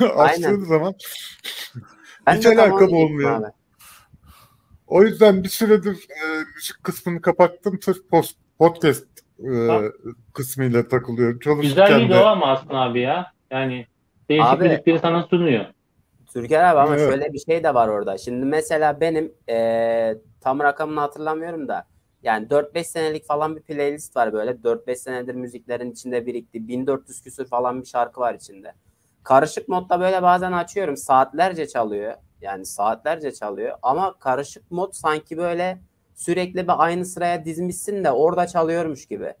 açtığım 0.16 0.66
zaman 0.66 0.94
hiç 2.30 2.46
alakam 2.46 2.92
olmuyor. 2.92 3.40
Abi. 3.40 3.46
O 4.86 5.02
yüzden 5.02 5.44
bir 5.44 5.48
süredir 5.48 5.94
e, 5.94 6.44
müzik 6.54 6.84
kısmını 6.84 7.20
kapattım. 7.20 7.78
Sırf 7.82 8.08
post, 8.10 8.36
podcast 8.58 9.06
e, 9.38 9.78
kısmıyla 10.34 10.88
takılıyorum. 10.88 11.38
Çalışırken 11.38 11.86
Güzel 11.86 12.04
video 12.04 12.18
de... 12.18 12.24
ama 12.24 12.52
aslında 12.52 12.76
abi 12.76 13.00
ya. 13.00 13.32
Yani 13.50 13.86
değişik 14.28 14.48
abi, 14.48 14.68
müzikleri 14.68 14.98
sana 14.98 15.22
sunuyor. 15.22 15.64
Türker 16.32 16.64
abi 16.64 16.80
ama 16.80 16.96
evet. 16.96 17.10
şöyle 17.10 17.32
bir 17.32 17.38
şey 17.38 17.64
de 17.64 17.74
var 17.74 17.88
orada. 17.88 18.18
Şimdi 18.18 18.46
mesela 18.46 19.00
benim 19.00 19.32
e, 19.48 20.14
tam 20.40 20.60
rakamını 20.60 21.00
hatırlamıyorum 21.00 21.68
da 21.68 21.86
yani 22.22 22.46
4-5 22.46 22.84
senelik 22.84 23.26
falan 23.26 23.56
bir 23.56 23.62
playlist 23.62 24.16
var 24.16 24.32
böyle. 24.32 24.50
4-5 24.50 24.96
senedir 24.96 25.34
müziklerin 25.34 25.92
içinde 25.92 26.26
birikti. 26.26 26.68
1400 26.68 27.22
küsür 27.22 27.46
falan 27.46 27.82
bir 27.82 27.86
şarkı 27.86 28.20
var 28.20 28.34
içinde. 28.34 28.72
Karışık 29.22 29.68
modda 29.68 30.00
böyle 30.00 30.22
bazen 30.22 30.52
açıyorum. 30.52 30.96
Saatlerce 30.96 31.68
çalıyor. 31.68 32.14
Yani 32.40 32.66
saatlerce 32.66 33.32
çalıyor. 33.32 33.76
Ama 33.82 34.18
karışık 34.18 34.70
mod 34.70 34.92
sanki 34.92 35.36
böyle 35.36 35.78
sürekli 36.14 36.64
bir 36.64 36.84
aynı 36.84 37.04
sıraya 37.04 37.44
dizmişsin 37.44 38.04
de 38.04 38.10
orada 38.10 38.46
çalıyormuş 38.46 39.06
gibi. 39.06 39.34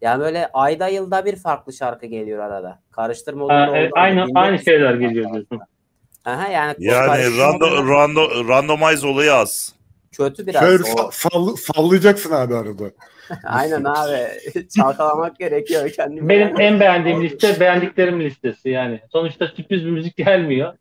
Yani 0.00 0.20
böyle 0.20 0.50
ayda 0.52 0.88
yılda 0.88 1.24
bir 1.24 1.36
farklı 1.36 1.72
şarkı 1.72 2.06
geliyor 2.06 2.38
arada. 2.38 2.82
Karıştır 2.90 3.34
modunda. 3.34 3.76
Evet, 3.76 3.90
aynı 3.94 4.26
aynı 4.34 4.58
şeyler 4.58 4.94
geliyor 4.94 5.32
diyorsun. 5.32 5.60
Aha, 6.24 6.48
yani 6.48 6.74
yani 6.78 7.38
rando, 7.38 7.88
rando, 7.88 8.48
randomize 8.48 9.06
olayı 9.06 9.34
az. 9.34 9.74
Kötü 10.16 10.46
biraz. 10.46 10.62
Şöyle 10.62 10.82
o... 10.82 11.10
sall 11.12 11.56
sallayacaksın 11.56 12.32
abi 12.32 12.54
arada. 12.54 12.84
Aynen 13.44 13.84
abi. 13.84 14.68
Çalkalamak 14.76 15.38
gerekiyor 15.38 15.90
kendimi. 15.90 16.28
Benim 16.28 16.60
en 16.60 16.80
beğendiğim 16.80 17.24
liste 17.24 17.60
beğendiklerim 17.60 18.20
listesi 18.20 18.68
yani. 18.68 19.00
Sonuçta 19.12 19.48
sürpriz 19.48 19.84
bir 19.84 19.90
müzik 19.90 20.16
gelmiyor. 20.16 20.74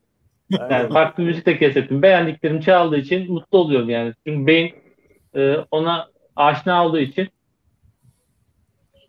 Yani 0.70 0.94
farklı 0.94 1.24
müzik 1.24 1.46
de 1.46 1.58
kesettim. 1.58 2.02
Beğendiklerim 2.02 2.62
çaldığı 2.62 2.98
için 2.98 3.32
mutlu 3.32 3.58
oluyorum 3.58 3.90
yani. 3.90 4.14
Çünkü 4.28 4.48
beyin 4.48 4.76
e, 5.36 5.56
ona 5.72 6.08
aşina 6.36 6.86
olduğu 6.86 7.00
için 7.00 7.30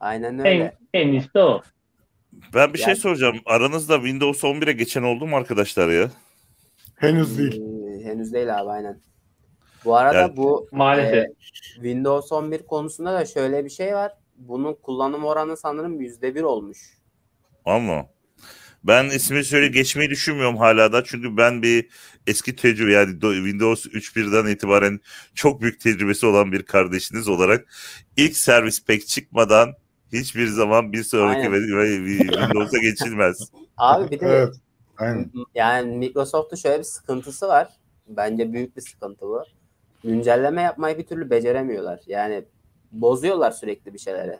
Aynen 0.04 0.38
öyle. 0.38 0.50
En, 0.50 0.72
en 1.00 1.12
iyisi 1.12 1.38
o. 1.38 1.62
Ben 2.54 2.72
bir 2.72 2.78
şey 2.78 2.88
yani, 2.88 2.96
şey 2.96 3.02
soracağım. 3.02 3.36
Aranızda 3.46 3.96
Windows 3.96 4.44
11'e 4.44 4.72
geçen 4.72 5.02
oldu 5.02 5.26
mu 5.26 5.36
arkadaşlar 5.36 5.88
ya? 5.88 6.10
Henüz 6.96 7.38
değil. 7.38 7.62
Ee, 7.62 8.04
henüz 8.04 8.32
değil 8.32 8.58
abi 8.58 8.70
aynen. 8.70 9.00
Bu 9.84 9.96
arada 9.96 10.18
yani, 10.18 10.36
bu 10.36 10.68
maalesef 10.72 11.14
e, 11.14 11.34
Windows 11.74 12.32
11 12.32 12.62
konusunda 12.62 13.12
da 13.12 13.26
şöyle 13.26 13.64
bir 13.64 13.70
şey 13.70 13.94
var. 13.94 14.12
Bunun 14.36 14.74
kullanım 14.74 15.24
oranı 15.24 15.56
sanırım 15.56 16.00
%1 16.00 16.42
olmuş. 16.42 16.78
Ama 17.64 18.06
ben 18.84 19.04
ismi 19.04 19.44
söyle 19.44 19.68
geçmeyi 19.68 20.10
düşünmüyorum 20.10 20.56
hala 20.56 20.92
da. 20.92 21.04
Çünkü 21.04 21.36
ben 21.36 21.62
bir 21.62 21.88
eski 22.26 22.56
tecrübe 22.56 22.92
yani 22.92 23.10
Windows 23.20 23.86
3.1'den 23.86 24.50
itibaren 24.50 25.00
çok 25.34 25.60
büyük 25.60 25.80
tecrübesi 25.80 26.26
olan 26.26 26.52
bir 26.52 26.62
kardeşiniz 26.62 27.28
olarak 27.28 27.66
ilk 28.16 28.36
servis 28.36 28.84
pek 28.84 29.06
çıkmadan 29.06 29.74
hiçbir 30.12 30.46
zaman 30.46 30.92
bir 30.92 31.02
sonraki 31.02 31.42
Windows'a 31.42 32.78
geçilmez. 32.78 33.50
Abi 33.76 34.10
bir 34.10 34.20
de 34.20 34.26
evet, 34.26 34.54
aynen. 34.98 35.30
yani 35.54 35.96
Microsoft'un 35.96 36.56
şöyle 36.56 36.78
bir 36.78 36.84
sıkıntısı 36.84 37.48
var. 37.48 37.68
Bence 38.08 38.52
büyük 38.52 38.76
bir 38.76 38.82
sıkıntı 38.82 39.20
bu. 39.20 39.42
Güncelleme 40.04 40.62
yapmayı 40.62 40.98
bir 40.98 41.06
türlü 41.06 41.30
beceremiyorlar. 41.30 42.00
Yani 42.06 42.44
bozuyorlar 42.92 43.50
sürekli 43.50 43.94
bir 43.94 43.98
şeyleri. 43.98 44.38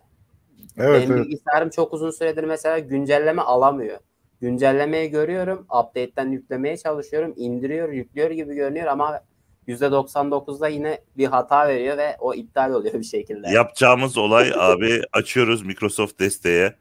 Evet, 0.76 1.02
Benim 1.02 1.16
evet. 1.16 1.26
bilgisayarım 1.26 1.70
çok 1.70 1.92
uzun 1.92 2.10
süredir 2.10 2.44
mesela 2.44 2.78
güncelleme 2.78 3.42
alamıyor. 3.42 3.98
Güncellemeyi 4.40 5.10
görüyorum. 5.10 5.58
Update'ten 5.60 6.30
yüklemeye 6.30 6.76
çalışıyorum. 6.76 7.34
indiriyor, 7.36 7.88
yüklüyor 7.88 8.30
gibi 8.30 8.54
görünüyor 8.54 8.86
ama 8.86 9.20
%99'da 9.68 10.68
yine 10.68 10.98
bir 11.16 11.26
hata 11.26 11.68
veriyor 11.68 11.96
ve 11.98 12.16
o 12.20 12.34
iptal 12.34 12.70
oluyor 12.70 12.94
bir 12.94 13.04
şekilde. 13.04 13.48
Yapacağımız 13.48 14.18
olay 14.18 14.52
abi 14.58 15.00
açıyoruz 15.12 15.62
Microsoft 15.62 16.20
desteğe. 16.20 16.74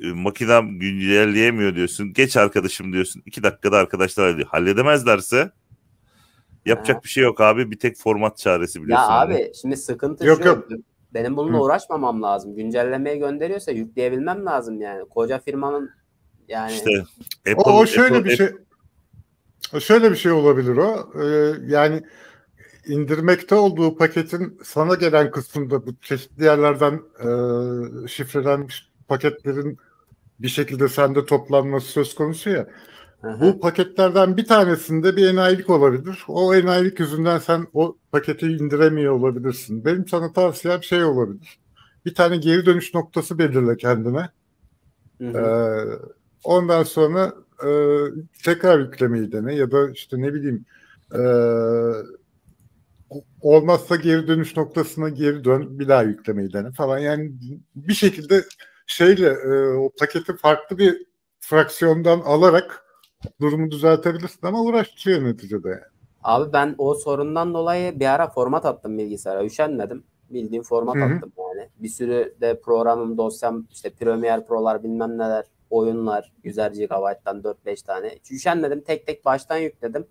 Ee, 0.00 0.06
makinem 0.06 0.78
güncelleyemiyor 0.78 1.74
diyorsun. 1.74 2.12
Geç 2.12 2.36
arkadaşım 2.36 2.92
diyorsun. 2.92 3.22
İki 3.26 3.42
dakikada 3.42 3.76
arkadaşlar 3.76 4.36
diyor. 4.36 4.48
Halledemezlerse 4.48 5.50
yapacak 6.66 6.96
ha. 6.96 7.02
bir 7.02 7.08
şey 7.08 7.24
yok 7.24 7.40
abi. 7.40 7.70
Bir 7.70 7.78
tek 7.78 7.96
format 7.96 8.38
çaresi 8.38 8.82
biliyorsun. 8.82 9.12
Ya 9.12 9.20
abi 9.20 9.52
şimdi 9.60 9.76
sıkıntı 9.76 10.26
yok, 10.26 10.42
şu. 10.42 10.48
Yok. 10.48 10.68
Benim 11.14 11.36
bununla 11.36 11.58
Hı. 11.58 11.62
uğraşmamam 11.62 12.22
lazım. 12.22 12.54
Güncellemeye 12.54 13.16
gönderiyorsa 13.16 13.72
yükleyebilmem 13.72 14.46
lazım 14.46 14.80
yani. 14.80 15.08
Koca 15.08 15.38
firmanın 15.38 15.90
yani 16.48 16.72
işte 16.72 16.90
Apple, 17.38 17.72
o, 17.72 17.78
o 17.78 17.86
şöyle 17.86 18.16
Apple, 18.16 18.30
bir 18.30 18.36
şey 18.36 18.48
şöyle 19.80 20.10
bir 20.10 20.16
şey 20.16 20.32
olabilir 20.32 20.76
o. 20.76 21.12
Ee, 21.22 21.54
yani 21.66 22.02
indirmekte 22.86 23.54
olduğu 23.54 23.96
paketin 23.96 24.60
sana 24.64 24.94
gelen 24.94 25.30
kısmında 25.30 25.86
bu 25.86 25.96
çeşitli 26.00 26.44
yerlerden 26.44 26.94
e, 26.94 27.28
şifrelenmiş 28.08 28.92
paketlerin 29.08 29.78
bir 30.38 30.48
şekilde 30.48 30.88
sende 30.88 31.26
toplanması 31.26 31.86
söz 31.86 32.14
konusu 32.14 32.50
ya. 32.50 32.66
Hı-hı. 33.22 33.40
Bu 33.40 33.60
paketlerden 33.60 34.36
bir 34.36 34.44
tanesinde 34.44 35.16
bir 35.16 35.28
enayilik 35.28 35.70
olabilir. 35.70 36.24
O 36.28 36.54
enayilik 36.54 37.00
yüzünden 37.00 37.38
sen 37.38 37.66
o 37.72 37.96
paketi 38.12 38.46
indiremiyor 38.46 39.12
olabilirsin. 39.12 39.84
Benim 39.84 40.08
sana 40.08 40.32
tavsiyem 40.32 40.82
şey 40.82 41.04
olabilir. 41.04 41.58
Bir 42.06 42.14
tane 42.14 42.36
geri 42.36 42.66
dönüş 42.66 42.94
noktası 42.94 43.38
belirle 43.38 43.76
kendine. 43.76 44.28
Ee, 45.20 45.32
ondan 46.44 46.82
sonra 46.82 47.32
e, 47.64 47.68
tekrar 48.44 48.78
yüklemeyi 48.78 49.32
dene 49.32 49.54
ya 49.54 49.70
da 49.70 49.90
işte 49.90 50.20
ne 50.20 50.34
bileyim 50.34 50.64
e, 51.14 51.22
olmazsa 53.40 53.96
geri 53.96 54.28
dönüş 54.28 54.56
noktasına 54.56 55.08
geri 55.08 55.44
dön 55.44 55.78
bir 55.78 55.88
daha 55.88 56.02
yüklemeyi 56.02 56.52
dene 56.52 56.72
falan 56.72 56.98
yani 56.98 57.32
bir 57.76 57.94
şekilde 57.94 58.44
şeyle 58.86 59.28
e, 59.28 59.66
o 59.76 59.92
paketi 60.00 60.36
farklı 60.36 60.78
bir 60.78 61.06
fraksiyondan 61.40 62.20
alarak 62.20 62.82
durumu 63.40 63.70
düzeltebilirsin 63.70 64.46
ama 64.46 64.62
uğraştırıyor 64.62 65.24
neticede 65.24 65.68
yani. 65.68 65.80
Abi 66.22 66.52
ben 66.52 66.74
o 66.78 66.94
sorundan 66.94 67.54
dolayı 67.54 68.00
bir 68.00 68.06
ara 68.06 68.28
format 68.28 68.64
attım 68.66 68.98
bilgisayara. 68.98 69.44
Üşenmedim. 69.44 70.04
Bildiğim 70.30 70.62
format 70.62 70.96
Hı-hı. 70.96 71.04
attım 71.04 71.32
yani. 71.38 71.68
Bir 71.78 71.88
sürü 71.88 72.34
de 72.40 72.60
programım, 72.60 73.18
dosyam, 73.18 73.66
işte 73.70 73.90
Premiere 73.90 74.44
Pro'lar 74.44 74.82
bilmem 74.82 75.18
neler 75.18 75.44
oyunlar 75.70 76.32
100'er 76.44 76.70
GB'dan 76.70 77.42
4-5 77.66 77.84
tane. 77.86 78.10
Hiç 78.10 78.30
üşenmedim. 78.30 78.80
Tek 78.80 79.06
tek 79.06 79.24
baştan 79.24 79.56
yükledim. 79.56 80.06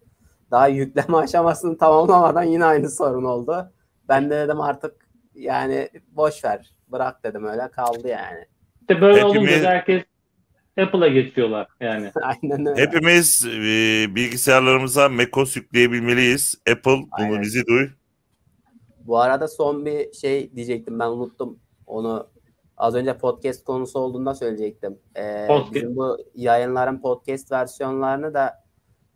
Daha 0.51 0.68
yükleme 0.68 1.18
aşamasını 1.24 1.78
tamamlamadan 1.78 2.43
yine 2.43 2.66
aynı 2.66 2.89
sorun 2.89 3.24
oldu. 3.24 3.72
Ben 4.09 4.30
de 4.30 4.36
dedim 4.36 4.62
artık 4.62 4.95
yani 5.36 5.89
boş 6.12 6.45
ver. 6.45 6.76
Bırak 6.88 7.24
dedim 7.24 7.45
öyle 7.45 7.68
kaldı 7.68 8.07
yani. 8.07 8.45
İşte 8.82 9.01
böyle 9.01 9.18
Hepimiz... 9.18 9.51
olunca 9.51 9.70
herkes 9.70 10.03
Apple'a 10.78 11.08
geçiyorlar 11.08 11.68
yani. 11.80 12.12
Aynen 12.24 12.66
öyle. 12.66 12.82
Hepimiz 12.82 13.46
e, 13.46 14.16
bilgisayarlarımıza 14.16 15.10
macOS 15.10 15.56
yükleyebilmeliyiz. 15.56 16.62
Apple 16.72 17.00
Aynen. 17.12 17.32
bunu 17.32 17.42
bizi 17.42 17.66
duy. 17.66 17.88
Bu 19.06 19.20
arada 19.20 19.48
son 19.48 19.86
bir 19.86 20.14
şey 20.14 20.56
diyecektim 20.56 21.00
ben 21.00 21.08
unuttum. 21.08 21.60
Onu 21.88 22.32
Az 22.82 22.96
önce 22.96 23.18
podcast 23.18 23.64
konusu 23.64 24.00
olduğunda 24.00 24.36
söyleyecektim. 24.36 25.00
Ee, 25.18 25.48
bizim 25.74 25.96
bu 25.96 26.18
yayınların 26.36 27.02
podcast 27.02 27.52
versiyonlarını 27.52 28.34
da 28.34 28.64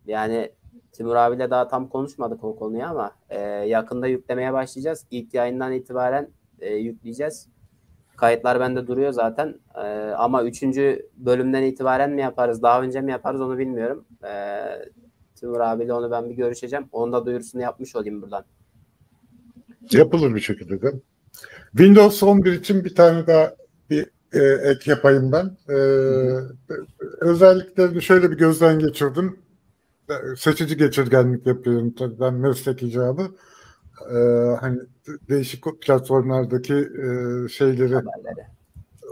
yani 0.06 0.52
Timur 0.92 1.16
abiyle 1.16 1.50
daha 1.50 1.68
tam 1.68 1.88
konuşmadık 1.88 2.44
o 2.44 2.56
konuyu 2.56 2.84
ama 2.84 3.12
e, 3.28 3.40
yakında 3.40 4.06
yüklemeye 4.06 4.52
başlayacağız. 4.52 5.06
İlk 5.10 5.34
yayından 5.34 5.72
itibaren 5.72 6.30
e, 6.60 6.74
yükleyeceğiz. 6.74 7.48
Kayıtlar 8.16 8.60
bende 8.60 8.86
duruyor 8.86 9.12
zaten. 9.12 9.60
E, 9.74 9.80
ama 10.10 10.44
üçüncü 10.44 11.08
bölümden 11.16 11.62
itibaren 11.62 12.10
mi 12.10 12.20
yaparız, 12.20 12.62
daha 12.62 12.82
önce 12.82 13.00
mi 13.00 13.10
yaparız 13.10 13.40
onu 13.40 13.58
bilmiyorum. 13.58 14.04
E, 14.24 14.60
Timur 15.34 15.60
abiyle 15.60 15.92
onu 15.92 16.10
ben 16.10 16.30
bir 16.30 16.34
görüşeceğim. 16.34 16.86
Onu 16.92 17.12
da 17.12 17.26
duyurusunu 17.26 17.62
yapmış 17.62 17.96
olayım 17.96 18.22
buradan. 18.22 18.44
Yapılır 19.90 20.34
bir 20.34 20.40
şekilde 20.40 20.82
de. 20.82 20.92
Windows 21.70 22.22
11 22.22 22.52
için 22.52 22.84
bir 22.84 22.94
tane 22.94 23.26
daha 23.26 23.54
bir 23.90 24.06
e, 24.32 24.70
ek 24.70 24.90
yapayım 24.90 25.32
ben. 25.32 25.56
E, 25.68 25.76
özelliklerini 27.20 28.02
şöyle 28.02 28.30
bir 28.30 28.36
gözden 28.36 28.78
geçirdim. 28.78 29.38
Seçici 30.36 30.76
geçirgenlik 30.76 31.46
yapıyorum 31.46 31.94
tabii 31.98 32.20
ben 32.20 32.34
meslek 32.34 32.82
icabı. 32.82 33.22
E, 34.10 34.16
hani 34.60 34.80
değişik 35.28 35.64
platformlardaki 35.82 36.74
e, 36.74 37.08
şeyleri 37.48 37.94
Haberleri. 37.94 38.46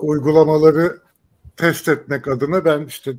uygulamaları 0.00 0.98
test 1.56 1.88
etmek 1.88 2.28
adına 2.28 2.64
ben 2.64 2.86
işte 2.86 3.12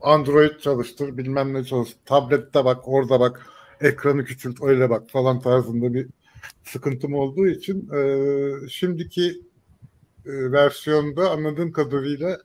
Android 0.00 0.58
çalıştır, 0.60 1.16
bilmem 1.16 1.54
ne 1.54 1.64
çalıştır, 1.64 1.98
tablette 2.06 2.64
bak, 2.64 2.88
orada 2.88 3.20
bak, 3.20 3.46
ekranı 3.80 4.24
küçült, 4.24 4.62
öyle 4.62 4.90
bak 4.90 5.10
falan 5.10 5.40
tarzında 5.40 5.94
bir 5.94 6.08
sıkıntım 6.64 7.14
olduğu 7.14 7.46
için 7.46 7.90
e, 7.94 8.68
şimdiki 8.68 9.42
e, 10.26 10.52
versiyonda 10.52 11.30
anladığım 11.30 11.72
kadarıyla 11.72 12.38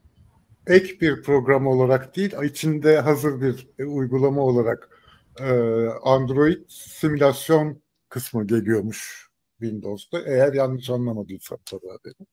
ek 0.68 1.00
bir 1.02 1.22
program 1.22 1.68
olarak 1.68 2.16
değil, 2.16 2.36
içinde 2.44 3.00
hazır 3.00 3.42
bir 3.42 3.68
e, 3.80 3.86
uygulama 3.86 4.42
olarak 4.42 4.90
e, 5.40 5.46
Android 6.04 6.62
simülasyon 6.68 7.83
kısmı 8.14 8.48
geliyormuş 8.48 9.30
Windows'ta. 9.60 10.20
Eğer 10.20 10.54
yanlış 10.54 10.90
anlamadıysam 10.90 11.58
tabii 11.66 11.88
benim. 12.06 12.28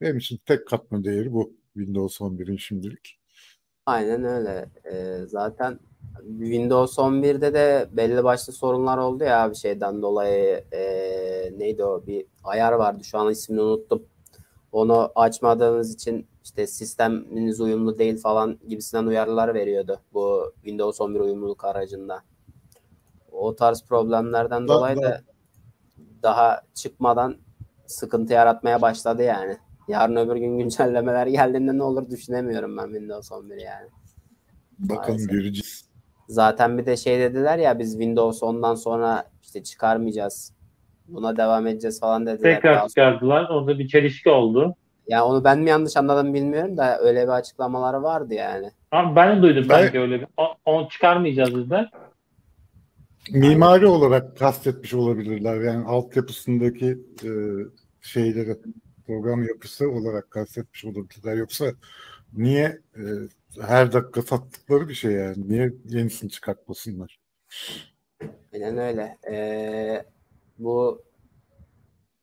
Benim 0.00 0.18
için 0.18 0.40
tek 0.46 0.68
katma 0.68 1.04
değeri 1.04 1.32
bu 1.32 1.52
Windows 1.74 2.20
11'in 2.20 2.56
şimdilik. 2.56 3.18
Aynen 3.86 4.24
öyle. 4.24 4.68
Ee, 4.92 5.26
zaten 5.26 5.78
Windows 6.38 6.98
11'de 6.98 7.54
de 7.54 7.88
belli 7.92 8.24
başlı 8.24 8.52
sorunlar 8.52 8.98
oldu 8.98 9.24
ya 9.24 9.50
bir 9.50 9.54
şeyden 9.54 10.02
dolayı 10.02 10.64
e, 10.72 10.80
neydi 11.58 11.84
o 11.84 12.06
bir 12.06 12.26
ayar 12.44 12.72
vardı 12.72 13.04
şu 13.04 13.18
an 13.18 13.30
ismini 13.30 13.60
unuttum. 13.60 14.06
Onu 14.72 15.12
açmadığınız 15.14 15.94
için 15.94 16.26
işte 16.44 16.66
sisteminiz 16.66 17.60
uyumlu 17.60 17.98
değil 17.98 18.18
falan 18.18 18.58
gibisinden 18.68 19.06
uyarılar 19.06 19.54
veriyordu 19.54 20.00
bu 20.12 20.52
Windows 20.54 21.00
11 21.00 21.20
uyumluluk 21.20 21.64
aracında. 21.64 22.22
O 23.36 23.56
tarz 23.56 23.84
problemlerden 23.84 24.68
Da- 24.68 24.74
dolayı 24.74 24.96
da- 24.96 25.02
da 25.02 25.20
daha 26.22 26.60
çıkmadan 26.74 27.36
sıkıntı 27.86 28.32
yaratmaya 28.32 28.82
başladı 28.82 29.22
yani. 29.22 29.56
Yarın 29.88 30.16
öbür 30.16 30.36
gün 30.36 30.58
güncellemeler 30.58 31.26
geldiğinde 31.26 31.78
ne 31.78 31.82
olur 31.82 32.10
düşünemiyorum 32.10 32.76
ben 32.76 32.84
Windows 32.86 33.32
11 33.32 33.56
yani. 33.56 33.88
Bakalım 34.78 35.08
Maalesef. 35.08 35.30
göreceğiz. 35.30 35.88
Zaten 36.28 36.78
bir 36.78 36.86
de 36.86 36.96
şey 36.96 37.18
dediler 37.20 37.58
ya 37.58 37.78
biz 37.78 37.92
Windows 37.92 38.42
10'dan 38.42 38.74
sonra 38.74 39.24
işte 39.42 39.62
çıkarmayacağız. 39.62 40.52
Buna 41.08 41.36
devam 41.36 41.66
edeceğiz 41.66 42.00
falan 42.00 42.26
dediler. 42.26 42.54
Tekrar 42.54 42.76
Daha- 42.76 42.88
çıkardılar. 42.88 43.48
Orada 43.50 43.78
bir 43.78 43.88
çelişki 43.88 44.30
oldu. 44.30 44.74
Yani 45.08 45.22
onu 45.22 45.44
ben 45.44 45.58
mi 45.58 45.70
yanlış 45.70 45.96
anladım 45.96 46.34
bilmiyorum 46.34 46.76
da 46.76 46.98
öyle 46.98 47.22
bir 47.22 47.28
açıklamaları 47.28 48.02
vardı 48.02 48.34
yani. 48.34 48.70
Ama 48.90 49.16
ben 49.16 49.38
de 49.38 49.42
duydum 49.42 49.66
Ben- 49.68 49.82
sanki 49.82 50.00
öyle 50.00 50.20
bir. 50.20 50.26
O- 50.36 50.54
Onu 50.64 50.88
çıkarmayacağız 50.88 51.54
dediler. 51.54 51.90
Mimari 53.30 53.86
olarak 53.86 54.38
kastetmiş 54.38 54.94
olabilirler. 54.94 55.60
Yani 55.60 55.86
altyapısındaki 55.86 56.98
e, 57.24 57.30
şeyleri 58.00 58.56
program 59.06 59.42
yapısı 59.42 59.90
olarak 59.90 60.30
kastetmiş 60.30 60.84
olabilirler. 60.84 61.36
Yoksa 61.36 61.66
niye 62.32 62.80
e, 62.96 63.02
her 63.60 63.92
dakika 63.92 64.22
sattıkları 64.22 64.88
bir 64.88 64.94
şey 64.94 65.12
yani. 65.12 65.48
Niye 65.48 65.72
yenisini 65.88 66.30
çıkartmasınlar? 66.30 67.18
Aynen 68.54 68.78
öyle. 68.78 69.18
Ee, 69.30 70.04
bu 70.58 71.02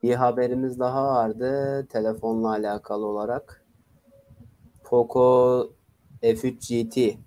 bir 0.03 0.15
haberimiz 0.15 0.79
daha 0.79 1.05
vardı 1.05 1.85
telefonla 1.89 2.49
alakalı 2.49 3.05
olarak. 3.05 3.65
Poco 4.83 5.73
F3 6.21 6.51
GT. 6.51 7.17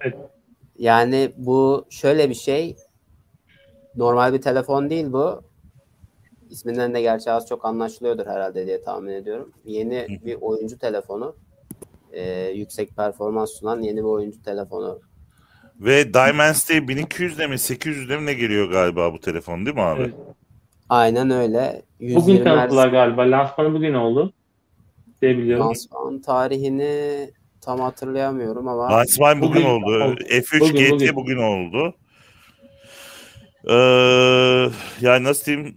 Evet. 0.00 0.39
Yani 0.80 1.32
bu 1.36 1.86
şöyle 1.90 2.30
bir 2.30 2.34
şey. 2.34 2.76
Normal 3.96 4.32
bir 4.32 4.40
telefon 4.40 4.90
değil 4.90 5.12
bu. 5.12 5.42
İsminden 6.50 6.94
de 6.94 7.00
gerçi 7.00 7.30
az 7.30 7.48
çok 7.48 7.64
anlaşılıyordur 7.64 8.26
herhalde 8.26 8.66
diye 8.66 8.82
tahmin 8.82 9.12
ediyorum. 9.12 9.52
Yeni 9.64 10.20
bir 10.24 10.34
oyuncu 10.40 10.78
telefonu. 10.78 11.36
Ee, 12.12 12.48
yüksek 12.54 12.96
performans 12.96 13.50
sunan 13.50 13.80
yeni 13.80 13.96
bir 13.96 14.02
oyuncu 14.02 14.42
telefonu. 14.42 15.00
Ve 15.80 16.14
Dimensity 16.14 16.78
1200'de 16.78 17.46
mi 17.46 17.54
800'de 17.54 18.16
mi 18.16 18.26
ne 18.26 18.34
geliyor 18.34 18.70
galiba 18.70 19.12
bu 19.12 19.20
telefon 19.20 19.66
değil 19.66 19.76
mi 19.76 19.82
abi? 19.82 20.00
Evet. 20.02 20.14
Aynen 20.88 21.30
öyle. 21.30 21.82
Bugün 22.00 22.16
120 22.16 22.44
tanıttılar 22.44 22.88
galiba. 22.88 23.30
Lansmanı 23.30 23.74
bugün 23.74 23.94
oldu. 23.94 24.32
Diye 25.22 25.38
biliyorum. 25.38 25.66
Lansman 25.66 26.20
tarihini 26.20 27.30
tam 27.60 27.80
hatırlayamıyorum 27.80 28.68
ama 28.68 28.92
Lansman 28.92 29.40
bugün, 29.40 29.54
Bugün 29.62 29.66
oldu. 29.70 30.04
oldu. 30.04 30.20
F3 30.30 30.60
Bugün, 30.60 30.74
GT 30.74 30.92
bugün. 30.92 31.16
bugün 31.16 31.36
oldu. 31.36 31.94
Ee, 33.68 33.74
yani 35.00 35.24
nasıl 35.24 35.44
diyeyim 35.44 35.76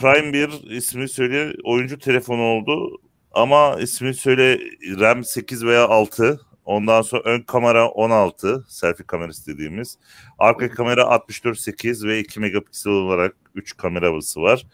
Prime 0.00 0.32
1 0.32 0.70
ismini 0.70 1.08
söyle 1.08 1.52
oyuncu 1.64 1.98
telefonu 1.98 2.42
oldu 2.42 3.00
ama 3.32 3.76
ismini 3.80 4.14
söyle 4.14 4.58
RAM 5.00 5.24
8 5.24 5.64
veya 5.64 5.88
6 5.88 6.40
ondan 6.64 7.02
sonra 7.02 7.22
ön 7.24 7.40
kamera 7.42 7.88
16 7.88 8.64
selfie 8.68 9.06
kamerası 9.06 9.46
dediğimiz 9.54 9.98
arka 10.38 10.70
kamera 10.70 11.00
64.8 11.02 12.08
ve 12.08 12.18
2 12.20 12.40
megapiksel 12.40 12.92
olarak 12.92 13.36
3 13.54 13.76
kamerası 13.76 14.40
var 14.42 14.66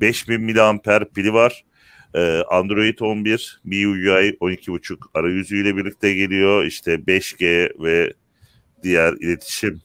5000 0.00 0.40
miliamper 0.40 1.08
pili 1.10 1.32
var 1.32 1.64
Ee, 2.14 2.42
Android 2.50 2.98
11 2.98 3.60
MIUI 3.64 4.36
12.5 4.40 4.98
arayüzüyle 5.14 5.76
birlikte 5.76 6.14
geliyor 6.14 6.64
işte 6.64 6.94
5G 6.94 7.82
ve 7.82 8.12
diğer 8.82 9.12
iletişim 9.12 9.82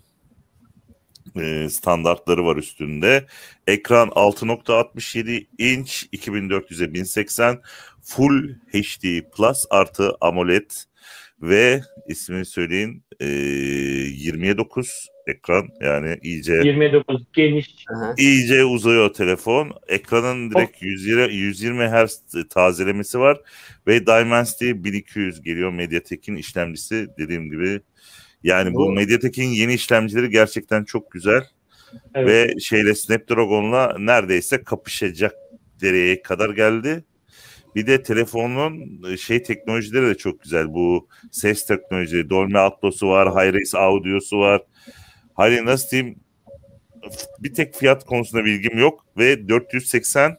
e, 1.35 1.69
standartları 1.69 2.45
var 2.45 2.55
üstünde. 2.55 3.25
Ekran 3.67 4.07
6.67 4.07 5.47
inç 5.57 6.07
2400'e 6.13 6.93
1080 6.93 7.61
Full 8.01 8.53
HD 8.73 9.31
Plus 9.35 9.65
artı 9.69 10.11
AMOLED 10.21 10.71
ve 11.41 11.81
ismini 12.07 12.45
söyleyin 12.45 13.03
e, 13.19 13.25
20'ye 13.25 14.57
9 14.57 15.07
ekran 15.27 15.67
yani 15.81 16.17
iyice 16.23 16.53
29 16.53 17.23
geniş. 17.33 17.75
İyice 18.17 18.65
uzuyor 18.65 19.13
telefon. 19.13 19.71
Ekranın 19.87 20.51
direkt 20.51 20.81
120, 20.81 21.33
120 21.33 21.83
Hz 21.87 22.21
tazelemesi 22.49 23.19
var 23.19 23.37
ve 23.87 24.05
Dimensity 24.07 24.71
1200 24.71 25.41
geliyor 25.41 25.71
Mediatek'in 25.71 26.35
işlemcisi 26.35 27.07
dediğim 27.17 27.49
gibi. 27.51 27.81
Yani 28.43 28.73
bu, 28.73 28.77
Bu- 28.77 28.91
Mediatek'in 28.91 29.43
yeni 29.49 29.73
işlemcileri 29.73 30.29
gerçekten 30.29 30.83
çok 30.83 31.11
güzel 31.11 31.43
Evet. 32.15 32.27
ve 32.55 32.59
şeyle 32.59 32.95
Snapdragon'la 32.95 33.95
neredeyse 33.99 34.63
kapışacak 34.63 35.33
dereye 35.81 36.21
kadar 36.21 36.49
geldi. 36.49 37.03
Bir 37.77 37.87
de 37.87 38.03
telefonun 38.03 39.03
e, 39.11 39.17
şey 39.17 39.43
teknolojileri 39.43 40.07
de 40.07 40.15
çok 40.15 40.41
güzel. 40.41 40.73
Bu 40.73 41.07
ses 41.31 41.65
teknolojileri, 41.65 42.29
Dolby 42.29 42.57
Atmos'u 42.57 43.09
var, 43.09 43.27
Hi-Res 43.27 43.77
audiosu 43.77 44.39
var. 44.39 44.61
Hani 45.33 45.65
nasıl 45.65 45.89
diyeyim 45.89 46.19
bir 47.39 47.53
tek 47.53 47.75
fiyat 47.75 48.05
konusunda 48.05 48.45
bilgim 48.45 48.79
yok 48.79 49.05
ve 49.17 49.49
480 49.49 50.37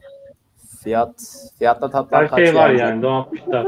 Fiyat 0.85 1.15
fiyatta 1.59 1.91
tatlar 1.91 2.33
Her 2.33 2.47
şey 2.47 2.55
var 2.55 2.71
yani. 2.71 3.03
Donatmışlar. 3.03 3.67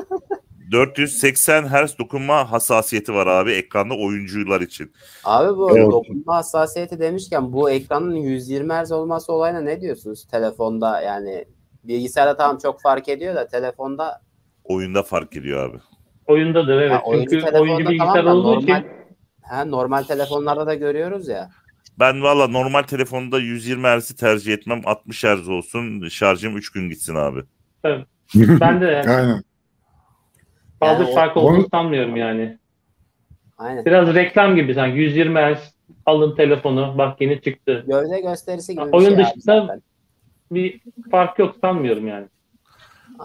480 0.72 1.62
Hz 1.62 1.98
dokunma 1.98 2.52
hassasiyeti 2.52 3.14
var 3.14 3.26
abi 3.26 3.52
ekranda 3.52 3.94
oyuncular 3.94 4.60
için. 4.60 4.92
Abi 5.24 5.56
bu 5.56 5.78
Evet. 5.78 5.92
dokunma 5.92 6.36
hassasiyeti 6.36 7.00
demişken 7.00 7.52
bu 7.52 7.70
ekranın 7.70 8.14
120 8.16 8.72
Hz 8.72 8.92
olması 8.92 9.32
olayına 9.32 9.60
ne 9.60 9.80
diyorsunuz 9.80 10.24
telefonda 10.24 11.00
yani 11.00 11.44
bilgisayarda 11.84 12.36
tamam 12.36 12.58
çok 12.62 12.80
fark 12.82 13.08
ediyor 13.08 13.34
da 13.34 13.46
telefonda 13.46 14.20
Oyunda 14.64 15.02
fark 15.02 15.36
ediyor 15.36 15.70
abi. 15.70 15.78
Oyundadır 16.26 16.80
evet. 16.80 17.00
Oyuncu 17.04 17.40
Çünkü 17.40 17.58
oyuncu 17.58 17.90
bilgisayar 17.90 18.14
tamam 18.14 18.26
da 18.26 18.34
olduğu 18.36 18.52
normal- 18.60 18.62
için 18.80 18.88
ha, 19.42 19.64
normal 19.64 20.02
telefonlarda 20.02 20.66
da 20.66 20.74
görüyoruz 20.74 21.28
ya. 21.28 21.50
Ben 21.98 22.22
valla 22.22 22.46
normal 22.48 22.82
telefonda 22.82 23.38
120 23.38 23.86
Hz'i 23.88 24.16
tercih 24.16 24.52
etmem. 24.54 24.80
60 24.84 25.24
Hz 25.24 25.48
olsun. 25.48 26.08
Şarjım 26.08 26.56
3 26.56 26.72
gün 26.72 26.88
gitsin 26.88 27.14
abi. 27.14 27.40
ben 28.34 28.80
de 28.80 28.86
yani 28.86 29.10
Aynen. 29.10 29.42
fazla 30.80 31.02
Yani 31.04 31.10
o- 31.10 31.14
fark 31.14 31.36
olduğunu 31.36 31.56
onu- 31.58 31.68
sanmıyorum 31.70 32.16
yani. 32.16 32.58
Aynen. 33.58 33.84
Biraz 33.84 34.14
reklam 34.14 34.54
gibi 34.56 34.74
sanki 34.74 34.98
120 34.98 35.38
Hz 35.40 35.58
alın 36.06 36.36
telefonu 36.36 36.94
bak 36.98 37.20
yeni 37.20 37.40
çıktı. 37.42 37.84
Gövde 37.88 38.20
gösterisi 38.20 38.72
gibi 38.72 38.82
Oyun 38.92 39.18
bir 39.18 39.24
şey 39.24 39.34
dışında-. 39.36 39.80
Bir 40.50 40.80
fark 41.10 41.38
yok 41.38 41.56
sanmıyorum 41.60 42.06
yani. 42.06 42.26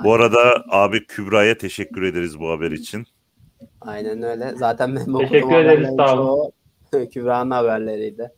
Bu 0.04 0.14
arada 0.14 0.66
abi 0.70 1.08
Kübra'ya 1.08 1.58
teşekkür 1.58 2.02
ederiz 2.02 2.40
bu 2.40 2.50
haber 2.50 2.72
için. 2.72 3.08
Aynen 3.82 4.24
öyle. 4.24 4.54
Zaten 4.56 4.96
benim 4.96 5.18
Teşekkür 5.18 5.56
ederiz, 5.56 5.90
sağ 5.98 6.22
olun. 6.22 6.52
Kübra'nın 7.12 7.52
haberleriydi. 7.52 8.32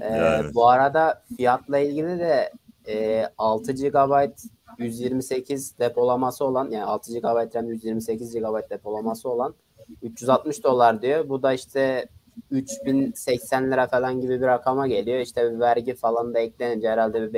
Ee, 0.00 0.14
Yani. 0.14 0.54
Bu 0.54 0.68
arada 0.68 1.22
fiyatla 1.36 1.78
ilgili 1.78 2.18
de 2.18 2.52
e, 2.88 3.26
6 3.38 3.72
GB 3.72 4.30
128 4.78 5.78
depolaması 5.78 6.44
olan 6.44 6.70
yani 6.70 6.84
6 6.84 7.12
GB 7.12 7.54
RAM 7.54 7.66
128 7.66 8.34
GB 8.34 8.70
depolaması 8.70 9.28
olan 9.28 9.54
360 10.02 10.64
dolar 10.64 11.02
diyor. 11.02 11.28
Bu 11.28 11.42
da 11.42 11.52
işte 11.52 12.08
3080 12.50 13.70
lira 13.72 13.86
falan 13.86 14.20
gibi 14.20 14.40
bir 14.40 14.46
rakama 14.46 14.86
geliyor. 14.86 15.18
İşte 15.18 15.52
bir 15.52 15.60
vergi 15.60 15.94
falan 15.94 16.34
da 16.34 16.38
eklenince 16.38 16.88
herhalde 16.88 17.22
bir 17.22 17.32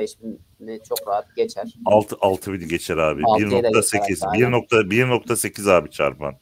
5000'i 0.67 0.83
çok 0.89 1.07
rahat 1.07 1.35
geçer. 1.35 1.73
6 1.85 2.15
6000 2.21 2.67
geçer 2.69 2.97
abi. 2.97 3.21
Altıya 3.25 3.63
da 3.63 3.67
1.8 3.69 4.07
geçer, 4.07 4.27
aynen. 4.27 4.51
1.8 4.51 4.89
1.8 4.89 5.71
abi 5.71 5.91
çarpan. 5.91 6.33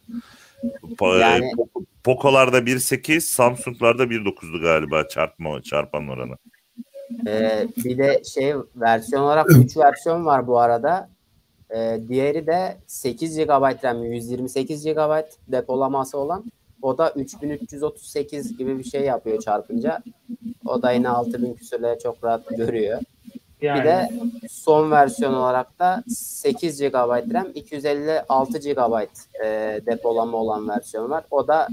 Pa- 0.98 1.18
Yani- 1.20 1.50
Po- 1.52 1.84
Poco'larda 2.04 2.58
1.8, 2.58 3.20
Samsung'larda 3.20 4.04
1.9'du 4.04 4.60
galiba 4.60 5.08
çarpma 5.08 5.62
çarpan 5.62 6.08
oranı. 6.08 6.36
Ee, 7.26 7.66
bir 7.84 7.98
de 7.98 8.22
şey 8.24 8.54
versiyon 8.76 9.22
olarak 9.22 9.50
3 9.50 9.76
versiyon 9.76 10.24
var 10.26 10.46
bu 10.46 10.58
arada. 10.60 11.08
Ee, 11.74 12.00
diğeri 12.08 12.46
de 12.46 12.76
8 12.86 13.36
GB 13.38 13.84
RAM 13.84 14.04
128 14.04 14.84
GB 14.84 15.22
depolaması 15.48 16.18
olan. 16.18 16.44
O 16.82 16.98
da 16.98 17.10
3338 17.16 18.58
gibi 18.58 18.78
bir 18.78 18.84
şey 18.84 19.00
yapıyor 19.00 19.40
çarpınca. 19.40 20.02
O 20.66 20.82
da 20.82 20.90
yine 20.92 21.08
6000 21.08 21.54
küsürlere 21.54 21.98
çok 21.98 22.24
rahat 22.24 22.48
görüyor. 22.56 23.00
Yani. 23.64 23.80
Bir 23.80 23.84
de 23.84 24.08
son 24.50 24.90
versiyon 24.90 25.34
olarak 25.34 25.78
da 25.78 26.04
8 26.08 26.80
GB 26.80 27.34
RAM, 27.34 27.46
256 27.54 28.58
GB 28.58 29.06
e, 29.44 29.80
depolama 29.86 30.38
olan 30.38 30.68
versiyon 30.68 31.10
var. 31.10 31.24
O 31.30 31.48
da 31.48 31.68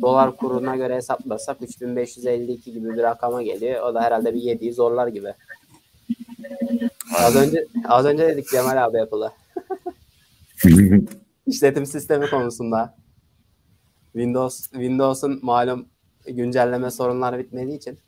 dolar 0.00 0.36
kuruna 0.36 0.76
göre 0.76 0.96
hesaplasak 0.96 1.62
3552 1.62 2.72
gibi 2.72 2.94
bir 2.94 3.02
rakama 3.02 3.42
geliyor. 3.42 3.82
O 3.82 3.94
da 3.94 4.02
herhalde 4.02 4.34
bir 4.34 4.40
7'yi 4.40 4.72
zorlar 4.72 5.08
gibi. 5.08 5.34
Az 7.18 7.36
önce 7.36 7.64
az 7.84 8.06
önce 8.06 8.28
dedik 8.28 8.48
Cemal 8.50 8.84
abi 8.84 9.02
Apple'a. 9.02 9.32
İşletim 11.46 11.86
sistemi 11.86 12.30
konusunda. 12.30 12.94
Windows 14.12 14.62
Windows'un 14.70 15.38
malum 15.42 15.88
güncelleme 16.26 16.90
sorunları 16.90 17.38
bitmediği 17.38 17.76
için 17.76 17.98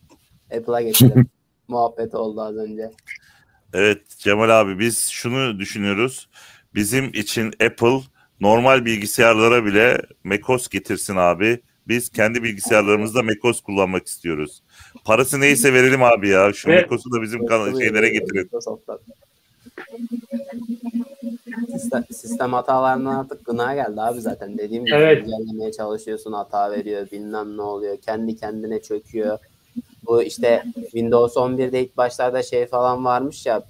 Apple'a 0.57 0.80
geçelim. 0.80 1.30
Muhabbet 1.71 2.14
oldu 2.14 2.43
az 2.43 2.57
önce. 2.57 2.91
Evet 3.75 4.03
Cemal 4.18 4.61
abi 4.61 4.79
biz 4.79 5.09
şunu 5.09 5.59
düşünüyoruz. 5.59 6.29
Bizim 6.75 7.09
için 7.09 7.53
Apple 7.66 8.01
normal 8.41 8.85
bilgisayarlara 8.85 9.64
bile 9.64 10.03
macOS 10.25 10.68
getirsin 10.68 11.16
abi. 11.16 11.61
Biz 11.89 12.09
kendi 12.09 12.43
bilgisayarlarımızda 12.43 13.23
macOS 13.23 13.61
kullanmak 13.61 14.07
istiyoruz. 14.07 14.62
Parası 15.05 15.41
neyse 15.41 15.73
verelim 15.75 16.03
abi 16.03 16.29
ya. 16.29 16.53
Şu 16.53 16.71
evet. 16.71 16.91
macOS'u 16.91 17.12
da 17.12 17.23
bizim 17.23 17.47
kan- 17.47 17.79
şeylere 17.79 18.09
getirin. 18.09 18.51
Sistem, 21.73 22.05
sistem 22.12 22.53
hatalarından 22.53 23.14
artık 23.14 23.45
gına 23.45 23.75
geldi 23.75 24.01
abi 24.01 24.21
zaten. 24.21 24.59
Dediğim 24.59 24.85
gibi 24.85 24.97
evet. 24.97 25.25
güncellemeye 25.25 25.73
çalışıyorsun 25.73 26.33
hata 26.33 26.71
veriyor 26.71 27.07
bilmem 27.12 27.57
ne 27.57 27.62
oluyor. 27.62 27.97
Kendi 27.97 28.37
kendine 28.37 28.83
çöküyor. 28.83 29.39
Bu 30.07 30.22
işte 30.22 30.64
Windows 30.74 31.36
11'de 31.36 31.82
ilk 31.82 31.96
başlarda 31.96 32.42
şey 32.42 32.66
falan 32.66 33.05
varmış 33.05 33.46
ya 33.46 33.62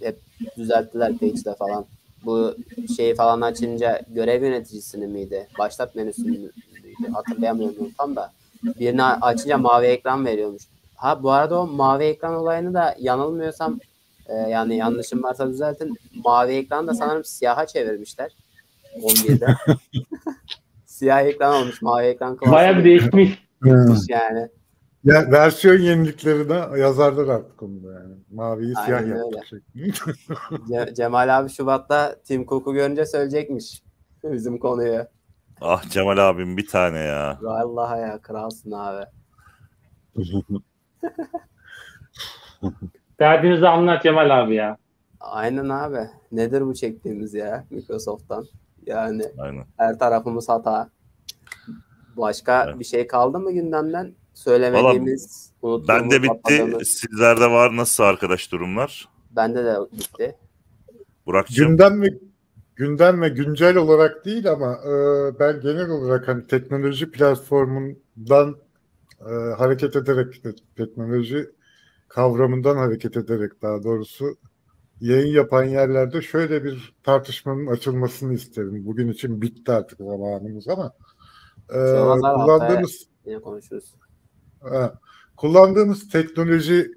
hep 0.00 0.18
düzelttiler 0.58 1.18
page'de 1.18 1.54
falan. 1.54 1.86
Bu 2.24 2.54
şeyi 2.96 3.14
falan 3.14 3.40
açınca 3.40 4.02
görev 4.08 4.42
yöneticisini 4.44 5.06
miydi? 5.06 5.48
Başlat 5.58 5.94
menüsünü 5.94 6.30
müydü? 6.30 6.52
Hatırlayamıyorum 7.12 7.90
tam 7.98 8.16
da. 8.16 8.32
Birini 8.80 9.02
açınca 9.04 9.58
mavi 9.58 9.86
ekran 9.86 10.26
veriyormuş. 10.26 10.62
Ha 10.94 11.22
bu 11.22 11.30
arada 11.30 11.60
o 11.60 11.66
mavi 11.66 12.04
ekran 12.04 12.34
olayını 12.34 12.74
da 12.74 12.96
yanılmıyorsam 12.98 13.80
e, 14.28 14.34
yani 14.34 14.76
yanlışım 14.76 15.22
varsa 15.22 15.48
düzeltin. 15.48 15.96
Mavi 16.24 16.52
ekranı 16.52 16.86
da 16.86 16.94
sanırım 16.94 17.24
siyaha 17.24 17.66
çevirmişler. 17.66 18.32
11'de. 19.02 19.46
Siyah 20.86 21.22
ekran 21.22 21.62
olmuş. 21.62 21.82
Mavi 21.82 22.06
ekran 22.06 22.38
Bayağı 22.40 22.78
bir 22.78 22.84
değişmiş. 22.84 23.38
yani. 24.08 24.48
Ya, 25.04 25.30
versiyon 25.32 25.78
yeniliklerine 25.78 26.80
yazarlar 26.80 27.28
artık 27.28 27.62
onu 27.62 27.84
da 27.84 27.92
yani. 27.92 28.14
Maviyi 28.30 28.74
siyah 28.84 28.98
Aynen 28.98 29.16
yaptık 29.16 29.62
Ce- 30.68 30.94
Cemal 30.94 31.38
abi 31.38 31.50
Şubat'ta 31.50 32.16
Tim 32.24 32.46
Cook'u 32.46 32.74
görünce 32.74 33.06
söyleyecekmiş 33.06 33.82
bizim 34.24 34.58
konuyu. 34.58 35.04
Ah 35.60 35.82
Cemal 35.82 36.18
abim 36.18 36.56
bir 36.56 36.66
tane 36.66 36.98
ya. 36.98 37.38
Vallahi 37.42 38.00
ya 38.00 38.18
kralsın 38.22 38.72
abi. 38.72 39.04
Derdinizi 43.20 43.68
anlat 43.68 44.02
Cemal 44.02 44.42
abi 44.42 44.54
ya. 44.54 44.76
Aynen 45.20 45.68
abi. 45.68 46.08
Nedir 46.32 46.60
bu 46.60 46.74
çektiğimiz 46.74 47.34
ya 47.34 47.64
Microsoft'tan? 47.70 48.46
Yani 48.86 49.22
Aynen. 49.38 49.64
her 49.76 49.98
tarafımız 49.98 50.48
hata. 50.48 50.90
Başka 52.16 52.64
evet. 52.64 52.78
bir 52.78 52.84
şey 52.84 53.06
kaldı 53.06 53.40
mı 53.40 53.52
gündemden? 53.52 54.14
Söylemediğimiz, 54.34 55.52
Ben 55.62 56.10
de 56.10 56.22
bitti. 56.22 56.32
Atladığımız. 56.32 56.88
Sizlerde 56.88 57.50
var 57.50 57.76
nasıl 57.76 58.04
arkadaş 58.04 58.52
durumlar? 58.52 59.08
Bende 59.36 59.64
de 59.64 59.76
bitti. 59.92 60.36
Burak'cığım. 61.26 61.68
Gündem 61.68 62.02
ve 62.02 62.08
gündem 62.76 63.22
ve 63.22 63.28
güncel 63.28 63.76
olarak 63.76 64.24
değil 64.24 64.50
ama 64.50 64.72
e, 64.72 64.92
ben 65.38 65.60
genel 65.60 65.88
olarak 65.88 66.28
hani 66.28 66.46
teknoloji 66.46 67.10
platformundan 67.10 68.56
e, 69.20 69.32
hareket 69.58 69.96
ederek 69.96 70.42
teknoloji 70.76 71.50
kavramından 72.08 72.76
hareket 72.76 73.16
ederek 73.16 73.62
daha 73.62 73.82
doğrusu 73.82 74.36
yayın 75.00 75.34
yapan 75.34 75.64
yerlerde 75.64 76.22
şöyle 76.22 76.64
bir 76.64 76.94
tartışmanın 77.02 77.66
açılmasını 77.66 78.34
isterim. 78.34 78.86
Bugün 78.86 79.08
için 79.08 79.42
bitti 79.42 79.72
artık 79.72 79.98
zamanımız 79.98 80.68
ama 80.68 80.92
e, 81.70 81.78
kullandığımız 82.20 83.06
yine 83.26 83.40
konuşuruz. 83.40 83.94
Kullandığımız 85.36 86.08
teknoloji 86.08 86.90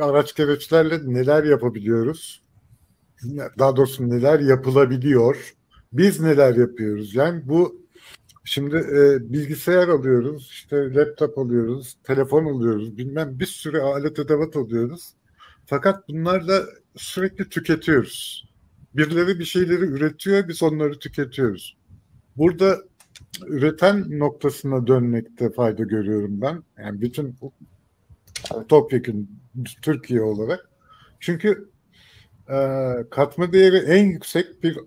araç 0.00 0.34
gereçlerle 0.34 1.00
neler 1.14 1.44
yapabiliyoruz? 1.44 2.42
Daha 3.58 3.76
doğrusu 3.76 4.10
neler 4.10 4.40
yapılabiliyor? 4.40 5.54
Biz 5.92 6.20
neler 6.20 6.56
yapıyoruz? 6.56 7.14
Yani 7.14 7.48
bu 7.48 7.84
Şimdi 8.44 8.76
e, 8.76 9.32
bilgisayar 9.32 9.88
alıyoruz, 9.88 10.48
işte 10.50 10.94
laptop 10.94 11.38
alıyoruz, 11.38 11.96
telefon 12.04 12.44
alıyoruz, 12.44 12.96
bilmem 12.96 13.38
bir 13.38 13.46
sürü 13.46 13.78
alet 13.78 14.18
edevat 14.18 14.56
alıyoruz. 14.56 15.14
Fakat 15.66 16.08
bunlarla 16.08 16.64
sürekli 16.96 17.48
tüketiyoruz. 17.48 18.48
Birileri 18.94 19.38
bir 19.38 19.44
şeyleri 19.44 19.84
üretiyor, 19.84 20.48
biz 20.48 20.62
onları 20.62 20.98
tüketiyoruz. 20.98 21.76
Burada 22.36 22.82
üreten 23.46 24.18
noktasına 24.18 24.86
dönmekte 24.86 25.52
fayda 25.52 25.82
görüyorum 25.82 26.40
ben. 26.40 26.62
Yani 26.78 27.00
bütün 27.00 27.36
topyekun 28.68 29.28
Türkiye 29.82 30.22
olarak. 30.22 30.68
Çünkü 31.20 31.68
e, 32.48 32.56
katma 33.10 33.52
değeri 33.52 33.76
en 33.76 34.04
yüksek 34.04 34.62
bir 34.62 34.78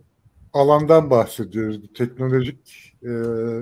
alandan 0.54 1.10
bahsediyoruz. 1.10 1.82
Teknolojik 1.94 2.94
e, 3.04 3.08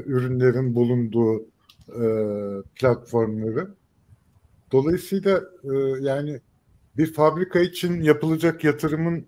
ürünlerin 0.06 0.76
bulunduğu 0.76 1.46
e, 1.90 2.04
platformları. 2.76 3.68
Dolayısıyla 4.72 5.44
e, 5.64 5.78
yani 6.02 6.42
bir 6.98 7.14
fabrika 7.14 7.60
için 7.60 8.02
yapılacak 8.02 8.64
yatırımın 8.64 9.26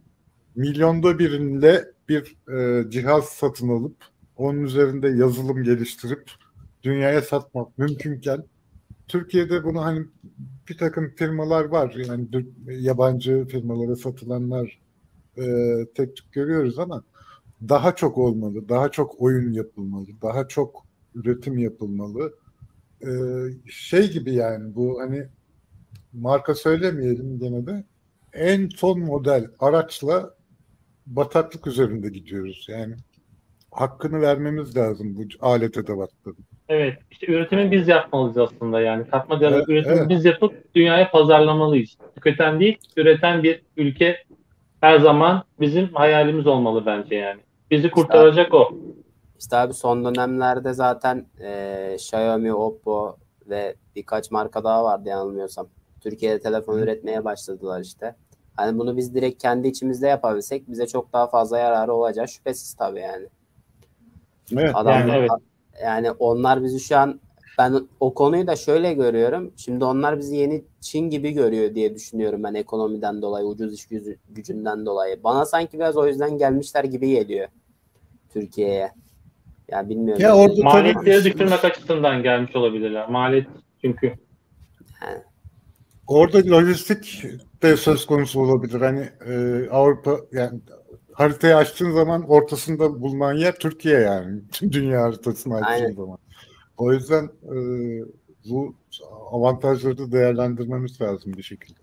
milyonda 0.56 1.20
birinle 1.20 1.86
bir 2.10 2.36
e, 2.54 2.90
cihaz 2.90 3.26
satın 3.26 3.70
alıp 3.70 3.96
onun 4.38 4.64
üzerinde 4.64 5.10
yazılım 5.10 5.64
geliştirip 5.64 6.32
dünyaya 6.84 7.22
satmak 7.22 7.78
mümkünken 7.78 8.44
Türkiye'de 9.08 9.64
bunu 9.64 9.82
hani 9.82 10.06
bir 10.70 10.78
takım 10.78 11.10
firmalar 11.16 11.66
var 11.66 11.96
yani 12.08 12.28
yabancı 12.68 13.48
firmalara 13.48 13.96
satılanlar 13.96 14.80
e, 15.38 15.46
tek 15.96 16.16
tük 16.16 16.32
görüyoruz 16.32 16.80
ama 16.80 17.04
daha 17.70 17.96
çok 17.96 18.18
olmalı, 18.18 18.70
daha 18.70 18.92
çok 18.92 19.22
oyun 19.22 19.54
yapılmalı, 19.54 20.08
daha 20.22 20.48
çok 20.48 20.86
üretim 21.16 21.58
yapılmalı. 21.58 22.34
Ee, 23.02 23.08
şey 23.70 24.12
gibi 24.12 24.34
yani 24.34 24.76
bu 24.76 25.00
hani 25.00 25.28
marka 26.14 26.56
söylemeyelim 26.56 27.40
gene 27.40 27.68
de 27.68 27.84
en 28.34 28.70
son 28.70 29.00
model 29.00 29.48
araçla 29.60 30.36
bataklık 31.06 31.68
üzerinde 31.68 32.10
gidiyoruz. 32.10 32.68
Yani 32.70 32.96
hakkını 33.78 34.22
vermemiz 34.22 34.78
lazım 34.78 35.16
bu 35.18 35.46
alet 35.46 35.78
edevatların. 35.78 36.38
Evet. 36.70 36.98
işte 37.12 37.28
üretimi 37.32 37.72
biz 37.72 37.88
yapmalıyız 37.88 38.38
aslında 38.38 38.82
yani. 38.82 39.08
Katma 39.08 39.40
değerli 39.42 39.56
evet, 39.56 39.70
üretimi 39.70 39.96
evet. 39.96 40.10
biz 40.10 40.26
yapıp 40.26 40.76
dünyaya 40.76 41.12
pazarlamalıyız. 41.12 41.98
Tüketen 42.16 42.60
değil, 42.60 42.78
üreten 42.98 43.44
bir 43.44 43.62
ülke 43.78 44.18
her 44.82 45.00
zaman 45.00 45.44
bizim 45.60 45.94
hayalimiz 45.94 46.48
olmalı 46.48 46.86
bence 46.86 47.16
yani. 47.16 47.40
Bizi 47.72 47.92
kurtaracak 47.92 48.46
işte, 48.46 48.58
o. 48.58 48.72
İşte 49.40 49.58
abi 49.58 49.74
son 49.74 50.06
dönemlerde 50.06 50.74
zaten 50.74 51.26
e, 51.42 51.92
Xiaomi, 51.96 52.54
Oppo 52.54 53.18
ve 53.50 53.76
birkaç 53.96 54.32
marka 54.32 54.64
daha 54.64 54.84
vardı 54.84 55.10
yanılmıyorsam. 55.10 55.68
Türkiye'de 56.02 56.40
telefon 56.40 56.78
üretmeye 56.78 57.26
başladılar 57.26 57.82
işte. 57.82 58.16
Hani 58.56 58.80
bunu 58.80 58.98
biz 58.98 59.16
direkt 59.16 59.42
kendi 59.42 59.68
içimizde 59.68 60.08
yapabilsek 60.08 60.70
bize 60.70 60.88
çok 60.88 61.14
daha 61.14 61.28
fazla 61.28 61.58
yararı 61.58 61.94
olacak 61.94 62.30
şüphesiz 62.30 62.74
tabii 62.74 63.00
yani. 63.00 63.28
Evet, 64.54 64.72
Adamlar, 64.76 65.00
yani, 65.00 65.12
evet. 65.12 65.30
yani 65.84 66.12
onlar 66.12 66.64
bizi 66.64 66.80
şu 66.80 66.98
an 66.98 67.20
ben 67.58 67.88
o 68.00 68.14
konuyu 68.14 68.48
da 68.48 68.56
şöyle 68.56 68.94
görüyorum. 68.94 69.54
Şimdi 69.58 69.86
onlar 69.86 70.20
bizi 70.20 70.36
yeni 70.36 70.64
Çin 70.82 71.10
gibi 71.10 71.32
görüyor 71.32 71.76
diye 71.76 71.96
düşünüyorum 71.96 72.44
ben 72.44 72.54
ekonomiden 72.54 73.22
dolayı, 73.22 73.46
ucuz 73.46 73.74
iş 73.74 73.86
gücü, 73.86 74.18
gücünden 74.30 74.86
dolayı. 74.86 75.24
Bana 75.24 75.46
sanki 75.46 75.80
biraz 75.80 75.98
o 75.98 76.08
yüzden 76.08 76.38
gelmişler 76.38 76.84
gibi 76.84 77.10
geliyor 77.10 77.48
Türkiye'ye. 78.34 78.92
Yani 79.72 79.90
bilmiyorum. 79.90 80.24
Ya 80.24 80.36
orada 80.36 80.64
Maliyetleri 80.64 81.24
düşürmek 81.24 81.66
açısından 81.66 82.24
gelmiş 82.24 82.56
olabilirler. 82.56 83.10
Maliyet 83.10 83.48
çünkü. 83.82 84.14
Yani. 85.02 85.22
Orada 86.08 86.38
lojistik 86.38 87.24
de 87.62 87.78
söz 87.78 88.06
konusu 88.06 88.40
olabilir. 88.42 88.82
Hani 88.82 89.10
e, 89.28 89.70
Avrupa 89.70 90.18
yani 90.32 90.60
haritayı 91.18 91.56
açtığın 91.56 91.92
zaman 91.92 92.30
ortasında 92.30 93.02
bulunan 93.02 93.34
yer 93.34 93.56
Türkiye 93.56 94.00
yani. 94.00 94.42
Dünya 94.72 95.02
haritasını 95.02 95.56
açtığın 95.56 95.72
Aynen. 95.72 95.94
zaman. 95.94 96.18
O 96.78 96.94
yüzden 96.94 97.30
e, 97.44 97.56
bu 98.50 98.76
avantajları 99.32 99.98
da 99.98 100.12
değerlendirmemiz 100.12 101.02
lazım 101.02 101.34
bir 101.34 101.44
şekilde. 101.44 101.80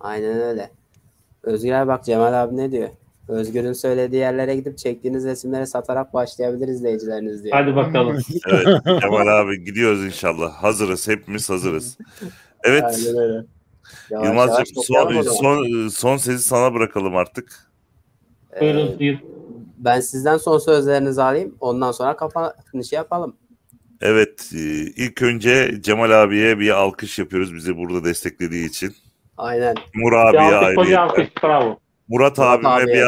Aynen 0.00 0.40
öyle. 0.40 0.70
Özgür 1.42 1.86
bak 1.86 2.04
Cemal 2.04 2.42
abi 2.42 2.56
ne 2.56 2.72
diyor? 2.72 2.88
Özgür'ün 3.28 3.72
söylediği 3.72 4.20
yerlere 4.20 4.56
gidip 4.56 4.78
çektiğiniz 4.78 5.24
resimleri 5.24 5.66
satarak 5.66 6.14
başlayabilir 6.14 6.68
izleyicileriniz 6.68 7.44
diyor. 7.44 7.56
Hadi 7.56 7.76
bakalım. 7.76 8.18
Evet 8.46 9.00
Kemal 9.00 9.40
abi 9.40 9.64
gidiyoruz 9.64 10.04
inşallah. 10.04 10.52
Hazırız. 10.52 11.08
Hepimiz 11.08 11.50
hazırız. 11.50 11.98
Evet. 12.64 12.84
Aynen 12.84 13.16
öyle. 13.16 13.46
Yavaş 14.10 14.26
Yılmaz'cığım 14.28 14.82
son, 14.82 15.22
son, 15.22 15.88
son 15.88 16.16
sesi 16.16 16.44
sana 16.44 16.74
bırakalım 16.74 17.16
artık. 17.16 17.63
Ee, 18.56 18.60
Buyurun 18.60 18.98
buyur. 18.98 19.18
ben 19.78 20.00
sizden 20.00 20.36
son 20.36 20.58
sözlerinizi 20.58 21.22
alayım. 21.22 21.56
Ondan 21.60 21.92
sonra 21.92 22.16
kapanışı 22.16 22.94
yapalım. 22.94 23.36
Evet 24.00 24.50
e, 24.54 24.58
ilk 24.96 25.22
önce 25.22 25.74
Cemal 25.80 26.22
abiye 26.22 26.58
bir 26.58 26.70
alkış 26.70 27.18
yapıyoruz 27.18 27.54
bizi 27.54 27.76
burada 27.76 28.04
desteklediği 28.04 28.68
için. 28.68 28.94
Aynen. 29.36 29.74
Bir 29.94 30.12
abiye 30.12 30.42
alkış, 30.42 30.74
koca 30.74 31.00
ayrı. 31.00 31.10
alkış, 31.10 31.28
bravo. 31.42 31.78
Murat, 32.08 32.38
Murat 32.38 32.38
abime 32.38 32.68
abiye 32.68 33.06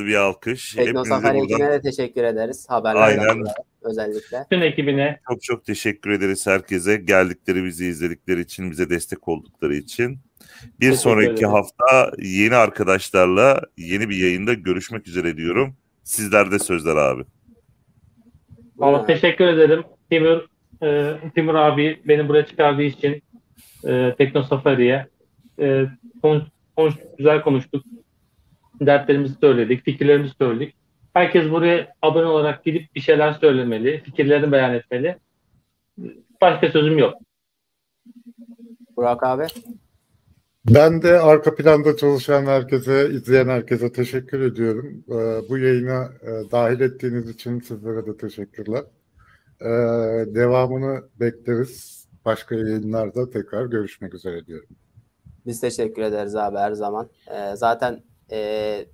bir, 0.00 0.06
bir 0.06 0.14
alkış. 0.14 0.74
Tekno 0.74 1.04
buradan 1.04 1.34
ekibine 1.36 1.70
de 1.70 1.80
teşekkür 1.80 2.24
ederiz. 2.24 2.66
Haberlerden 2.68 3.28
Aynen. 3.28 3.46
özellikle. 3.82 4.44
Bütün 4.50 4.62
ekibine 4.62 5.20
çok 5.30 5.42
çok 5.42 5.64
teşekkür 5.64 6.10
ederiz 6.10 6.46
herkese. 6.46 6.96
Geldikleri 6.96 7.64
bizi 7.64 7.86
izledikleri 7.86 8.40
için, 8.40 8.70
bize 8.70 8.90
destek 8.90 9.28
oldukları 9.28 9.74
için. 9.76 10.18
Bir 10.62 10.68
Teşekkür 10.80 10.96
sonraki 10.96 11.30
ederim. 11.30 11.48
hafta 11.48 12.12
yeni 12.18 12.54
arkadaşlarla 12.54 13.62
yeni 13.76 14.08
bir 14.08 14.16
yayında 14.16 14.54
görüşmek 14.54 15.08
üzere 15.08 15.36
diyorum. 15.36 15.76
Sizlerde 16.04 16.58
sözler 16.58 16.96
abi. 16.96 17.22
Valla 18.76 19.06
teşekkür 19.06 19.46
ederim. 19.46 19.84
Timur, 20.10 20.40
e, 20.82 21.16
Timur 21.34 21.54
abi 21.54 22.00
beni 22.04 22.28
buraya 22.28 22.46
çıkardığı 22.46 22.82
için 22.82 23.22
e, 23.84 24.14
Tekno 24.18 24.42
Safari'ye. 24.42 25.06
E, 25.60 25.86
konuş, 26.22 26.42
konuş, 26.76 26.94
güzel 27.18 27.42
konuştuk. 27.42 27.84
Dertlerimizi 28.80 29.34
söyledik, 29.40 29.84
fikirlerimizi 29.84 30.34
söyledik. 30.40 30.74
Herkes 31.14 31.50
buraya 31.50 31.94
abone 32.02 32.26
olarak 32.26 32.64
gidip 32.64 32.94
bir 32.94 33.00
şeyler 33.00 33.32
söylemeli, 33.32 34.02
fikirlerini 34.04 34.52
beyan 34.52 34.74
etmeli. 34.74 35.16
Başka 36.40 36.70
sözüm 36.70 36.98
yok. 36.98 37.14
Burak 38.96 39.22
abi. 39.22 39.46
Ben 40.74 41.02
de 41.02 41.20
arka 41.20 41.54
planda 41.54 41.96
çalışan 41.96 42.46
herkese, 42.46 43.10
izleyen 43.10 43.48
herkese 43.48 43.92
teşekkür 43.92 44.40
ediyorum. 44.40 45.04
Ee, 45.08 45.48
bu 45.48 45.58
yayına 45.58 46.04
e, 46.22 46.50
dahil 46.50 46.80
ettiğiniz 46.80 47.30
için 47.30 47.60
sizlere 47.60 48.06
de 48.06 48.16
teşekkürler. 48.16 48.84
Ee, 49.60 49.66
devamını 50.34 51.02
bekleriz. 51.20 52.06
Başka 52.24 52.54
yayınlarda 52.54 53.30
tekrar 53.30 53.66
görüşmek 53.66 54.14
üzere 54.14 54.46
diyorum. 54.46 54.68
Biz 55.46 55.60
teşekkür 55.60 56.02
ederiz 56.02 56.36
abi 56.36 56.58
her 56.58 56.72
zaman. 56.72 57.08
Ee, 57.30 57.56
zaten 57.56 58.02
e, 58.30 58.86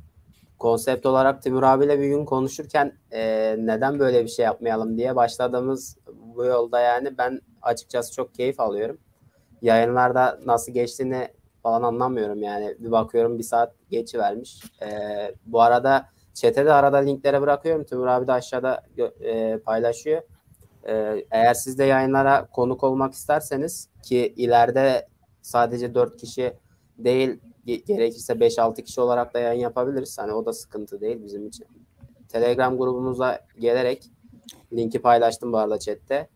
konsept 0.59 1.07
olarak 1.07 1.43
Timur 1.43 1.63
abiyle 1.63 2.01
bir 2.01 2.09
gün 2.09 2.25
konuşurken 2.25 2.93
e, 3.11 3.55
neden 3.59 3.99
böyle 3.99 4.25
bir 4.25 4.31
şey 4.31 4.45
yapmayalım 4.45 4.99
diye 4.99 5.17
başladığımız 5.17 5.97
bu 6.37 6.45
yolda 6.45 6.81
yani 6.81 7.19
ben 7.19 7.41
açıkçası 7.63 8.13
çok 8.13 8.35
keyif 8.35 8.61
alıyorum. 8.61 8.99
Yayınlarda 9.63 10.41
nasıl 10.45 10.73
geçtiğini 10.73 11.29
falan 11.65 11.83
anlamıyorum 11.83 12.43
yani. 12.43 12.77
Bir 12.79 12.91
bakıyorum 12.91 13.39
bir 13.39 13.43
saat 13.43 13.75
geçivermiş. 13.91 14.63
Ee, 14.83 15.35
bu 15.47 15.63
arada 15.63 16.07
chat'e 16.35 16.67
de 16.67 16.73
arada 16.73 16.97
linklere 16.97 17.41
bırakıyorum. 17.41 17.85
Timur 17.85 18.07
abi 18.07 18.27
de 18.27 18.33
aşağıda 18.33 18.83
e, 19.21 19.59
paylaşıyor. 19.59 20.23
Ee, 20.89 21.25
eğer 21.31 21.55
siz 21.55 21.79
de 21.79 21.85
yayınlara 21.85 22.47
konuk 22.47 22.85
olmak 22.85 23.15
isterseniz 23.15 23.89
ki 24.03 24.35
ileride 24.37 25.09
sadece 25.43 25.95
4 25.95 26.17
kişi 26.17 26.53
değil 26.99 27.41
ge- 27.67 27.85
gerekirse 27.85 28.33
5-6 28.33 28.83
kişi 28.85 29.01
olarak 29.01 29.35
da 29.35 29.39
yayın 29.39 29.61
yapabiliriz. 29.61 30.19
Hani 30.19 30.33
o 30.33 30.47
da 30.47 30.53
sıkıntı 30.53 31.01
değil 31.01 31.25
bizim 31.25 31.47
için. 31.47 31.67
Telegram 32.29 32.79
grubumuza 32.79 33.41
gelerek 33.59 34.11
linki 34.73 35.03
paylaştım 35.03 35.53
bu 35.53 35.59
arada 35.59 35.79
chatte. 35.79 36.29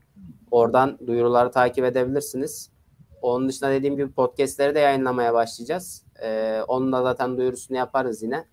Oradan 0.51 0.99
duyuruları 1.07 1.51
takip 1.51 1.85
edebilirsiniz. 1.85 2.71
Onun 3.23 3.49
dışında 3.49 3.71
dediğim 3.71 3.97
gibi 3.97 4.13
podcastleri 4.13 4.75
de 4.75 4.79
yayınlamaya 4.79 5.35
başlayacağız. 5.35 6.05
Ee, 6.23 6.61
onun 6.69 6.93
da 6.93 7.03
zaten 7.03 7.37
duyurusunu 7.37 7.77
yaparız 7.77 8.23
yine. 8.23 8.45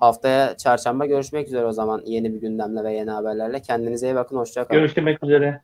Haftaya 0.00 0.56
çarşamba 0.56 1.06
görüşmek 1.06 1.46
üzere 1.48 1.66
o 1.66 1.72
zaman 1.72 2.02
yeni 2.06 2.34
bir 2.34 2.40
gündemle 2.40 2.84
ve 2.84 2.92
yeni 2.92 3.10
haberlerle. 3.10 3.62
Kendinize 3.62 4.06
iyi 4.06 4.14
bakın. 4.14 4.36
Hoşçakalın. 4.36 4.80
Görüşmek 4.80 5.24
üzere. 5.24 5.60